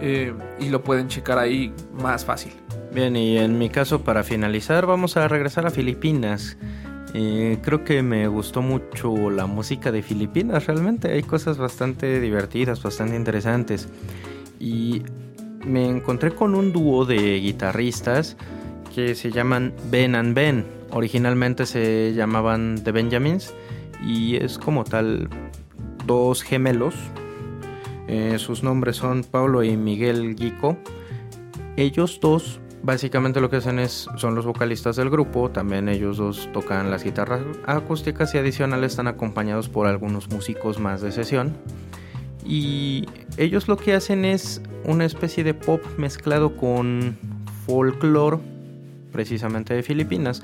y 0.00 0.68
lo 0.70 0.82
pueden 0.82 1.08
checar 1.08 1.38
ahí 1.38 1.72
más 1.92 2.24
fácil. 2.24 2.52
Bien, 2.92 3.16
y 3.16 3.38
en 3.38 3.58
mi 3.58 3.68
caso, 3.70 4.02
para 4.02 4.22
finalizar, 4.22 4.86
vamos 4.86 5.16
a 5.16 5.26
regresar 5.26 5.66
a 5.66 5.70
Filipinas. 5.70 6.56
Eh, 7.16 7.58
creo 7.62 7.84
que 7.84 8.02
me 8.02 8.26
gustó 8.26 8.60
mucho 8.60 9.30
la 9.30 9.46
música 9.46 9.92
de 9.92 10.02
Filipinas, 10.02 10.66
realmente 10.66 11.12
hay 11.12 11.22
cosas 11.22 11.58
bastante 11.58 12.20
divertidas, 12.20 12.82
bastante 12.82 13.14
interesantes. 13.14 13.88
Y 14.58 15.02
me 15.66 15.88
encontré 15.88 16.32
con 16.32 16.54
un 16.54 16.72
dúo 16.72 17.04
de 17.04 17.38
guitarristas 17.40 18.36
que 18.94 19.14
se 19.14 19.30
llaman 19.30 19.74
Ben 19.90 20.14
and 20.14 20.34
Ben. 20.34 20.64
Originalmente 20.90 21.66
se 21.66 22.12
llamaban 22.14 22.82
The 22.84 22.92
Benjamins 22.92 23.54
y 24.06 24.36
es 24.36 24.58
como 24.58 24.84
tal 24.84 25.28
dos 26.06 26.42
gemelos. 26.42 26.94
Eh, 28.06 28.38
sus 28.38 28.62
nombres 28.62 28.96
son 28.96 29.24
Pablo 29.24 29.62
y 29.62 29.76
Miguel 29.76 30.34
Guico. 30.36 30.76
Ellos 31.76 32.20
dos 32.20 32.60
Básicamente 32.84 33.40
lo 33.40 33.48
que 33.48 33.56
hacen 33.56 33.78
es, 33.78 34.10
son 34.16 34.34
los 34.34 34.44
vocalistas 34.44 34.96
del 34.96 35.08
grupo, 35.08 35.50
también 35.50 35.88
ellos 35.88 36.18
dos 36.18 36.50
tocan 36.52 36.90
las 36.90 37.02
guitarras 37.02 37.40
acústicas 37.64 38.34
y 38.34 38.38
adicionales 38.38 38.92
están 38.92 39.06
acompañados 39.06 39.70
por 39.70 39.86
algunos 39.86 40.28
músicos 40.28 40.78
más 40.78 41.00
de 41.00 41.10
sesión. 41.10 41.56
Y 42.44 43.06
ellos 43.36 43.68
lo 43.68 43.76
que 43.76 43.94
hacen 43.94 44.24
es 44.24 44.60
una 44.84 45.04
especie 45.04 45.44
de 45.44 45.54
pop 45.54 45.82
mezclado 45.96 46.56
con 46.56 47.16
folklore, 47.66 48.38
precisamente 49.12 49.74
de 49.74 49.82
Filipinas. 49.82 50.42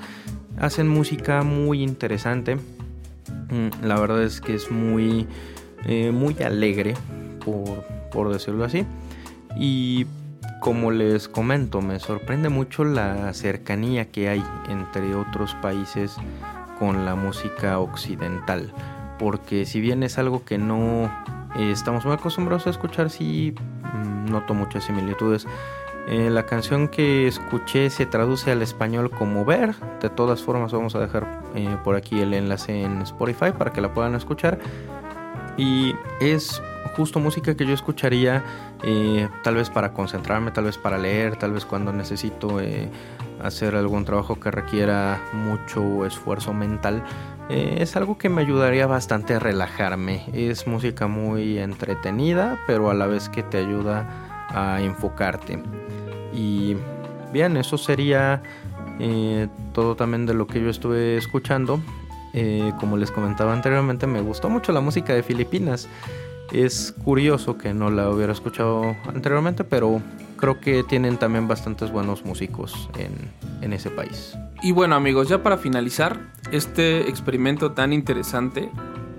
Hacen 0.57 0.87
música 0.87 1.43
muy 1.43 1.83
interesante. 1.83 2.55
Mm, 2.55 3.85
la 3.85 3.99
verdad 3.99 4.23
es 4.23 4.41
que 4.41 4.55
es 4.55 4.71
muy, 4.71 5.27
eh, 5.85 6.11
muy 6.11 6.35
alegre, 6.43 6.95
por, 7.45 7.83
por 8.11 8.31
decirlo 8.31 8.65
así. 8.65 8.85
Y 9.57 10.05
como 10.59 10.91
les 10.91 11.27
comento, 11.27 11.81
me 11.81 11.99
sorprende 11.99 12.49
mucho 12.49 12.83
la 12.83 13.33
cercanía 13.33 14.05
que 14.11 14.29
hay 14.29 14.43
entre 14.69 15.15
otros 15.15 15.55
países 15.55 16.15
con 16.77 17.05
la 17.05 17.15
música 17.15 17.79
occidental. 17.79 18.73
Porque 19.17 19.65
si 19.65 19.81
bien 19.81 20.03
es 20.03 20.17
algo 20.17 20.43
que 20.45 20.57
no 20.57 21.11
eh, 21.55 21.71
estamos 21.71 22.05
muy 22.05 22.13
acostumbrados 22.13 22.67
a 22.67 22.69
escuchar, 22.69 23.09
sí 23.09 23.53
mm, 23.93 24.31
noto 24.31 24.53
muchas 24.53 24.85
similitudes. 24.85 25.47
Eh, 26.07 26.29
la 26.29 26.45
canción 26.45 26.87
que 26.87 27.27
escuché 27.27 27.89
se 27.89 28.05
traduce 28.05 28.51
al 28.51 28.61
español 28.61 29.11
como 29.11 29.45
ver. 29.45 29.75
De 30.01 30.09
todas 30.09 30.41
formas 30.41 30.71
vamos 30.71 30.95
a 30.95 30.99
dejar 30.99 31.41
eh, 31.55 31.77
por 31.83 31.95
aquí 31.95 32.19
el 32.19 32.33
enlace 32.33 32.81
en 32.81 33.01
Spotify 33.01 33.51
para 33.57 33.71
que 33.71 33.81
la 33.81 33.93
puedan 33.93 34.15
escuchar. 34.15 34.59
Y 35.57 35.93
es 36.19 36.61
justo 36.95 37.19
música 37.19 37.55
que 37.55 37.65
yo 37.65 37.73
escucharía 37.73 38.43
eh, 38.83 39.29
tal 39.43 39.55
vez 39.55 39.69
para 39.69 39.93
concentrarme, 39.93 40.51
tal 40.51 40.65
vez 40.65 40.77
para 40.77 40.97
leer, 40.97 41.35
tal 41.37 41.53
vez 41.53 41.65
cuando 41.65 41.93
necesito 41.93 42.59
eh, 42.59 42.89
hacer 43.41 43.75
algún 43.75 44.05
trabajo 44.05 44.39
que 44.39 44.51
requiera 44.51 45.21
mucho 45.33 46.05
esfuerzo 46.05 46.53
mental. 46.53 47.03
Eh, 47.49 47.77
es 47.79 47.95
algo 47.95 48.17
que 48.17 48.29
me 48.29 48.41
ayudaría 48.41 48.87
bastante 48.87 49.35
a 49.35 49.39
relajarme. 49.39 50.25
Es 50.33 50.67
música 50.67 51.07
muy 51.07 51.57
entretenida, 51.57 52.59
pero 52.67 52.89
a 52.89 52.93
la 52.93 53.07
vez 53.07 53.29
que 53.29 53.43
te 53.43 53.57
ayuda 53.57 54.07
a 54.49 54.81
enfocarte. 54.81 55.61
Y 56.33 56.75
bien, 57.33 57.57
eso 57.57 57.77
sería 57.77 58.41
todo 59.73 59.95
también 59.95 60.27
de 60.27 60.35
lo 60.35 60.45
que 60.45 60.61
yo 60.61 60.69
estuve 60.69 61.17
escuchando. 61.17 61.81
como 62.79 62.97
les 62.97 63.09
comentaba 63.09 63.51
anteriormente, 63.51 64.05
me 64.05 64.21
gustó 64.21 64.47
mucho 64.49 64.71
la 64.71 64.79
música 64.79 65.13
de 65.13 65.23
Filipinas. 65.23 65.89
Es 66.51 66.93
curioso 67.03 67.57
que 67.57 67.73
no 67.73 67.89
la 67.89 68.09
hubiera 68.09 68.33
escuchado 68.33 68.95
anteriormente, 69.07 69.63
pero 69.63 70.01
creo 70.35 70.59
que 70.59 70.83
tienen 70.83 71.17
también 71.17 71.47
bastantes 71.47 71.91
buenos 71.91 72.25
músicos 72.25 72.89
en, 72.97 73.71
ese 73.71 73.89
país. 73.89 74.35
Y 74.63 74.73
bueno 74.73 74.95
amigos, 74.95 75.27
ya 75.27 75.41
para 75.41 75.57
finalizar 75.57 76.19
este 76.51 77.09
experimento 77.09 77.71
tan 77.71 77.93
interesante, 77.93 78.69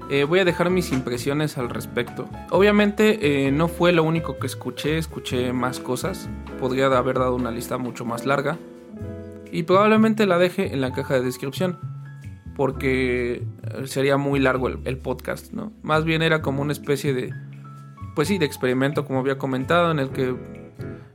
eh, 0.09 0.23
voy 0.23 0.39
a 0.39 0.45
dejar 0.45 0.71
mis 0.71 0.93
impresiones 0.93 1.59
al 1.59 1.69
respecto. 1.69 2.29
Obviamente 2.51 3.47
eh, 3.47 3.51
no 3.51 3.67
fue 3.67 3.91
lo 3.91 4.05
único 4.05 4.39
que 4.39 4.47
escuché, 4.47 4.99
escuché 4.99 5.53
más 5.53 5.81
cosas, 5.81 6.29
podría 6.61 6.87
haber 6.87 7.19
dado 7.19 7.35
una 7.35 7.51
lista 7.51 7.77
mucho 7.77 8.05
más 8.05 8.25
larga 8.25 8.57
y 9.51 9.65
probablemente 9.65 10.27
la 10.27 10.39
deje 10.39 10.73
en 10.73 10.81
la 10.81 10.93
caja 10.93 11.15
de 11.15 11.23
descripción 11.23 11.77
porque 12.55 13.43
eh, 13.63 13.87
sería 13.87 14.17
muy 14.19 14.39
largo 14.39 14.69
el, 14.69 14.99
podcast, 14.99 15.53
¿no? 15.53 15.73
Más 15.83 16.05
bien 16.05 16.23
era 16.23 16.41
como 16.41 16.63
una 16.63 16.73
especie 16.73 17.15
de, 17.15 17.35
pues 18.15 18.29
sí, 18.29 18.39
de 18.39 18.47
experimento, 18.47 19.05
como 19.05 19.19
había 19.19 19.39
comentado, 19.39 19.91
en 19.91 19.99
el 19.99 20.11
que 20.11 20.37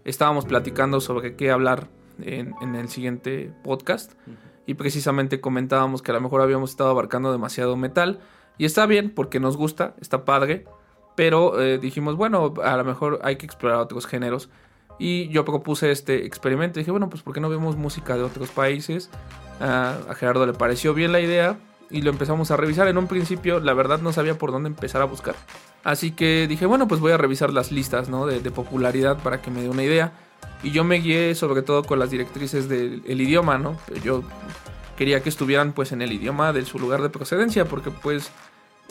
estábamos 0.04 0.46
platicando 0.46 1.00
sobre 1.00 1.38
qué 1.38 1.50
hablar 1.50 1.88
en, 2.22 2.76
el 2.76 2.90
siguiente 2.90 3.52
podcast. 3.64 4.14
Y 4.66 4.74
precisamente 4.74 5.40
comentábamos 5.40 6.02
que 6.02 6.12
a 6.12 6.14
lo 6.14 6.22
mejor 6.22 6.42
habíamos 6.42 6.72
estado 6.72 6.90
abarcando 6.90 7.32
demasiado 7.32 7.76
metal. 7.78 8.20
Y 8.58 8.66
está 8.66 8.86
bien, 8.86 9.12
porque 9.14 9.40
nos 9.40 9.58
gusta, 9.58 9.96
está 10.02 10.26
padre. 10.26 10.66
Pero 11.16 11.62
eh, 11.62 11.78
dijimos, 11.78 12.16
bueno, 12.16 12.54
a 12.64 12.78
lo 12.78 12.84
mejor 12.84 13.20
hay 13.24 13.38
que 13.38 13.46
explorar 13.46 13.80
otros 13.80 14.06
géneros. 14.06 14.50
Y 15.00 15.30
yo 15.30 15.46
propuse 15.46 15.92
este 15.92 16.26
experimento. 16.26 16.80
Dije, 16.80 16.92
bueno, 16.92 17.10
pues 17.10 17.22
¿por 17.24 17.34
qué 17.34 17.40
no 17.40 17.50
vemos 17.50 17.76
música 17.76 18.16
de 18.16 18.24
otros 18.24 18.50
países? 18.50 19.10
a 19.60 20.14
Gerardo 20.14 20.46
le 20.46 20.54
pareció 20.54 20.94
bien 20.94 21.12
la 21.12 21.20
idea 21.20 21.58
y 21.90 22.02
lo 22.02 22.12
empezamos 22.12 22.52
a 22.52 22.58
revisar. 22.58 22.88
En 22.88 22.98
un 22.98 23.08
principio, 23.08 23.60
la 23.60 23.74
verdad, 23.74 24.00
no 24.00 24.14
sabía 24.14 24.38
por 24.38 24.52
dónde 24.52 24.70
empezar 24.70 25.02
a 25.02 25.06
buscar. 25.06 25.36
Así 25.84 26.12
que 26.12 26.48
dije, 26.48 26.66
bueno, 26.66 26.88
pues 26.88 27.00
voy 27.00 27.12
a 27.12 27.18
revisar 27.18 27.54
las 27.54 27.72
listas 27.72 28.10
¿no? 28.10 28.26
de, 28.26 28.40
popularidad 28.52 29.18
para 29.24 29.42
que 29.42 29.52
me 29.52 29.62
dé 29.62 29.70
una 29.70 29.84
idea. 29.84 30.12
Y 30.64 30.72
yo 30.72 30.84
me 30.84 31.00
guié 31.00 31.36
sobre 31.36 31.62
todo 31.62 31.84
con 31.84 32.00
las 32.00 32.10
directrices 32.10 32.68
del 32.68 33.22
idioma, 33.22 33.58
¿no? 33.58 33.78
Yo 34.04 34.24
quería 34.98 35.22
que 35.22 35.30
estuvieran 35.30 35.74
pues 35.74 35.92
en 35.92 36.02
el 36.02 36.12
idioma 36.12 36.52
de 36.54 36.66
su 36.66 36.80
lugar 36.80 37.02
de 37.02 37.10
procedencia, 37.10 37.66
porque 37.66 37.92
pues 37.92 38.32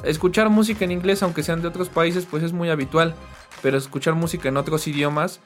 escuchar 0.04 0.48
música 0.48 0.84
en 0.84 0.92
inglés, 0.92 1.22
aunque 1.22 1.42
sean 1.42 1.62
de 1.62 1.68
otros 1.68 1.88
países, 1.88 2.26
pues 2.26 2.42
es 2.42 2.52
muy 2.52 2.70
habitual. 2.70 3.14
Pero 3.62 3.78
escuchar 3.78 4.14
música 4.14 4.48
en 4.48 4.58
otros 4.58 4.86
idiomas 4.86 5.40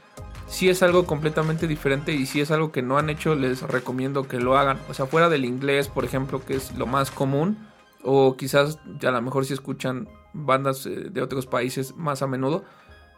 si 0.51 0.69
es 0.69 0.83
algo 0.83 1.07
completamente 1.07 1.69
diferente 1.69 2.13
y 2.13 2.27
si 2.27 2.41
es 2.41 2.51
algo 2.51 2.73
que 2.73 2.83
no 2.83 2.99
han 2.99 3.09
hecho, 3.09 3.37
les 3.37 3.63
recomiendo 3.63 4.27
que 4.27 4.41
lo 4.41 4.59
hagan. 4.59 4.79
O 4.89 4.95
sea, 4.95 5.07
fuera 5.07 5.29
del 5.29 5.45
inglés, 5.45 5.89
por 5.89 6.05
ejemplo, 6.05 6.45
que 6.45 6.57
es 6.57 6.77
lo 6.77 6.87
más 6.87 7.13
común, 7.13 7.57
o 8.03 8.37
quizás 8.37 8.79
a 9.01 9.11
lo 9.11 9.23
mejor 9.23 9.47
si 9.47 9.55
escuchan 9.55 10.09
bandas 10.33 10.87
eh, 10.87 11.09
de 11.11 11.23
otros 11.23 11.47
países 11.47 11.95
más 11.97 12.23
a 12.23 12.27
menudo, 12.27 12.65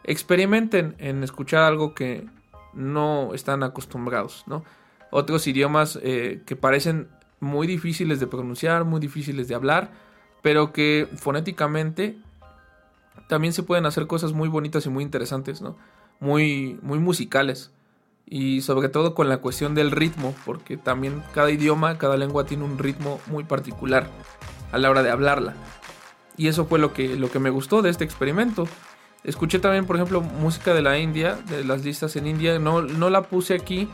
experimenten 0.03 0.95
en 0.99 1.23
escuchar 1.23 1.63
algo 1.63 1.95
que 1.95 2.27
no 2.73 3.33
están 3.33 3.63
acostumbrados, 3.63 4.43
¿no? 4.47 4.63
Otros 5.11 5.45
idiomas 5.47 5.99
eh, 6.01 6.41
que 6.45 6.55
parecen 6.55 7.07
muy 7.39 7.67
difíciles 7.67 8.19
de 8.19 8.27
pronunciar, 8.27 8.83
muy 8.85 8.99
difíciles 8.99 9.47
de 9.47 9.55
hablar, 9.55 9.91
pero 10.41 10.73
que 10.73 11.07
fonéticamente 11.15 12.17
también 13.29 13.53
se 13.53 13.63
pueden 13.63 13.85
hacer 13.85 14.07
cosas 14.07 14.33
muy 14.33 14.49
bonitas 14.49 14.85
y 14.85 14.89
muy 14.89 15.03
interesantes, 15.03 15.61
¿no? 15.61 15.77
muy, 16.23 16.79
muy 16.81 16.99
musicales. 16.99 17.71
Y 18.25 18.61
sobre 18.61 18.89
todo 18.89 19.13
con 19.13 19.29
la 19.29 19.37
cuestión 19.37 19.75
del 19.75 19.91
ritmo, 19.91 20.33
porque 20.45 20.77
también 20.77 21.21
cada 21.33 21.51
idioma, 21.51 21.97
cada 21.97 22.17
lengua 22.17 22.45
tiene 22.45 22.63
un 22.63 22.79
ritmo 22.79 23.19
muy 23.27 23.43
particular 23.43 24.09
a 24.71 24.77
la 24.77 24.89
hora 24.89 25.03
de 25.03 25.11
hablarla. 25.11 25.53
Y 26.37 26.47
eso 26.47 26.65
fue 26.65 26.79
lo 26.79 26.93
que, 26.93 27.15
lo 27.15 27.29
que 27.29 27.39
me 27.39 27.49
gustó 27.49 27.81
de 27.81 27.89
este 27.89 28.05
experimento. 28.05 28.67
Escuché 29.23 29.59
también, 29.59 29.85
por 29.85 29.95
ejemplo, 29.95 30.21
música 30.21 30.73
de 30.73 30.81
la 30.81 30.97
India, 30.97 31.37
de 31.47 31.63
las 31.63 31.83
listas 31.83 32.15
en 32.15 32.27
India. 32.27 32.59
No, 32.59 32.81
no 32.81 33.09
la 33.09 33.23
puse 33.23 33.53
aquí 33.53 33.87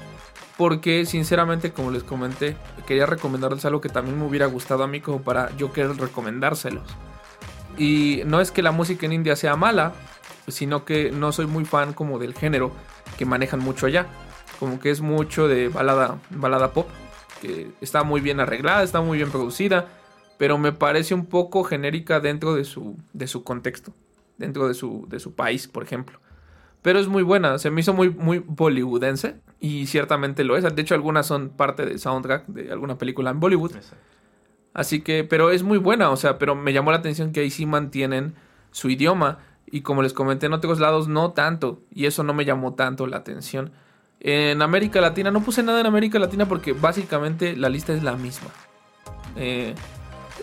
porque, 0.57 1.05
sinceramente, 1.05 1.71
como 1.71 1.91
les 1.91 2.03
comenté, 2.03 2.57
quería 2.86 3.05
recomendarles 3.05 3.63
algo 3.65 3.80
que 3.80 3.89
también 3.89 4.19
me 4.19 4.25
hubiera 4.25 4.47
gustado 4.47 4.84
a 4.84 4.88
mí 4.88 4.99
como 4.99 5.21
para 5.21 5.55
yo 5.55 5.71
querer 5.71 5.95
recomendárselos. 5.95 6.84
Y 7.77 8.23
no 8.25 8.41
es 8.41 8.51
que 8.51 8.61
la 8.61 8.71
música 8.71 9.05
en 9.05 9.13
India 9.13 9.36
sea 9.36 9.55
mala, 9.55 9.93
sino 10.47 10.84
que 10.84 11.11
no 11.11 11.32
soy 11.32 11.45
muy 11.45 11.63
fan 11.63 11.93
como 11.93 12.19
del 12.19 12.34
género 12.34 12.71
que 13.17 13.25
manejan 13.25 13.59
mucho 13.59 13.86
allá. 13.86 14.07
como 14.59 14.82
que 14.82 14.91
es 14.91 14.99
mucho 14.99 15.47
de 15.47 15.69
balada, 15.69 16.17
balada 16.32 16.73
pop, 16.73 16.89
que 17.41 17.71
está 17.80 18.03
muy 18.03 18.19
bien 18.19 18.41
arreglada, 18.41 18.84
está 18.84 18.99
muy 18.99 19.17
bien 19.17 19.32
producida, 19.32 19.88
pero 20.38 20.57
me 20.57 20.73
parece 20.73 21.13
un 21.13 21.27
poco 21.27 21.63
genérica 21.63 22.19
dentro 22.19 22.53
de 22.55 22.65
su, 22.65 22.97
de 23.13 23.27
su 23.27 23.45
contexto, 23.45 23.93
dentro 24.39 24.67
de 24.67 24.73
su, 24.73 25.05
de 25.07 25.19
su 25.19 25.35
país, 25.35 25.67
por 25.67 25.83
ejemplo. 25.83 26.19
Pero 26.81 26.97
es 26.99 27.07
muy 27.07 27.23
buena, 27.23 27.59
se 27.59 27.69
me 27.69 27.81
hizo 27.81 27.93
muy, 27.93 28.09
muy 28.09 28.39
bollywoodense 28.39 29.35
y 29.59 29.85
ciertamente 29.85 30.43
lo 30.43 30.55
es. 30.57 30.63
De 30.63 30.81
hecho, 30.81 30.95
algunas 30.95 31.27
son 31.27 31.49
parte 31.49 31.85
del 31.85 31.99
soundtrack 31.99 32.47
de 32.47 32.71
alguna 32.71 32.97
película 32.97 33.29
en 33.31 33.39
Bollywood. 33.39 33.73
Así 34.73 35.01
que, 35.01 35.25
pero 35.25 35.51
es 35.51 35.61
muy 35.61 35.77
buena, 35.77 36.09
o 36.09 36.15
sea, 36.15 36.37
pero 36.37 36.55
me 36.55 36.71
llamó 36.71 36.91
la 36.91 36.97
atención 36.97 37.33
que 37.33 37.41
ahí 37.41 37.49
sí 37.49 37.65
mantienen 37.65 38.33
su 38.71 38.89
idioma. 38.89 39.39
Y 39.71 39.81
como 39.81 40.01
les 40.01 40.13
comenté 40.13 40.45
en 40.45 40.53
otros 40.53 40.79
lados, 40.79 41.07
no 41.07 41.33
tanto. 41.33 41.81
Y 41.93 42.05
eso 42.05 42.23
no 42.23 42.33
me 42.33 42.45
llamó 42.45 42.73
tanto 42.73 43.05
la 43.07 43.17
atención. 43.17 43.71
En 44.21 44.61
América 44.61 45.01
Latina, 45.01 45.31
no 45.31 45.41
puse 45.41 45.63
nada 45.63 45.81
en 45.81 45.85
América 45.85 46.17
Latina 46.17 46.47
porque 46.47 46.73
básicamente 46.73 47.55
la 47.55 47.69
lista 47.69 47.93
es 47.93 48.03
la 48.03 48.15
misma. 48.15 48.49
Eh, 49.35 49.75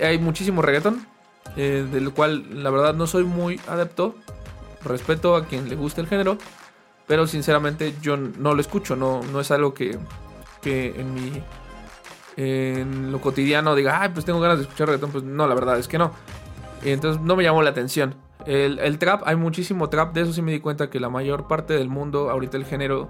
hay 0.03 0.19
muchísimo 0.19 0.63
reggaeton, 0.63 1.07
eh, 1.57 1.87
del 1.91 2.13
cual 2.13 2.63
la 2.63 2.71
verdad 2.71 2.95
no 2.95 3.07
soy 3.07 3.25
muy 3.25 3.61
adepto. 3.69 4.15
Respeto 4.85 5.35
a 5.35 5.47
quien 5.47 5.69
le 5.69 5.75
guste 5.75 6.01
el 6.01 6.07
género, 6.07 6.39
pero 7.07 7.27
sinceramente 7.27 7.95
yo 8.01 8.17
no 8.17 8.55
lo 8.55 8.61
escucho, 8.61 8.95
no, 8.95 9.21
no 9.33 9.41
es 9.41 9.51
algo 9.51 9.75
que, 9.75 9.99
que 10.63 11.01
en 11.01 11.15
mi 11.15 11.43
en 12.37 13.11
lo 13.11 13.21
cotidiano 13.21 13.75
diga, 13.75 14.01
ay, 14.03 14.11
pues 14.11 14.25
tengo 14.25 14.41
ganas 14.41 14.59
de 14.59 14.65
escuchar 14.65 14.89
reggaeton, 14.89 15.11
pues 15.11 15.25
no, 15.25 15.47
la 15.47 15.55
verdad 15.55 15.79
es 15.79 15.89
que 15.89 15.99
no. 15.99 16.13
Entonces 16.85 17.23
no 17.23 17.35
me 17.35 17.43
llamó 17.43 17.63
la 17.63 17.71
atención. 17.71 18.15
El, 18.45 18.79
el, 18.79 18.99
trap, 18.99 19.23
hay 19.27 19.37
muchísimo 19.37 19.89
trap, 19.89 20.13
de 20.13 20.21
eso 20.21 20.33
sí 20.33 20.43
me 20.43 20.53
di 20.53 20.61
cuenta 20.61 20.91
que 20.91 21.01
la 21.01 21.09
mayor 21.09 21.49
parte 21.49 21.75
del 21.75 21.89
mundo, 21.89 22.31
ahorita 22.31 22.57
el 22.57 22.65
género 22.65 23.09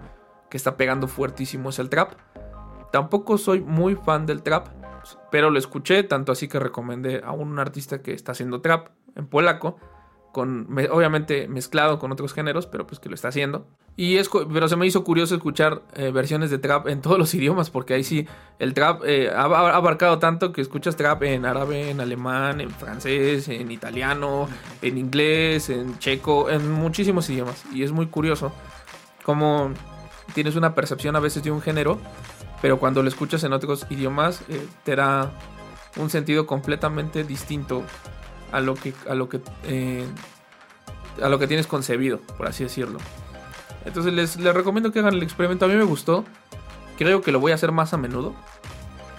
que 0.48 0.56
está 0.56 0.76
pegando 0.76 1.08
fuertísimo 1.08 1.70
es 1.70 1.78
el 1.78 1.90
trap. 1.90 2.12
Tampoco 2.92 3.36
soy 3.36 3.60
muy 3.60 3.96
fan 3.96 4.26
del 4.26 4.42
trap, 4.42 4.68
pero 5.30 5.50
lo 5.50 5.58
escuché, 5.58 6.02
tanto 6.02 6.32
así 6.32 6.48
que 6.48 6.58
recomendé 6.58 7.22
a 7.24 7.32
un 7.32 7.58
artista 7.58 8.02
que 8.02 8.12
está 8.12 8.32
haciendo 8.32 8.60
trap 8.60 8.88
en 9.14 9.26
polaco 9.26 9.78
con, 10.36 10.68
obviamente 10.90 11.48
mezclado 11.48 11.98
con 11.98 12.12
otros 12.12 12.34
géneros, 12.34 12.66
pero 12.66 12.86
pues 12.86 13.00
que 13.00 13.08
lo 13.08 13.14
está 13.14 13.28
haciendo. 13.28 13.66
Y 13.96 14.18
es, 14.18 14.28
pero 14.28 14.68
se 14.68 14.76
me 14.76 14.86
hizo 14.86 15.02
curioso 15.02 15.34
escuchar 15.34 15.80
eh, 15.94 16.10
versiones 16.10 16.50
de 16.50 16.58
trap 16.58 16.88
en 16.88 17.00
todos 17.02 17.18
los 17.18 17.32
idiomas, 17.32 17.70
porque 17.70 17.94
ahí 17.94 18.04
sí 18.04 18.28
el 18.58 18.74
trap 18.74 19.02
eh, 19.06 19.30
ha, 19.30 19.44
abarcado 19.44 20.18
tanto 20.18 20.52
que 20.52 20.60
escuchas 20.60 20.94
trap 20.94 21.22
en 21.22 21.46
árabe, 21.46 21.88
en 21.90 22.02
alemán, 22.02 22.60
en 22.60 22.68
francés, 22.68 23.48
en 23.48 23.70
italiano, 23.70 24.46
en 24.82 24.98
inglés, 24.98 25.70
en 25.70 25.98
checo, 25.98 26.50
en 26.50 26.70
muchísimos 26.70 27.30
idiomas. 27.30 27.64
Y 27.72 27.82
es 27.82 27.92
muy 27.92 28.08
curioso 28.08 28.52
cómo 29.22 29.72
tienes 30.34 30.54
una 30.54 30.74
percepción 30.74 31.16
a 31.16 31.20
veces 31.20 31.42
de 31.42 31.50
un 31.50 31.62
género, 31.62 31.98
pero 32.62 32.78
cuando 32.78 33.02
lo 33.02 33.08
escuchas 33.08 33.44
en 33.44 33.52
otros 33.52 33.86
idiomas 33.90 34.42
eh, 34.48 34.66
te 34.84 34.96
da 34.96 35.32
un 35.96 36.10
sentido 36.10 36.46
completamente 36.46 37.24
distinto 37.24 37.82
a 38.52 38.60
lo 38.60 38.74
que 38.74 38.94
a 39.08 39.14
lo 39.14 39.28
que 39.28 39.40
eh, 39.64 40.06
a 41.22 41.28
lo 41.28 41.38
que 41.38 41.46
tienes 41.46 41.66
concebido, 41.66 42.18
por 42.36 42.46
así 42.46 42.64
decirlo. 42.64 42.98
Entonces 43.84 44.12
les, 44.12 44.36
les 44.36 44.54
recomiendo 44.54 44.92
que 44.92 44.98
hagan 44.98 45.14
el 45.14 45.22
experimento. 45.22 45.64
A 45.64 45.68
mí 45.68 45.74
me 45.74 45.84
gustó. 45.84 46.24
Creo 46.98 47.22
que 47.22 47.32
lo 47.32 47.40
voy 47.40 47.52
a 47.52 47.54
hacer 47.54 47.72
más 47.72 47.94
a 47.94 47.96
menudo. 47.96 48.34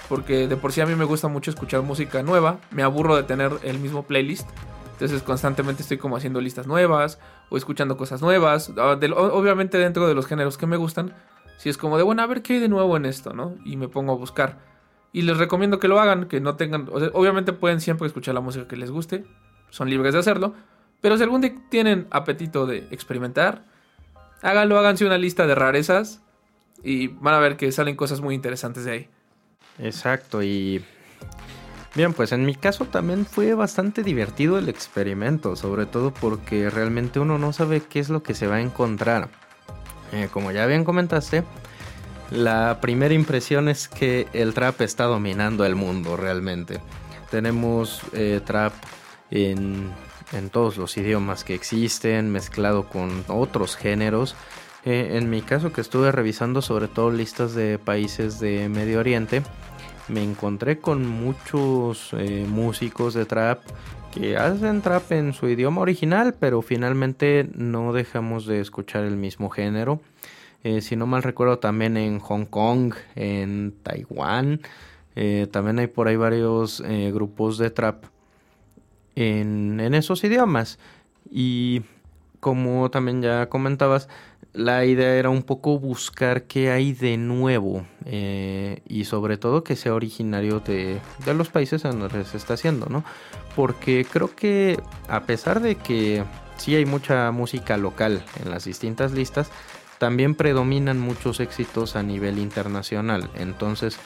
Porque 0.09 0.47
de 0.47 0.57
por 0.57 0.71
sí 0.71 0.81
a 0.81 0.85
mí 0.85 0.95
me 0.95 1.05
gusta 1.05 1.27
mucho 1.27 1.51
escuchar 1.51 1.81
música 1.81 2.21
nueva. 2.23 2.59
Me 2.71 2.83
aburro 2.83 3.15
de 3.15 3.23
tener 3.23 3.51
el 3.63 3.79
mismo 3.79 4.03
playlist. 4.03 4.47
Entonces 4.93 5.21
constantemente 5.21 5.83
estoy 5.83 5.97
como 5.97 6.17
haciendo 6.17 6.41
listas 6.41 6.67
nuevas 6.67 7.19
o 7.49 7.57
escuchando 7.57 7.97
cosas 7.97 8.21
nuevas. 8.21 8.71
Ah, 8.77 8.97
obviamente 9.15 9.77
dentro 9.77 10.07
de 10.07 10.15
los 10.15 10.25
géneros 10.25 10.57
que 10.57 10.65
me 10.65 10.77
gustan. 10.77 11.13
Si 11.57 11.69
es 11.69 11.77
como 11.77 11.97
de, 11.97 12.03
bueno, 12.03 12.21
a 12.21 12.27
ver 12.27 12.41
qué 12.41 12.53
hay 12.53 12.59
de 12.59 12.69
nuevo 12.69 12.95
en 12.95 13.05
esto, 13.05 13.33
¿no? 13.33 13.55
Y 13.65 13.75
me 13.75 13.89
pongo 13.89 14.13
a 14.13 14.15
buscar. 14.15 14.59
Y 15.11 15.23
les 15.23 15.37
recomiendo 15.37 15.79
que 15.79 15.87
lo 15.87 15.99
hagan, 15.99 16.27
que 16.27 16.39
no 16.39 16.55
tengan... 16.55 16.87
obviamente 17.13 17.51
pueden 17.51 17.81
siempre 17.81 18.07
escuchar 18.07 18.35
la 18.35 18.41
música 18.41 18.67
que 18.67 18.77
les 18.77 18.91
guste, 18.91 19.25
son 19.69 19.89
libres 19.89 20.13
de 20.13 20.19
hacerlo, 20.19 20.53
pero 21.01 21.17
si 21.17 21.23
algún 21.23 21.41
día 21.41 21.55
tienen 21.69 22.07
apetito 22.11 22.65
de 22.65 22.87
experimentar, 22.91 23.65
háganlo, 24.41 24.77
háganse 24.77 25.05
una 25.05 25.17
lista 25.17 25.47
de 25.47 25.55
rarezas 25.55 26.21
y 26.83 27.07
van 27.07 27.33
a 27.33 27.39
ver 27.39 27.57
que 27.57 27.71
salen 27.71 27.95
cosas 27.95 28.21
muy 28.21 28.35
interesantes 28.35 28.85
de 28.85 28.91
ahí. 28.91 29.09
Exacto, 29.79 30.43
y 30.43 30.83
bien, 31.95 32.13
pues 32.13 32.31
en 32.31 32.45
mi 32.45 32.55
caso 32.55 32.85
también 32.85 33.25
fue 33.25 33.53
bastante 33.53 34.03
divertido 34.03 34.57
el 34.57 34.69
experimento, 34.69 35.55
sobre 35.55 35.85
todo 35.85 36.13
porque 36.13 36.69
realmente 36.69 37.19
uno 37.19 37.37
no 37.37 37.53
sabe 37.53 37.81
qué 37.81 37.99
es 37.99 38.09
lo 38.09 38.23
que 38.23 38.33
se 38.33 38.47
va 38.47 38.55
a 38.55 38.61
encontrar. 38.61 39.29
Eh, 40.11 40.29
como 40.31 40.51
ya 40.51 40.65
bien 40.65 40.83
comentaste, 40.83 41.43
la 42.31 42.79
primera 42.81 43.13
impresión 43.13 43.69
es 43.69 43.87
que 43.87 44.27
el 44.33 44.53
trap 44.53 44.81
está 44.81 45.05
dominando 45.05 45.65
el 45.65 45.75
mundo 45.75 46.17
realmente. 46.17 46.79
Tenemos 47.29 48.01
eh, 48.13 48.41
trap 48.45 48.73
en, 49.31 49.93
todos 50.51 50.77
los 50.77 50.97
idiomas 50.97 51.43
que 51.43 51.55
existen, 51.55 52.31
mezclado 52.31 52.87
con 52.89 53.25
otros 53.27 53.75
géneros. 53.75 54.35
Eh, 54.85 55.17
en 55.17 55.29
mi 55.29 55.41
caso 55.41 55.73
que 55.73 55.81
estuve 55.81 56.11
revisando 56.11 56.61
sobre 56.61 56.87
todo 56.87 57.11
listas 57.11 57.53
de 57.53 57.79
países 57.79 58.39
de 58.39 58.69
Medio 58.69 58.99
Oriente, 58.99 59.41
me 60.07 60.23
encontré 60.23 60.79
con 60.79 61.05
muchos 61.05 62.13
músicos 62.47 63.13
de 63.13 63.25
trap 63.25 63.59
que 64.13 64.37
hacen 64.37 64.81
trap 64.81 65.11
en 65.11 65.33
su 65.33 65.47
idioma 65.47 65.81
original, 65.81 66.35
pero 66.39 66.61
finalmente 66.61 67.49
no 67.55 67.93
dejamos 67.93 68.45
de 68.45 68.59
escuchar 68.59 69.03
el 69.03 69.17
mismo 69.17 69.49
género. 69.49 70.01
Eh, 70.63 70.81
si 70.81 70.95
no 70.95 71.07
mal 71.07 71.23
recuerdo, 71.23 71.59
también 71.59 71.97
en 71.97 72.19
Hong 72.19 72.45
Kong, 72.45 72.93
en 73.15 73.73
Taiwán. 73.83 74.61
Eh, 75.15 75.47
también 75.51 75.79
hay 75.79 75.87
por 75.87 76.07
ahí 76.07 76.15
varios 76.15 76.83
eh, 76.85 77.11
grupos 77.13 77.57
de 77.57 77.69
trap 77.69 78.05
en, 79.15 79.79
esos 79.93 80.23
idiomas. 80.23 80.79
Y 81.31 81.81
como 82.39 82.89
también 82.91 83.21
ya 83.21 83.49
comentabas, 83.49 84.09
la 84.53 84.85
idea 84.85 85.15
era 85.15 85.29
un 85.29 85.43
poco 85.43 85.79
buscar 85.79 86.43
qué 86.43 86.71
hay 86.71 86.93
de 86.93 87.17
nuevo 87.17 87.85
y 88.05 89.05
sobre 89.05 89.37
todo 89.37 89.63
que 89.63 89.75
sea 89.75 89.93
originario 89.93 90.59
de, 90.61 90.99
de, 91.25 91.33
los 91.33 91.49
países 91.49 91.85
en 91.85 91.99
donde 91.99 92.25
se 92.25 92.37
está 92.37 92.55
haciendo, 92.55 92.87
¿no? 92.87 93.03
Porque 93.55 94.05
creo 94.09 94.33
que 94.35 94.79
a 95.09 95.21
pesar 95.23 95.59
de 95.61 95.75
que 95.75 96.23
sí 96.57 96.75
hay 96.75 96.85
mucha 96.85 97.31
música 97.31 97.77
local 97.77 98.23
en 98.43 98.49
las 98.49 98.65
distintas 98.65 99.11
listas, 99.11 99.51
también 99.97 100.35
predominan 100.35 100.99
muchos 100.99 101.39
éxitos 101.39 101.95
a 101.95 102.03
nivel 102.03 102.37
internacional. 102.37 103.29
Entonces, 103.35 103.97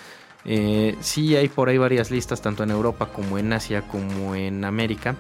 eh, 0.46 0.96
sí 1.02 1.36
hay 1.36 1.50
por 1.50 1.70
ahí 1.70 1.78
varias 1.78 2.12
listas, 2.12 2.42
tanto 2.42 2.64
en 2.64 2.72
Europa 2.72 3.08
como 3.08 3.38
en 3.38 3.52
Asia, 3.54 3.88
como 3.88 4.36
en 4.36 4.64
América, 4.64 5.16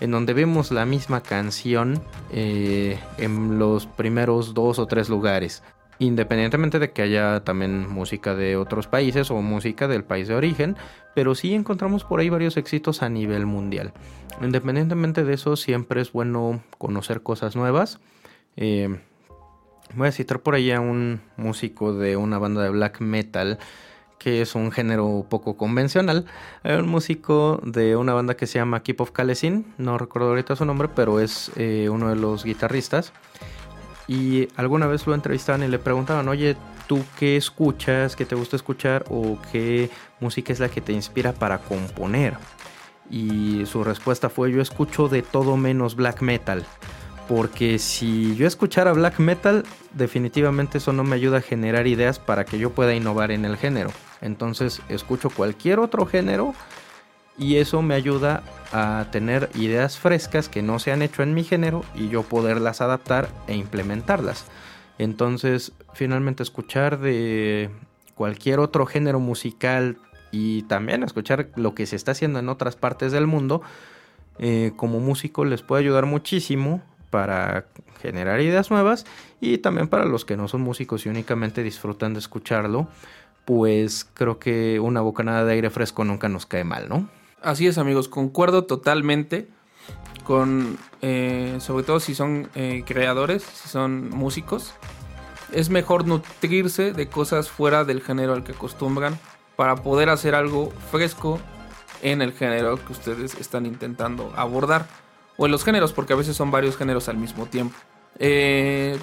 en 0.00 0.10
donde 0.10 0.34
vemos 0.34 0.70
la 0.70 0.86
misma 0.86 1.22
canción 1.22 2.02
eh, 2.32 2.98
en 3.18 3.58
los 3.58 3.86
primeros 3.86 4.54
dos 4.54 4.78
o 4.78 4.86
tres 4.86 5.08
lugares. 5.08 5.62
Independientemente 5.98 6.78
de 6.78 6.90
que 6.92 7.02
haya 7.02 7.44
también 7.44 7.88
música 7.88 8.34
de 8.34 8.56
otros 8.56 8.88
países 8.88 9.30
o 9.30 9.40
música 9.40 9.86
del 9.86 10.04
país 10.04 10.26
de 10.26 10.34
origen, 10.34 10.76
pero 11.14 11.34
sí 11.34 11.54
encontramos 11.54 12.04
por 12.04 12.20
ahí 12.20 12.28
varios 12.28 12.56
éxitos 12.56 13.02
a 13.02 13.08
nivel 13.08 13.46
mundial. 13.46 13.92
Independientemente 14.42 15.24
de 15.24 15.34
eso, 15.34 15.54
siempre 15.54 16.00
es 16.00 16.12
bueno 16.12 16.62
conocer 16.78 17.22
cosas 17.22 17.54
nuevas. 17.54 18.00
Eh, 18.56 18.98
Voy 19.96 20.08
a 20.08 20.12
citar 20.12 20.40
por 20.40 20.54
ahí 20.54 20.72
a 20.72 20.80
un 20.80 21.20
músico 21.36 21.92
de 21.92 22.16
una 22.16 22.38
banda 22.38 22.62
de 22.62 22.70
black 22.70 23.00
metal 23.00 23.58
que 24.18 24.40
es 24.40 24.54
un 24.54 24.72
género 24.72 25.26
poco 25.28 25.56
convencional. 25.56 26.26
Hay 26.62 26.76
un 26.76 26.88
músico 26.88 27.60
de 27.64 27.96
una 27.96 28.14
banda 28.14 28.36
que 28.36 28.46
se 28.46 28.58
llama 28.58 28.82
Keep 28.82 29.00
of 29.00 29.10
Kalesin, 29.10 29.66
no 29.78 29.98
recuerdo 29.98 30.28
ahorita 30.28 30.56
su 30.56 30.64
nombre, 30.64 30.88
pero 30.94 31.20
es 31.20 31.50
eh, 31.56 31.88
uno 31.90 32.08
de 32.08 32.16
los 32.16 32.44
guitarristas. 32.44 33.12
Y 34.06 34.48
alguna 34.56 34.86
vez 34.86 35.06
lo 35.06 35.14
entrevistaban 35.14 35.62
y 35.62 35.68
le 35.68 35.78
preguntaban, 35.78 36.28
oye, 36.28 36.56
¿tú 36.86 37.02
qué 37.18 37.36
escuchas, 37.36 38.16
qué 38.16 38.26
te 38.26 38.34
gusta 38.34 38.56
escuchar 38.56 39.04
o 39.08 39.38
qué 39.50 39.90
música 40.20 40.52
es 40.52 40.60
la 40.60 40.68
que 40.68 40.80
te 40.80 40.92
inspira 40.92 41.32
para 41.32 41.58
componer? 41.58 42.34
Y 43.10 43.64
su 43.66 43.84
respuesta 43.84 44.28
fue, 44.28 44.52
yo 44.52 44.60
escucho 44.60 45.08
de 45.08 45.22
todo 45.22 45.56
menos 45.56 45.96
black 45.96 46.22
metal. 46.22 46.64
Porque 47.28 47.78
si 47.78 48.36
yo 48.36 48.46
escuchara 48.46 48.92
black 48.92 49.18
metal, 49.18 49.64
definitivamente 49.94 50.78
eso 50.78 50.92
no 50.92 51.04
me 51.04 51.16
ayuda 51.16 51.38
a 51.38 51.42
generar 51.42 51.86
ideas 51.86 52.18
para 52.18 52.44
que 52.44 52.58
yo 52.58 52.70
pueda 52.70 52.94
innovar 52.94 53.30
en 53.30 53.44
el 53.44 53.56
género. 53.56 53.90
Entonces 54.20 54.82
escucho 54.88 55.30
cualquier 55.30 55.78
otro 55.78 56.06
género 56.06 56.54
y 57.38 57.56
eso 57.56 57.82
me 57.82 57.94
ayuda 57.94 58.42
a 58.72 59.06
tener 59.10 59.50
ideas 59.54 59.98
frescas 59.98 60.48
que 60.48 60.62
no 60.62 60.78
se 60.78 60.92
han 60.92 61.02
hecho 61.02 61.22
en 61.22 61.34
mi 61.34 61.44
género 61.44 61.84
y 61.94 62.08
yo 62.08 62.22
poderlas 62.22 62.80
adaptar 62.80 63.28
e 63.46 63.54
implementarlas. 63.54 64.46
Entonces, 64.98 65.72
finalmente 65.92 66.42
escuchar 66.42 67.00
de 67.00 67.70
cualquier 68.14 68.60
otro 68.60 68.86
género 68.86 69.18
musical 69.18 69.98
y 70.30 70.62
también 70.62 71.02
escuchar 71.02 71.48
lo 71.56 71.74
que 71.74 71.86
se 71.86 71.96
está 71.96 72.12
haciendo 72.12 72.38
en 72.38 72.48
otras 72.48 72.76
partes 72.76 73.12
del 73.12 73.26
mundo, 73.26 73.62
eh, 74.38 74.72
como 74.76 75.00
músico 75.00 75.44
les 75.44 75.62
puede 75.62 75.82
ayudar 75.82 76.06
muchísimo 76.06 76.82
para 77.14 77.66
generar 78.02 78.40
ideas 78.40 78.72
nuevas 78.72 79.06
y 79.40 79.58
también 79.58 79.86
para 79.86 80.04
los 80.04 80.24
que 80.24 80.36
no 80.36 80.48
son 80.48 80.62
músicos 80.62 81.06
y 81.06 81.08
únicamente 81.08 81.62
disfrutan 81.62 82.12
de 82.12 82.18
escucharlo, 82.18 82.88
pues 83.44 84.04
creo 84.14 84.40
que 84.40 84.80
una 84.80 85.00
bocanada 85.00 85.44
de 85.44 85.52
aire 85.52 85.70
fresco 85.70 86.02
nunca 86.02 86.28
nos 86.28 86.44
cae 86.44 86.64
mal, 86.64 86.88
¿no? 86.88 87.08
Así 87.40 87.68
es 87.68 87.78
amigos, 87.78 88.08
concuerdo 88.08 88.64
totalmente 88.64 89.46
con, 90.24 90.76
eh, 91.02 91.54
sobre 91.60 91.84
todo 91.84 92.00
si 92.00 92.16
son 92.16 92.48
eh, 92.56 92.82
creadores, 92.84 93.44
si 93.44 93.68
son 93.68 94.10
músicos, 94.10 94.74
es 95.52 95.70
mejor 95.70 96.08
nutrirse 96.08 96.92
de 96.92 97.06
cosas 97.06 97.48
fuera 97.48 97.84
del 97.84 98.02
género 98.02 98.32
al 98.32 98.42
que 98.42 98.50
acostumbran 98.50 99.20
para 99.54 99.76
poder 99.76 100.08
hacer 100.08 100.34
algo 100.34 100.72
fresco 100.90 101.38
en 102.02 102.22
el 102.22 102.32
género 102.32 102.84
que 102.84 102.90
ustedes 102.90 103.36
están 103.36 103.66
intentando 103.66 104.32
abordar. 104.34 105.03
O 105.36 105.46
en 105.46 105.52
los 105.52 105.64
géneros, 105.64 105.92
porque 105.92 106.12
a 106.12 106.16
veces 106.16 106.36
son 106.36 106.50
varios 106.50 106.76
géneros 106.76 107.08
al 107.08 107.16
mismo 107.16 107.46
tiempo. 107.46 107.76
Eh, 108.18 108.98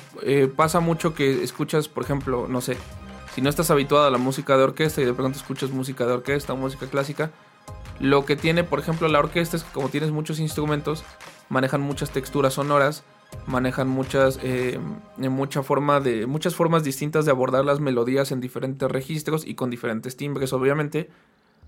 pasa 0.55 0.79
mucho 0.79 1.13
que 1.13 1.43
escuchas, 1.43 1.87
por 1.87 2.03
ejemplo, 2.03 2.47
no 2.47 2.61
sé, 2.61 2.77
si 3.33 3.41
no 3.41 3.49
estás 3.49 3.71
habituado 3.71 4.05
a 4.05 4.11
la 4.11 4.17
música 4.17 4.57
de 4.57 4.63
orquesta 4.63 5.01
y 5.01 5.05
de 5.05 5.13
pronto 5.13 5.37
escuchas 5.37 5.71
música 5.71 6.05
de 6.05 6.13
orquesta 6.13 6.53
o 6.53 6.57
música 6.57 6.87
clásica, 6.87 7.31
lo 7.99 8.25
que 8.25 8.35
tiene, 8.35 8.63
por 8.63 8.79
ejemplo, 8.79 9.07
la 9.07 9.19
orquesta 9.19 9.57
es 9.57 9.63
que 9.63 9.71
como 9.71 9.89
tienes 9.89 10.11
muchos 10.11 10.39
instrumentos, 10.39 11.03
manejan 11.49 11.81
muchas 11.81 12.09
texturas 12.09 12.55
sonoras, 12.55 13.03
manejan 13.45 13.87
muchas, 13.87 14.39
eh, 14.43 14.79
mucha 15.17 15.63
forma 15.63 15.99
de, 15.99 16.25
muchas 16.25 16.55
formas 16.55 16.83
distintas 16.83 17.25
de 17.25 17.31
abordar 17.31 17.63
las 17.63 17.79
melodías 17.79 18.31
en 18.31 18.41
diferentes 18.41 18.89
registros 18.89 19.45
y 19.45 19.55
con 19.55 19.69
diferentes 19.69 20.17
timbres, 20.17 20.51
obviamente. 20.51 21.09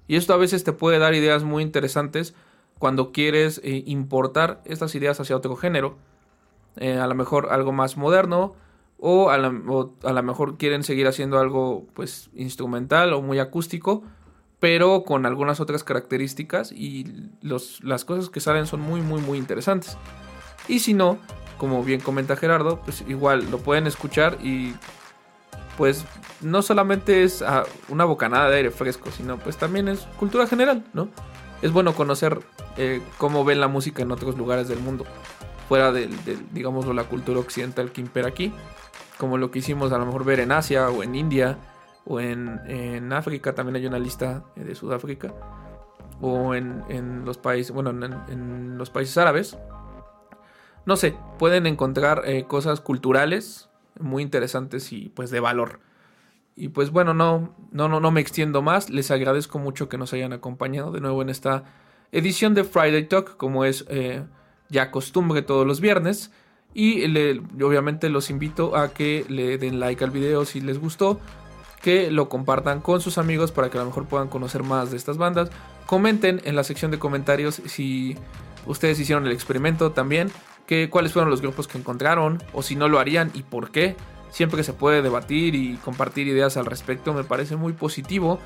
Y 0.08 0.16
esto 0.16 0.34
a 0.34 0.38
veces 0.38 0.64
te 0.64 0.74
puede 0.74 1.00
dar 1.00 1.14
ideas 1.14 1.44
muy 1.44 1.64
interesantes 1.64 2.34
cuando 2.80 3.12
quieres 3.12 3.62
eh, 3.64 3.84
importar 3.86 4.62
estas 4.66 4.94
ideas 4.96 5.20
hacia 5.20 5.38
otro 5.38 5.56
género. 5.56 5.98
Eh, 6.78 6.98
a 6.98 7.08
lo 7.08 7.16
mejor 7.16 7.50
algo 7.52 7.72
más 7.72 7.98
moderno 7.98 8.56
o 8.98 9.30
a, 9.30 9.38
lo 9.38 10.24
mejor 10.24 10.58
quieren 10.58 10.84
seguir 10.84 11.08
haciendo 11.08 11.38
algo 11.40 11.86
pues 11.94 12.30
instrumental 12.34 13.14
o 13.14 13.22
muy 13.22 13.38
acústico 13.38 14.04
pero 14.64 15.04
con 15.04 15.26
algunas 15.26 15.60
otras 15.60 15.84
características 15.84 16.72
y 16.72 17.30
los, 17.42 17.84
las 17.84 18.06
cosas 18.06 18.30
que 18.30 18.40
salen 18.40 18.66
son 18.66 18.80
muy, 18.80 19.02
muy, 19.02 19.20
muy 19.20 19.38
interesantes. 19.38 19.98
Y 20.70 20.80
si 20.80 20.94
no, 20.94 21.18
como 21.58 21.84
bien 21.84 22.00
comenta 22.00 22.38
Gerardo, 22.38 22.80
pues 22.80 23.04
igual 23.10 23.52
lo 23.52 23.58
pueden 23.58 23.88
escuchar 23.88 24.38
y 24.42 24.74
pues 25.78 26.06
no 26.40 26.62
solamente 26.62 27.24
es 27.24 27.42
ah, 27.42 27.66
una 27.90 28.06
bocanada 28.06 28.50
de 28.50 28.56
aire 28.56 28.72
fresco, 28.72 29.12
sino 29.12 29.38
pues 29.38 29.58
también 29.58 29.90
es 29.90 30.08
cultura 30.18 30.48
general, 30.48 30.86
¿no? 30.94 31.10
Es 31.64 31.72
bueno 31.72 31.96
conocer 31.96 32.42
eh, 32.76 33.02
cómo 33.18 33.46
ven 33.46 33.62
la 33.62 33.70
música 33.70 34.04
en 34.04 34.12
otros 34.12 34.38
lugares 34.38 34.68
del 34.68 34.80
mundo, 34.80 35.06
fuera 35.70 35.94
de, 35.94 36.10
digamos, 36.52 36.86
la 36.94 37.06
cultura 37.06 37.40
occidental 37.40 37.94
que 37.94 38.02
impera 38.02 38.28
aquí, 38.28 38.52
como 39.18 39.38
lo 39.38 39.50
que 39.50 39.60
hicimos 39.60 39.94
a 39.94 39.98
lo 39.98 40.06
mejor 40.06 40.26
ver 40.26 40.42
en 40.42 40.52
Asia 40.52 40.90
o 40.90 41.04
en 41.04 41.16
India 41.16 41.58
o 42.06 42.20
en, 42.20 43.14
África 43.14 43.56
también 43.56 43.78
hay 43.78 43.86
una 43.86 43.98
lista 43.98 44.44
eh, 44.58 44.66
de 44.66 44.76
Sudáfrica, 44.76 45.34
o 46.20 46.54
en, 46.54 47.24
los 47.24 47.38
países, 47.38 47.72
bueno, 47.72 47.92
en, 47.92 48.78
los 48.78 48.90
países 48.90 49.18
árabes. 49.18 49.58
No 50.86 50.98
sé, 50.98 51.16
pueden 51.40 51.66
encontrar 51.66 52.24
eh, 52.26 52.44
cosas 52.44 52.82
culturales 52.82 53.70
muy 54.02 54.22
interesantes 54.22 54.92
y 54.92 55.08
pues 55.16 55.32
de 55.32 55.40
valor. 55.40 55.80
Y 56.56 56.70
pues 56.70 56.92
bueno, 56.92 57.14
no, 57.14 57.56
no, 57.72 57.88
no, 57.88 58.00
no 58.00 58.12
me 58.12 58.22
extiendo 58.22 58.62
más. 58.62 58.90
Les 58.90 59.12
agradezco 59.12 59.60
mucho 59.60 59.90
que 59.90 59.98
nos 59.98 60.14
hayan 60.14 60.34
acompañado 60.34 60.92
de 60.92 61.02
nuevo 61.02 61.22
en 61.22 61.30
esta 61.30 61.64
edición 62.12 62.54
de 62.54 62.64
Friday 62.64 63.08
Talk, 63.08 63.38
como 63.38 63.66
es 63.66 63.86
eh, 63.90 64.24
ya 64.70 64.92
costumbre 64.92 65.42
todos 65.42 65.66
los 65.66 65.82
viernes. 65.82 66.32
Y 66.76 67.06
obviamente 67.62 68.10
los 68.10 68.30
invito 68.30 68.76
a 68.76 68.94
que 68.94 69.26
le 69.30 69.58
den 69.58 69.80
like 69.80 70.04
al 70.04 70.12
video 70.12 70.44
si 70.46 70.60
les 70.60 70.80
gustó 70.80 71.20
que 71.84 72.10
lo 72.10 72.30
compartan 72.30 72.80
con 72.80 73.02
sus 73.02 73.18
amigos 73.18 73.52
para 73.52 73.70
que 73.70 73.78
a 73.78 73.82
lo 73.82 73.88
mejor 73.88 74.06
puedan 74.06 74.30
conocer 74.30 74.64
más 74.64 74.90
de 74.90 74.98
estas 74.98 75.18
bandas. 75.18 75.52
Comenten 75.86 76.42
en 76.46 76.56
la 76.56 76.64
sección 76.64 76.92
de 76.92 76.98
comentarios 76.98 77.62
si 77.66 78.16
ustedes 78.66 78.98
hicieron 79.02 79.26
el 79.26 79.34
experimento 79.34 79.92
también, 79.92 80.32
que, 80.66 80.90
cuáles 80.90 81.12
fueron 81.12 81.30
los 81.30 81.42
grupos 81.42 81.68
que 81.68 81.78
encontraron 81.78 82.42
o 82.54 82.64
si 82.64 82.78
no 82.78 82.88
lo 82.88 83.00
harían 83.00 83.32
y 83.34 83.44
por 83.44 83.70
qué. 83.72 83.98
Siempre 84.34 84.64
se 84.64 84.74
puede 84.74 85.04
debatir 85.04 85.54
y 85.54 85.76
compartir 85.76 86.28
ideas 86.28 86.58
al 86.58 86.66
respecto, 86.66 87.14
me 87.14 87.24
parece 87.24 87.56
muy 87.56 87.74
positivo. 87.74 88.40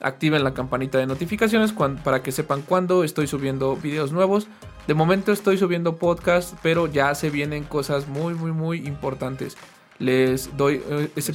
Activen 0.00 0.44
la 0.44 0.54
campanita 0.54 0.98
de 0.98 1.06
notificaciones 1.06 1.74
para 2.04 2.22
que 2.22 2.30
sepan 2.30 2.62
cuándo 2.62 3.02
estoy 3.02 3.26
subiendo 3.26 3.74
videos 3.74 4.12
nuevos. 4.12 4.46
De 4.86 4.94
momento 4.94 5.32
estoy 5.32 5.58
subiendo 5.58 5.96
podcast, 5.96 6.54
pero 6.62 6.86
ya 6.86 7.12
se 7.16 7.30
vienen 7.30 7.64
cosas 7.64 8.06
muy, 8.06 8.34
muy, 8.34 8.52
muy 8.52 8.86
importantes 8.86 9.56
les 9.98 10.56
doy 10.56 10.82
eh, 10.88 11.10
ese, 11.16 11.32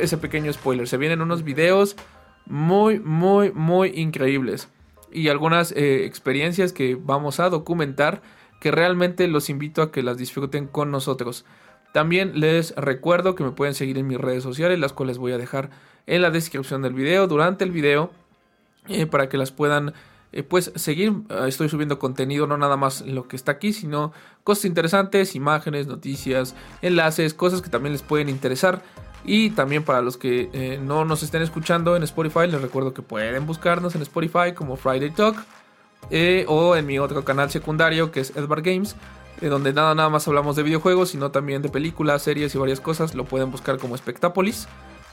ese, 0.00 0.16
pequeño 0.18 0.52
spoiler. 0.52 0.88
Se 0.88 0.96
vienen 0.96 1.20
unos 1.20 1.44
videos 1.44 1.96
muy, 2.46 2.98
muy, 2.98 3.52
muy 3.52 3.92
increíbles. 3.94 4.68
Y 5.12 5.28
algunas 5.28 5.72
eh, 5.72 6.06
experiencias 6.06 6.72
que 6.72 6.96
vamos 6.98 7.40
a 7.40 7.50
documentar 7.50 8.22
que 8.60 8.70
realmente 8.70 9.26
los 9.26 9.50
invito 9.50 9.82
a 9.82 9.90
que 9.90 10.02
las 10.02 10.16
disfruten 10.18 10.66
con 10.66 10.90
nosotros. 10.90 11.44
También 11.92 12.38
les 12.38 12.74
recuerdo 12.76 13.34
que 13.34 13.42
me 13.42 13.50
pueden 13.50 13.74
seguir 13.74 13.98
en 13.98 14.06
mis 14.06 14.18
redes 14.18 14.42
sociales, 14.42 14.78
las 14.78 14.92
cuales 14.92 15.18
voy 15.18 15.32
a 15.32 15.38
dejar 15.38 15.70
en 16.06 16.22
la 16.22 16.30
descripción 16.30 16.82
del 16.82 16.94
video, 16.94 17.26
durante 17.26 17.64
el 17.64 17.72
video, 17.72 18.10
eh, 18.88 19.06
para 19.06 19.28
que 19.28 19.36
las 19.36 19.50
puedan 19.50 19.92
eh, 20.32 20.44
pues 20.44 20.72
seguir, 20.76 21.12
ah, 21.28 21.48
estoy 21.48 21.68
subiendo 21.68 21.98
contenido, 21.98 22.46
no 22.46 22.56
nada 22.56 22.76
más 22.76 23.02
lo 23.02 23.26
que 23.26 23.34
está 23.34 23.52
aquí, 23.52 23.72
sino 23.72 24.12
cosas 24.44 24.66
interesantes, 24.66 25.34
imágenes, 25.34 25.88
noticias, 25.88 26.54
enlaces, 26.80 27.34
cosas 27.34 27.60
que 27.60 27.70
también 27.70 27.92
les 27.92 28.02
pueden 28.02 28.28
interesar. 28.28 28.82
Y 29.24 29.50
también 29.50 29.84
para 29.84 30.00
los 30.00 30.16
que 30.16 30.48
eh, 30.52 30.80
no 30.82 31.04
nos 31.04 31.22
estén 31.22 31.42
escuchando 31.42 31.94
en 31.94 32.02
Spotify, 32.04 32.46
les 32.46 32.62
recuerdo 32.62 32.94
que 32.94 33.02
pueden 33.02 33.46
buscarnos 33.46 33.94
en 33.94 34.02
Spotify 34.02 34.54
como 34.54 34.76
Friday 34.76 35.10
Talk 35.10 35.36
o 36.46 36.76
en 36.76 36.86
mi 36.86 36.98
otro 36.98 37.22
canal 37.24 37.50
secundario 37.50 38.10
que 38.10 38.20
es 38.20 38.34
Edward 38.34 38.62
Games, 38.62 38.96
donde 39.48 39.72
nada, 39.72 39.94
nada 39.94 40.08
más 40.08 40.28
hablamos 40.28 40.56
de 40.56 40.62
videojuegos, 40.62 41.10
sino 41.10 41.30
también 41.30 41.62
de 41.62 41.68
películas, 41.68 42.22
series 42.22 42.54
y 42.54 42.58
varias 42.58 42.80
cosas. 42.80 43.14
Lo 43.14 43.24
pueden 43.24 43.50
buscar 43.50 43.78
como 43.78 43.96
Spectapolis. 43.96 44.68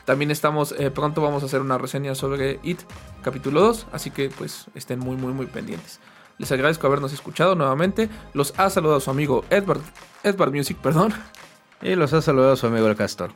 También 0.06 0.32
estamos, 0.32 0.74
eh, 0.78 0.92
pronto 0.92 1.22
vamos 1.22 1.44
a 1.44 1.48
hacer 1.48 1.62
una 1.62 1.78
reseña 1.78 2.16
sobre 2.16 2.60
It, 2.64 2.80
capítulo 3.24 3.62
2, 3.62 3.88
así 3.92 4.10
que 4.10 4.30
pues 4.30 4.66
estén 4.74 5.00
muy, 5.00 5.18
muy, 5.18 5.34
muy 5.34 5.46
pendientes. 5.48 6.00
Les 6.38 6.52
agradezco 6.52 6.88
habernos 6.88 7.14
escuchado 7.14 7.56
nuevamente. 7.56 8.10
Los 8.34 8.54
ha 8.58 8.70
saludado 8.70 9.00
su 9.00 9.10
amigo 9.10 9.44
Edward, 9.50 9.82
Edward 10.24 10.54
Music, 10.54 10.78
perdón. 10.78 11.14
Y 11.82 11.96
los 11.96 12.14
ha 12.14 12.22
saludado 12.22 12.56
su 12.56 12.68
amigo 12.68 12.88
el 12.88 12.96
Castor. 12.96 13.32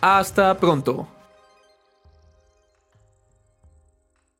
Hasta 0.00 0.56
pronto. 0.58 1.08